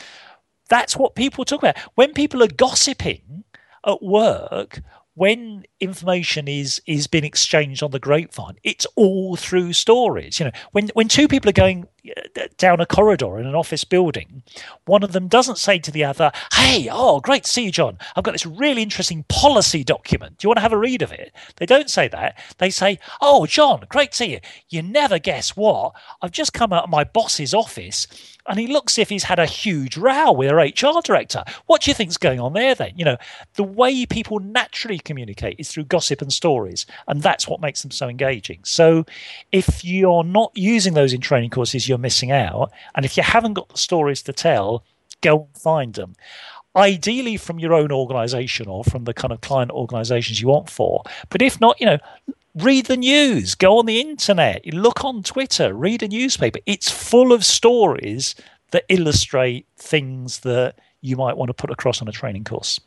that's 0.70 0.96
what 0.96 1.16
people 1.16 1.44
talk 1.44 1.60
about. 1.60 1.78
When 1.96 2.14
people 2.14 2.44
are 2.44 2.48
gossiping 2.48 3.44
at 3.86 4.04
work, 4.04 4.82
when 5.16 5.64
information 5.80 6.48
is 6.48 6.82
is 6.86 7.08
being 7.08 7.24
exchanged 7.26 7.84
on 7.84 7.92
the 7.92 8.00
grapevine, 8.00 8.56
it's 8.64 8.86
all 8.96 9.36
through 9.36 9.74
stories. 9.74 10.40
You 10.40 10.46
know, 10.46 10.52
when 10.72 10.90
when 10.94 11.08
two 11.08 11.28
people 11.28 11.50
are 11.50 11.54
going 11.54 11.88
uh, 12.16 12.48
down 12.58 12.80
a 12.80 12.86
corridor 12.86 13.38
in 13.40 13.46
an 13.46 13.56
office 13.56 13.84
building, 13.84 14.44
one 14.86 15.04
of 15.04 15.12
them 15.12 15.28
doesn't 15.28 15.58
say 15.58 15.80
to 15.80 15.92
the 15.92 16.04
other, 16.04 16.32
"Hey, 16.54 16.88
oh, 16.92 17.20
great 17.20 17.44
to 17.44 17.52
see 17.52 17.66
you, 17.66 17.72
John. 17.72 17.98
I've 18.16 18.24
got 18.24 18.32
this 18.32 18.46
really 18.46 18.82
interesting 18.82 19.26
policy 19.28 19.84
document. 19.84 20.38
Do 20.38 20.46
you 20.46 20.50
want 20.50 20.58
to 20.58 20.64
have 20.64 20.74
a 20.74 20.78
read 20.78 21.02
of 21.02 21.12
it?" 21.12 21.34
They 21.58 21.66
don't 21.66 21.90
say 21.90 22.08
that. 22.10 22.38
They 22.60 22.70
say, 22.70 23.00
"Oh, 23.20 23.46
John, 23.46 23.86
great 23.90 24.12
to 24.12 24.18
see 24.18 24.32
you. 24.34 24.40
You 24.70 24.82
never 24.84 25.20
guess 25.20 25.56
what? 25.56 25.96
I've 26.22 26.32
just 26.32 26.54
come 26.54 26.72
out 26.72 26.86
of 26.86 26.90
my 26.90 27.04
boss's 27.04 27.54
office." 27.54 28.08
And 28.50 28.60
he 28.60 28.68
looks 28.68 28.94
as 28.94 29.04
if 29.04 29.10
he's 29.10 29.24
had 29.24 29.40
a 29.40 29.46
huge 29.46 29.96
row 29.96 30.32
with 30.32 30.52
our 30.52 30.58
HR 30.58 31.02
director. 31.04 31.44
What 31.68 31.82
do 31.82 31.92
you 31.92 31.96
think's 31.96 32.18
going 32.18 32.40
on 32.40 32.54
there 32.54 32.76
then? 32.76 32.94
You 32.96 33.06
know, 33.06 33.18
the 33.56 33.64
way 33.64 34.06
people 34.06 34.40
naturally 34.40 35.00
communicate 35.00 35.60
is 35.60 35.72
through 35.72 35.86
gossip 35.86 36.22
and 36.22 36.34
stories, 36.34 36.86
and 37.08 37.22
that's 37.22 37.48
what 37.48 37.62
makes 37.62 37.82
them 37.82 37.92
so 37.92 38.10
engaging. 38.10 38.60
So 38.64 39.06
if 39.52 39.86
you're 39.86 40.24
not 40.24 40.52
using 40.56 40.96
those 40.96 41.14
in 41.14 41.22
training 41.22 41.52
courses, 41.52 41.88
you're 41.88 41.98
missing 41.98 42.32
out. 42.32 42.72
And 42.96 43.06
if 43.06 43.16
you 43.16 43.24
haven't 43.24 43.54
got 43.54 43.70
the 43.70 43.78
stories 43.78 44.24
to 44.24 44.34
tell, 44.34 44.84
go 45.22 45.48
find 45.54 45.94
them 45.94 46.16
ideally 46.76 47.36
from 47.36 47.60
your 47.60 47.74
own 47.74 47.92
organization 47.92 48.68
or 48.68 48.84
from 48.84 49.04
the 49.06 49.14
kind 49.14 49.32
of 49.32 49.42
client 49.42 49.72
organizations 49.72 50.40
you 50.40 50.48
want 50.48 50.70
for. 50.70 51.04
But 51.30 51.42
if 51.42 51.60
not, 51.60 51.80
you 51.80 51.86
know, 51.86 51.98
read 52.56 52.86
the 52.88 52.98
news, 52.98 53.56
go 53.56 53.78
on 53.78 53.86
the 53.86 54.00
internet, 54.00 54.66
look 54.74 55.04
on 55.04 55.24
Twitter, 55.24 55.74
read 55.74 56.04
a 56.04 56.08
newspaper. 56.08 56.60
It's 56.66 56.90
full 56.90 57.32
of 57.32 57.46
stories 57.46 58.36
that 58.72 58.86
illustrate 58.90 59.68
things 59.78 60.40
that 60.40 60.76
you 61.02 61.16
might 61.16 61.38
want 61.38 61.50
to 61.50 61.54
put 61.54 61.72
across 61.72 62.02
on 62.02 62.08
a 62.08 62.12
training 62.12 62.44
course. 62.44 62.80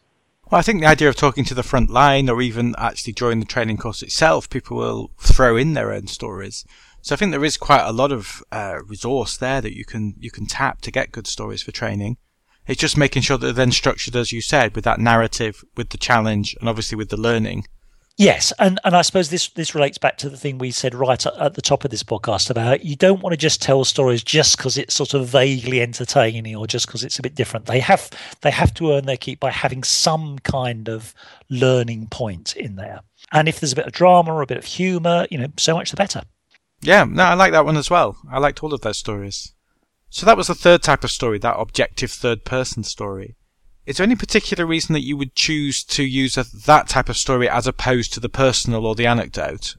Well, 0.50 0.58
I 0.58 0.62
think 0.62 0.80
the 0.80 0.86
idea 0.86 1.08
of 1.08 1.16
talking 1.16 1.44
to 1.46 1.54
the 1.54 1.62
front 1.62 1.90
line 1.90 2.28
or 2.28 2.42
even 2.42 2.74
actually 2.76 3.14
during 3.14 3.40
the 3.40 3.46
training 3.46 3.78
course 3.78 4.02
itself, 4.02 4.50
people 4.50 4.76
will 4.76 5.10
throw 5.18 5.56
in 5.56 5.72
their 5.72 5.92
own 5.92 6.08
stories. 6.08 6.64
So 7.00 7.14
I 7.14 7.16
think 7.16 7.30
there 7.30 7.44
is 7.44 7.56
quite 7.56 7.84
a 7.84 7.92
lot 7.92 8.12
of 8.12 8.44
uh, 8.52 8.80
resource 8.86 9.36
there 9.36 9.60
that 9.60 9.76
you 9.76 9.84
can 9.84 10.14
you 10.18 10.30
can 10.30 10.46
tap 10.46 10.80
to 10.82 10.90
get 10.92 11.10
good 11.10 11.26
stories 11.26 11.62
for 11.62 11.72
training. 11.72 12.16
It's 12.66 12.80
just 12.80 12.96
making 12.96 13.22
sure 13.22 13.38
that 13.38 13.44
they're 13.44 13.52
then 13.52 13.72
structured, 13.72 14.14
as 14.14 14.30
you 14.30 14.40
said, 14.40 14.76
with 14.76 14.84
that 14.84 15.00
narrative, 15.00 15.64
with 15.76 15.88
the 15.88 15.98
challenge, 15.98 16.54
and 16.60 16.68
obviously 16.68 16.96
with 16.96 17.08
the 17.08 17.16
learning. 17.16 17.66
Yes, 18.22 18.52
and, 18.60 18.78
and 18.84 18.94
I 18.94 19.02
suppose 19.02 19.30
this 19.30 19.48
this 19.48 19.74
relates 19.74 19.98
back 19.98 20.16
to 20.18 20.28
the 20.28 20.36
thing 20.36 20.58
we 20.58 20.70
said 20.70 20.94
right 20.94 21.26
at 21.26 21.54
the 21.54 21.60
top 21.60 21.84
of 21.84 21.90
this 21.90 22.04
podcast 22.04 22.50
about 22.50 22.84
you 22.84 22.94
don't 22.94 23.20
want 23.20 23.32
to 23.32 23.36
just 23.36 23.60
tell 23.60 23.84
stories 23.84 24.22
just 24.22 24.56
because 24.56 24.78
it's 24.78 24.94
sort 24.94 25.12
of 25.14 25.26
vaguely 25.26 25.82
entertaining 25.82 26.54
or 26.54 26.68
just 26.68 26.86
because 26.86 27.02
it's 27.02 27.18
a 27.18 27.22
bit 27.22 27.34
different. 27.34 27.66
They 27.66 27.80
have 27.80 28.10
they 28.42 28.52
have 28.52 28.72
to 28.74 28.92
earn 28.92 29.06
their 29.06 29.16
keep 29.16 29.40
by 29.40 29.50
having 29.50 29.82
some 29.82 30.38
kind 30.38 30.88
of 30.88 31.14
learning 31.50 32.06
point 32.12 32.54
in 32.54 32.76
there. 32.76 33.00
And 33.32 33.48
if 33.48 33.58
there's 33.58 33.72
a 33.72 33.76
bit 33.76 33.86
of 33.86 33.92
drama 33.92 34.32
or 34.32 34.42
a 34.42 34.46
bit 34.46 34.58
of 34.58 34.66
humour, 34.66 35.26
you 35.28 35.38
know, 35.38 35.48
so 35.56 35.74
much 35.74 35.90
the 35.90 35.96
better. 35.96 36.22
Yeah, 36.80 37.02
no, 37.02 37.24
I 37.24 37.34
like 37.34 37.50
that 37.50 37.64
one 37.64 37.76
as 37.76 37.90
well. 37.90 38.16
I 38.30 38.38
liked 38.38 38.62
all 38.62 38.72
of 38.72 38.82
those 38.82 38.98
stories. 38.98 39.52
So 40.10 40.26
that 40.26 40.36
was 40.36 40.46
the 40.46 40.54
third 40.54 40.84
type 40.84 41.02
of 41.02 41.10
story, 41.10 41.40
that 41.40 41.58
objective 41.58 42.12
third 42.12 42.44
person 42.44 42.84
story. 42.84 43.34
Is 43.84 43.96
there 43.96 44.04
any 44.04 44.14
particular 44.14 44.64
reason 44.64 44.92
that 44.92 45.04
you 45.04 45.16
would 45.16 45.34
choose 45.34 45.82
to 45.84 46.04
use 46.04 46.36
a, 46.36 46.44
that 46.66 46.88
type 46.88 47.08
of 47.08 47.16
story 47.16 47.48
as 47.48 47.66
opposed 47.66 48.12
to 48.12 48.20
the 48.20 48.28
personal 48.28 48.86
or 48.86 48.94
the 48.94 49.06
anecdote? 49.06 49.76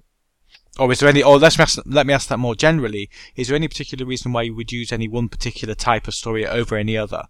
Or 0.78 0.92
is 0.92 1.00
there 1.00 1.08
any, 1.08 1.24
or 1.24 1.38
let's 1.38 1.60
ask, 1.60 1.80
let 1.86 2.06
me 2.06 2.14
ask 2.14 2.28
that 2.30 2.40
more 2.40 2.56
generally. 2.56 3.10
Is 3.36 3.48
there 3.48 3.56
any 3.56 3.68
particular 3.68 4.06
reason 4.06 4.34
why 4.34 4.42
you 4.42 4.56
would 4.56 4.72
use 4.72 4.92
any 4.92 5.08
one 5.08 5.30
particular 5.30 5.76
type 5.76 6.08
of 6.08 6.16
story 6.16 6.46
over 6.46 6.76
any 6.76 6.98
other? 6.98 7.24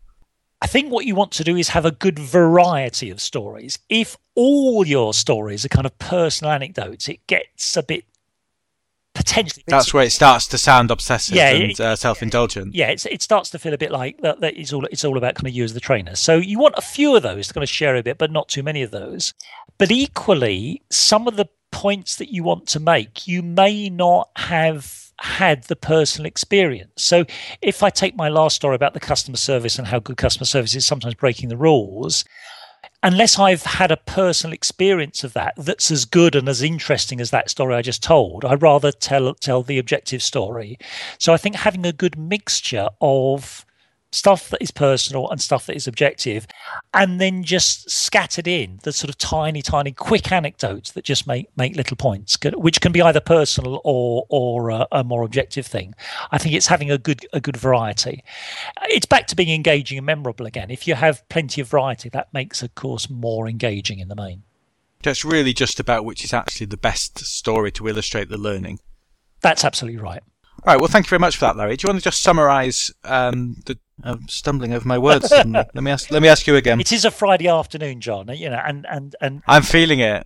I 0.61 0.67
think 0.67 0.91
what 0.91 1.05
you 1.05 1.13
want 1.13 1.33
to 1.33 1.43
do 1.43 1.57
is 1.57 1.69
have 1.69 1.85
a 1.85 1.91
good 1.91 2.17
variety 2.17 3.09
of 3.09 3.19
stories. 3.19 3.79
If 3.89 4.15
all 4.33 4.87
your 4.87 5.13
stories 5.13 5.65
are 5.65 5.69
kind 5.69 5.85
of 5.85 5.99
personal 5.99 6.53
anecdotes, 6.53 7.09
it 7.09 7.27
gets 7.27 7.75
a 7.75 7.83
bit 7.83 8.05
potentially 9.13 9.63
that's 9.67 9.93
where 9.93 10.03
it 10.03 10.11
starts 10.11 10.47
to 10.47 10.57
sound 10.57 10.91
obsessive 10.91 11.35
Yeah, 11.35 11.49
and 11.49 11.79
uh, 11.79 11.95
self-indulgent. 11.95 12.73
yeah, 12.73 12.87
it's, 12.87 13.05
it 13.05 13.21
starts 13.21 13.49
to 13.51 13.59
feel 13.59 13.73
a 13.73 13.77
bit 13.77 13.91
like 13.91 14.21
that, 14.21 14.41
that 14.41 14.57
it's 14.57 14.73
all 14.73 14.85
it's 14.85 15.05
all 15.05 15.17
about 15.17 15.35
kind 15.35 15.47
of 15.47 15.53
you 15.53 15.63
as 15.63 15.73
the 15.73 15.79
trainer. 15.79 16.15
So 16.15 16.37
you 16.37 16.59
want 16.59 16.75
a 16.77 16.81
few 16.81 17.15
of 17.15 17.23
those 17.23 17.47
to 17.47 17.53
kind 17.53 17.63
of 17.63 17.69
share 17.69 17.95
a 17.95 18.03
bit, 18.03 18.17
but 18.17 18.31
not 18.31 18.49
too 18.49 18.63
many 18.63 18.81
of 18.81 18.91
those. 18.91 19.33
But 19.77 19.91
equally, 19.91 20.81
some 20.89 21.27
of 21.27 21.35
the 21.35 21.47
points 21.71 22.15
that 22.17 22.31
you 22.31 22.43
want 22.43 22.67
to 22.67 22.79
make, 22.79 23.27
you 23.27 23.41
may 23.41 23.89
not 23.89 24.29
have 24.35 25.11
had 25.19 25.63
the 25.65 25.75
personal 25.75 26.25
experience. 26.27 26.91
So 26.97 27.25
if 27.61 27.83
I 27.83 27.89
take 27.89 28.15
my 28.15 28.29
last 28.29 28.55
story 28.55 28.75
about 28.75 28.93
the 28.93 28.99
customer 28.99 29.37
service 29.37 29.77
and 29.77 29.87
how 29.87 29.99
good 29.99 30.17
customer 30.17 30.45
service 30.45 30.75
is 30.75 30.85
sometimes 30.85 31.15
breaking 31.15 31.49
the 31.49 31.57
rules, 31.57 32.25
unless 33.03 33.37
I've 33.37 33.63
had 33.63 33.91
a 33.91 33.97
personal 33.97 34.53
experience 34.53 35.23
of 35.23 35.33
that 35.33 35.53
that's 35.57 35.91
as 35.91 36.05
good 36.05 36.35
and 36.35 36.47
as 36.47 36.61
interesting 36.61 37.19
as 37.19 37.29
that 37.31 37.49
story 37.49 37.75
I 37.75 37.81
just 37.81 38.01
told, 38.01 38.45
I'd 38.45 38.61
rather 38.61 38.91
tell 38.91 39.33
tell 39.35 39.61
the 39.61 39.77
objective 39.77 40.23
story. 40.23 40.79
So 41.19 41.33
I 41.33 41.37
think 41.37 41.57
having 41.57 41.85
a 41.85 41.93
good 41.93 42.17
mixture 42.17 42.87
of 43.01 43.65
stuff 44.13 44.49
that 44.49 44.61
is 44.61 44.71
personal 44.71 45.29
and 45.29 45.41
stuff 45.41 45.65
that 45.65 45.75
is 45.75 45.87
objective, 45.87 46.47
and 46.93 47.19
then 47.19 47.43
just 47.43 47.89
scattered 47.89 48.47
in 48.47 48.79
the 48.83 48.93
sort 48.93 49.09
of 49.09 49.17
tiny, 49.17 49.61
tiny, 49.61 49.91
quick 49.91 50.31
anecdotes 50.31 50.91
that 50.91 51.03
just 51.03 51.27
make 51.27 51.47
make 51.57 51.75
little 51.75 51.97
points, 51.97 52.37
which 52.55 52.81
can 52.81 52.91
be 52.91 53.01
either 53.01 53.19
personal 53.19 53.81
or 53.83 54.25
or 54.29 54.69
a, 54.69 54.87
a 54.91 55.03
more 55.03 55.23
objective 55.23 55.65
thing. 55.65 55.93
I 56.31 56.37
think 56.37 56.55
it's 56.55 56.67
having 56.67 56.91
a 56.91 56.97
good 56.97 57.25
a 57.33 57.41
good 57.41 57.57
variety. 57.57 58.23
It's 58.83 59.05
back 59.05 59.27
to 59.27 59.35
being 59.35 59.49
engaging 59.49 59.97
and 59.97 60.05
memorable 60.05 60.45
again. 60.45 60.69
If 60.69 60.87
you 60.87 60.95
have 60.95 61.27
plenty 61.29 61.61
of 61.61 61.67
variety, 61.67 62.09
that 62.09 62.33
makes 62.33 62.63
a 62.63 62.69
course 62.69 63.09
more 63.09 63.47
engaging 63.47 63.99
in 63.99 64.07
the 64.07 64.15
main. 64.15 64.43
That's 65.01 65.25
really 65.25 65.53
just 65.53 65.79
about 65.79 66.05
which 66.05 66.23
is 66.23 66.33
actually 66.33 66.67
the 66.67 66.77
best 66.77 67.19
story 67.19 67.71
to 67.73 67.87
illustrate 67.87 68.29
the 68.29 68.37
learning. 68.37 68.79
That's 69.41 69.65
absolutely 69.65 69.99
right. 69.99 70.23
All 70.65 70.73
right. 70.73 70.79
Well, 70.79 70.87
thank 70.87 71.07
you 71.07 71.09
very 71.09 71.19
much 71.19 71.35
for 71.35 71.45
that, 71.45 71.57
Larry. 71.57 71.75
Do 71.75 71.85
you 71.85 71.91
want 71.91 71.99
to 71.99 72.03
just 72.03 72.21
summarise 72.21 72.91
um, 73.03 73.57
the? 73.65 73.77
I'm 74.01 74.27
stumbling 74.27 74.73
over 74.73 74.87
my 74.87 74.97
words. 74.97 75.29
suddenly. 75.29 75.63
let 75.73 75.83
me 75.83 75.91
ask. 75.91 76.09
Let 76.09 76.21
me 76.21 76.27
ask 76.27 76.47
you 76.47 76.55
again. 76.55 76.79
It 76.79 76.91
is 76.91 77.05
a 77.05 77.11
Friday 77.11 77.47
afternoon, 77.47 78.01
John. 78.01 78.27
You 78.35 78.49
know, 78.49 78.61
and 78.65 78.85
and 78.89 79.15
and 79.21 79.43
I'm 79.47 79.63
feeling 79.63 79.99
it. 79.99 80.25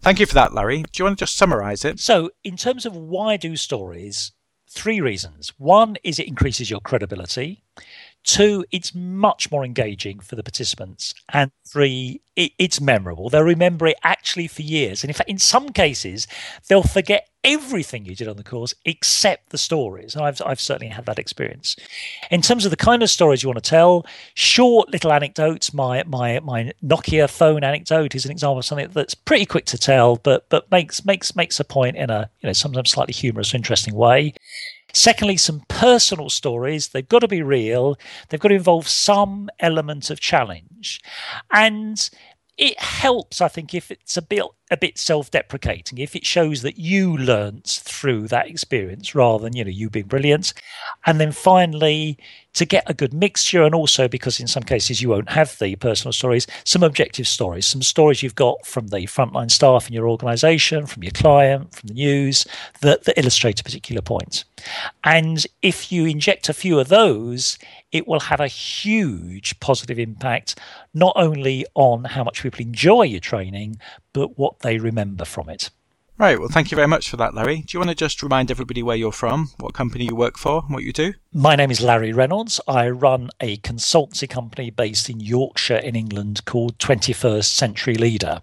Thank 0.00 0.20
you 0.20 0.26
for 0.26 0.34
that, 0.34 0.54
Larry. 0.54 0.82
Do 0.82 0.90
you 0.98 1.04
want 1.04 1.18
to 1.18 1.22
just 1.22 1.36
summarise 1.36 1.84
it? 1.84 2.00
So, 2.00 2.30
in 2.42 2.56
terms 2.56 2.86
of 2.86 2.96
why 2.96 3.36
do 3.36 3.56
stories, 3.56 4.32
three 4.68 5.00
reasons. 5.00 5.52
One 5.58 5.96
is 6.04 6.18
it 6.18 6.28
increases 6.28 6.70
your 6.70 6.80
credibility. 6.80 7.64
Two, 8.28 8.62
it's 8.70 8.94
much 8.94 9.50
more 9.50 9.64
engaging 9.64 10.20
for 10.20 10.36
the 10.36 10.42
participants. 10.42 11.14
And 11.32 11.50
three, 11.66 12.20
it, 12.36 12.52
it's 12.58 12.78
memorable. 12.78 13.30
They'll 13.30 13.42
remember 13.42 13.86
it 13.86 13.96
actually 14.04 14.48
for 14.48 14.60
years. 14.60 15.02
And 15.02 15.08
in 15.08 15.14
fact, 15.14 15.30
in 15.30 15.38
some 15.38 15.70
cases, 15.70 16.26
they'll 16.68 16.82
forget 16.82 17.30
everything 17.42 18.04
you 18.04 18.14
did 18.14 18.28
on 18.28 18.36
the 18.36 18.44
course 18.44 18.74
except 18.84 19.48
the 19.48 19.56
stories. 19.56 20.14
And 20.14 20.26
I've, 20.26 20.42
I've 20.44 20.60
certainly 20.60 20.92
had 20.92 21.06
that 21.06 21.18
experience. 21.18 21.74
In 22.30 22.42
terms 22.42 22.66
of 22.66 22.70
the 22.70 22.76
kind 22.76 23.02
of 23.02 23.08
stories 23.08 23.42
you 23.42 23.48
want 23.48 23.64
to 23.64 23.70
tell, 23.70 24.04
short 24.34 24.90
little 24.90 25.10
anecdotes. 25.10 25.72
My 25.72 26.04
my 26.04 26.38
my 26.40 26.72
Nokia 26.84 27.30
phone 27.30 27.64
anecdote 27.64 28.14
is 28.14 28.26
an 28.26 28.30
example 28.30 28.58
of 28.58 28.66
something 28.66 28.90
that's 28.92 29.14
pretty 29.14 29.46
quick 29.46 29.64
to 29.66 29.78
tell, 29.78 30.16
but 30.16 30.46
but 30.50 30.70
makes 30.70 31.02
makes 31.06 31.34
makes 31.34 31.58
a 31.60 31.64
point 31.64 31.96
in 31.96 32.10
a 32.10 32.28
you 32.42 32.46
know 32.46 32.52
sometimes 32.52 32.90
slightly 32.90 33.14
humorous, 33.14 33.54
interesting 33.54 33.94
way. 33.94 34.34
Secondly, 34.94 35.36
some 35.36 35.62
personal 35.68 36.30
stories. 36.30 36.88
They've 36.88 37.08
got 37.08 37.20
to 37.20 37.28
be 37.28 37.42
real. 37.42 37.98
They've 38.28 38.40
got 38.40 38.48
to 38.48 38.54
involve 38.54 38.88
some 38.88 39.50
element 39.60 40.10
of 40.10 40.18
challenge, 40.20 41.00
and 41.52 42.08
it 42.58 42.78
helps, 42.80 43.40
I 43.40 43.48
think, 43.48 43.72
if 43.72 43.90
it's 43.90 44.16
a 44.16 44.22
bit 44.22 44.42
a 44.70 44.76
bit 44.76 44.98
self-deprecating, 44.98 45.96
if 45.96 46.14
it 46.14 46.26
shows 46.26 46.60
that 46.60 46.76
you 46.76 47.16
learnt 47.16 47.80
through 47.82 48.28
that 48.28 48.48
experience 48.48 49.14
rather 49.14 49.44
than 49.44 49.56
you 49.56 49.64
know 49.64 49.70
you 49.70 49.88
being 49.88 50.06
brilliant, 50.06 50.52
and 51.06 51.18
then 51.18 51.32
finally 51.32 52.18
to 52.54 52.66
get 52.66 52.82
a 52.86 52.92
good 52.92 53.14
mixture, 53.14 53.62
and 53.62 53.74
also 53.74 54.08
because 54.08 54.40
in 54.40 54.48
some 54.48 54.64
cases 54.64 55.00
you 55.00 55.08
won't 55.08 55.30
have 55.30 55.56
the 55.58 55.76
personal 55.76 56.12
stories, 56.12 56.46
some 56.64 56.82
objective 56.82 57.28
stories, 57.28 57.66
some 57.66 57.80
stories 57.80 58.22
you've 58.22 58.34
got 58.34 58.66
from 58.66 58.88
the 58.88 59.06
frontline 59.06 59.50
staff 59.50 59.88
in 59.88 59.94
your 59.94 60.08
organisation, 60.08 60.84
from 60.84 61.04
your 61.04 61.12
client, 61.12 61.74
from 61.74 61.86
the 61.86 61.94
news 61.94 62.44
that, 62.80 63.04
that 63.04 63.18
illustrate 63.18 63.60
a 63.60 63.64
particular. 63.64 64.02
And 65.04 65.46
if 65.62 65.92
you 65.92 66.06
inject 66.06 66.48
a 66.48 66.54
few 66.54 66.78
of 66.80 66.88
those, 66.88 67.58
it 67.92 68.06
will 68.06 68.20
have 68.20 68.40
a 68.40 68.48
huge 68.48 69.58
positive 69.60 69.98
impact, 69.98 70.58
not 70.94 71.12
only 71.16 71.64
on 71.74 72.04
how 72.04 72.24
much 72.24 72.42
people 72.42 72.60
enjoy 72.60 73.02
your 73.02 73.20
training, 73.20 73.78
but 74.12 74.38
what 74.38 74.60
they 74.60 74.78
remember 74.78 75.24
from 75.24 75.48
it. 75.48 75.70
Right. 76.18 76.36
Well, 76.36 76.48
thank 76.48 76.72
you 76.72 76.74
very 76.74 76.88
much 76.88 77.08
for 77.08 77.16
that, 77.18 77.32
Larry. 77.32 77.58
Do 77.58 77.66
you 77.70 77.78
want 77.78 77.90
to 77.90 77.94
just 77.94 78.24
remind 78.24 78.50
everybody 78.50 78.82
where 78.82 78.96
you're 78.96 79.12
from, 79.12 79.50
what 79.58 79.72
company 79.72 80.06
you 80.06 80.16
work 80.16 80.36
for, 80.36 80.62
and 80.64 80.74
what 80.74 80.82
you 80.82 80.92
do? 80.92 81.14
My 81.32 81.54
name 81.54 81.70
is 81.70 81.80
Larry 81.80 82.12
Reynolds. 82.12 82.60
I 82.66 82.90
run 82.90 83.30
a 83.40 83.58
consultancy 83.58 84.28
company 84.28 84.70
based 84.70 85.08
in 85.08 85.20
Yorkshire 85.20 85.76
in 85.76 85.94
England 85.94 86.44
called 86.44 86.76
21st 86.78 87.44
Century 87.44 87.94
Leader. 87.94 88.42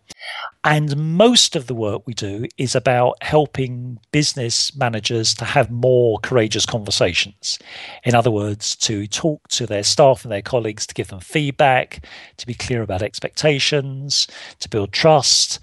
And 0.66 0.98
most 0.98 1.56
of 1.56 1.68
the 1.68 1.76
work 1.76 2.02
we 2.08 2.16
do 2.16 2.48
is 2.58 2.74
about 2.74 3.22
helping 3.22 4.00
business 4.12 4.76
managers 4.76 5.36
to 5.36 5.46
have 5.46 5.70
more 5.70 6.18
courageous 6.24 6.66
conversations. 6.66 7.60
In 8.04 8.16
other 8.16 8.32
words, 8.32 8.76
to 8.78 9.06
talk 9.06 9.48
to 9.50 9.68
their 9.68 9.84
staff 9.84 10.26
and 10.26 10.32
their 10.32 10.42
colleagues, 10.42 10.88
to 10.88 10.96
give 10.96 11.10
them 11.10 11.20
feedback, 11.20 12.04
to 12.38 12.48
be 12.48 12.56
clear 12.56 12.82
about 12.82 13.04
expectations, 13.04 14.26
to 14.60 14.68
build 14.68 14.92
trust, 14.92 15.60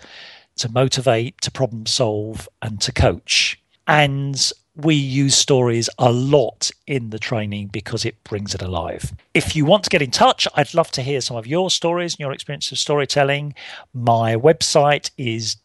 to 0.58 0.70
motivate, 0.70 1.40
to 1.40 1.50
problem 1.50 1.84
solve, 1.84 2.48
and 2.62 2.80
to 2.80 2.92
coach. 2.92 3.60
And 3.88 4.52
we 4.74 4.94
use 4.94 5.36
stories 5.36 5.90
a 5.98 6.10
lot 6.10 6.70
in 6.86 7.10
the 7.10 7.18
training 7.18 7.68
because 7.68 8.04
it 8.04 8.22
brings 8.24 8.54
it 8.54 8.62
alive. 8.62 9.12
If 9.34 9.54
you 9.54 9.64
want 9.64 9.84
to 9.84 9.90
get 9.90 10.02
in 10.02 10.10
touch, 10.10 10.48
I'd 10.54 10.74
love 10.74 10.90
to 10.92 11.02
hear 11.02 11.20
some 11.20 11.36
of 11.36 11.46
your 11.46 11.70
stories 11.70 12.14
and 12.14 12.20
your 12.20 12.32
experience 12.32 12.72
of 12.72 12.78
storytelling. 12.78 13.54
My 13.92 14.34
website 14.34 15.10
is 15.18 15.56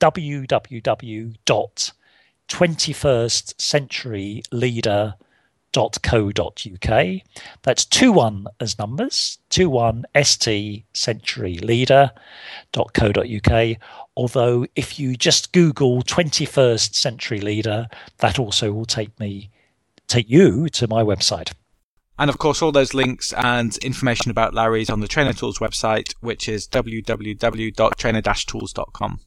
www.21stcenturyleader.co.uk. 5.73 7.21
That's 7.63 7.85
21 7.85 8.47
as 8.59 8.77
numbers, 8.79 9.39
21 9.49 10.05
st 10.23 10.83
centuryleader.co.uk. 10.93 13.77
Although 14.15 14.65
if 14.75 14.99
you 14.99 15.15
just 15.15 15.53
Google 15.53 16.01
21st 16.01 16.95
century 16.95 17.39
leader, 17.39 17.87
that 18.17 18.39
also 18.39 18.71
will 18.71 18.85
take 18.85 19.19
me 19.19 19.51
take 20.07 20.27
you 20.29 20.69
to 20.69 20.87
my 20.87 21.03
website. 21.03 21.53
And 22.19 22.31
of 22.31 22.39
course, 22.39 22.63
all 22.63 22.71
those 22.71 22.95
links 22.95 23.31
and 23.33 23.77
information 23.79 24.31
about 24.31 24.55
Larry's 24.55 24.89
on 24.89 25.01
the 25.01 25.07
Trainer 25.07 25.33
Tools 25.33 25.59
website, 25.59 26.15
which 26.19 26.49
is 26.49 26.67
www.trainer-tools.com. 26.67 29.19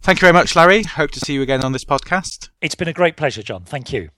Thank 0.00 0.18
you 0.18 0.20
very 0.20 0.32
much, 0.32 0.54
Larry. 0.56 0.84
Hope 0.84 1.10
to 1.10 1.20
see 1.20 1.34
you 1.34 1.42
again 1.42 1.62
on 1.62 1.72
this 1.72 1.84
podcast. 1.84 2.48
It's 2.62 2.76
been 2.76 2.88
a 2.88 2.94
great 2.94 3.16
pleasure, 3.16 3.42
John. 3.42 3.64
Thank 3.64 3.92
you. 3.92 4.08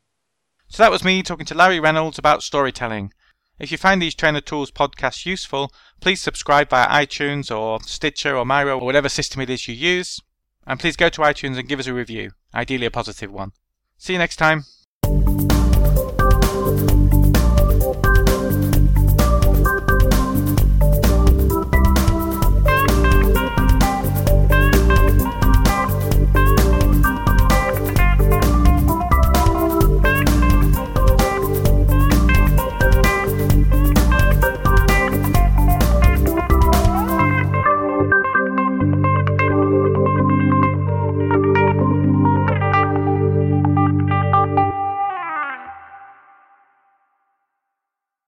So 0.71 0.85
that 0.85 0.93
was 0.93 1.03
me 1.03 1.25
talking 1.25 1.47
to 1.47 1.55
Larry 1.55 1.81
Reynolds 1.81 2.17
about 2.17 2.45
storytelling. 2.45 3.13
If 3.59 3.73
you 3.73 3.77
find 3.77 4.01
these 4.01 4.15
Trainer 4.15 4.41
Tools 4.41 4.71
podcasts 4.71 5.27
useful, 5.27 5.73
please 6.01 6.23
subscribe 6.23 6.71
via 6.71 6.87
iTunes 6.87 7.55
or 7.55 7.81
Stitcher 7.83 8.37
or 8.37 8.47
Miro 8.47 8.79
or 8.79 8.87
whatever 8.87 9.09
system 9.09 9.41
it 9.41 9.51
is 9.51 9.67
you 9.67 9.75
use. 9.75 10.21
And 10.65 10.79
please 10.79 10.95
go 10.95 11.09
to 11.09 11.23
iTunes 11.23 11.59
and 11.59 11.69
give 11.69 11.81
us 11.81 11.89
a 11.89 11.93
review, 11.93 12.31
ideally 12.55 12.87
a 12.87 12.91
positive 12.91 13.33
one. 13.33 13.51
See 13.99 14.13
you 14.13 14.21
next 14.21 14.37
time. 14.37 14.65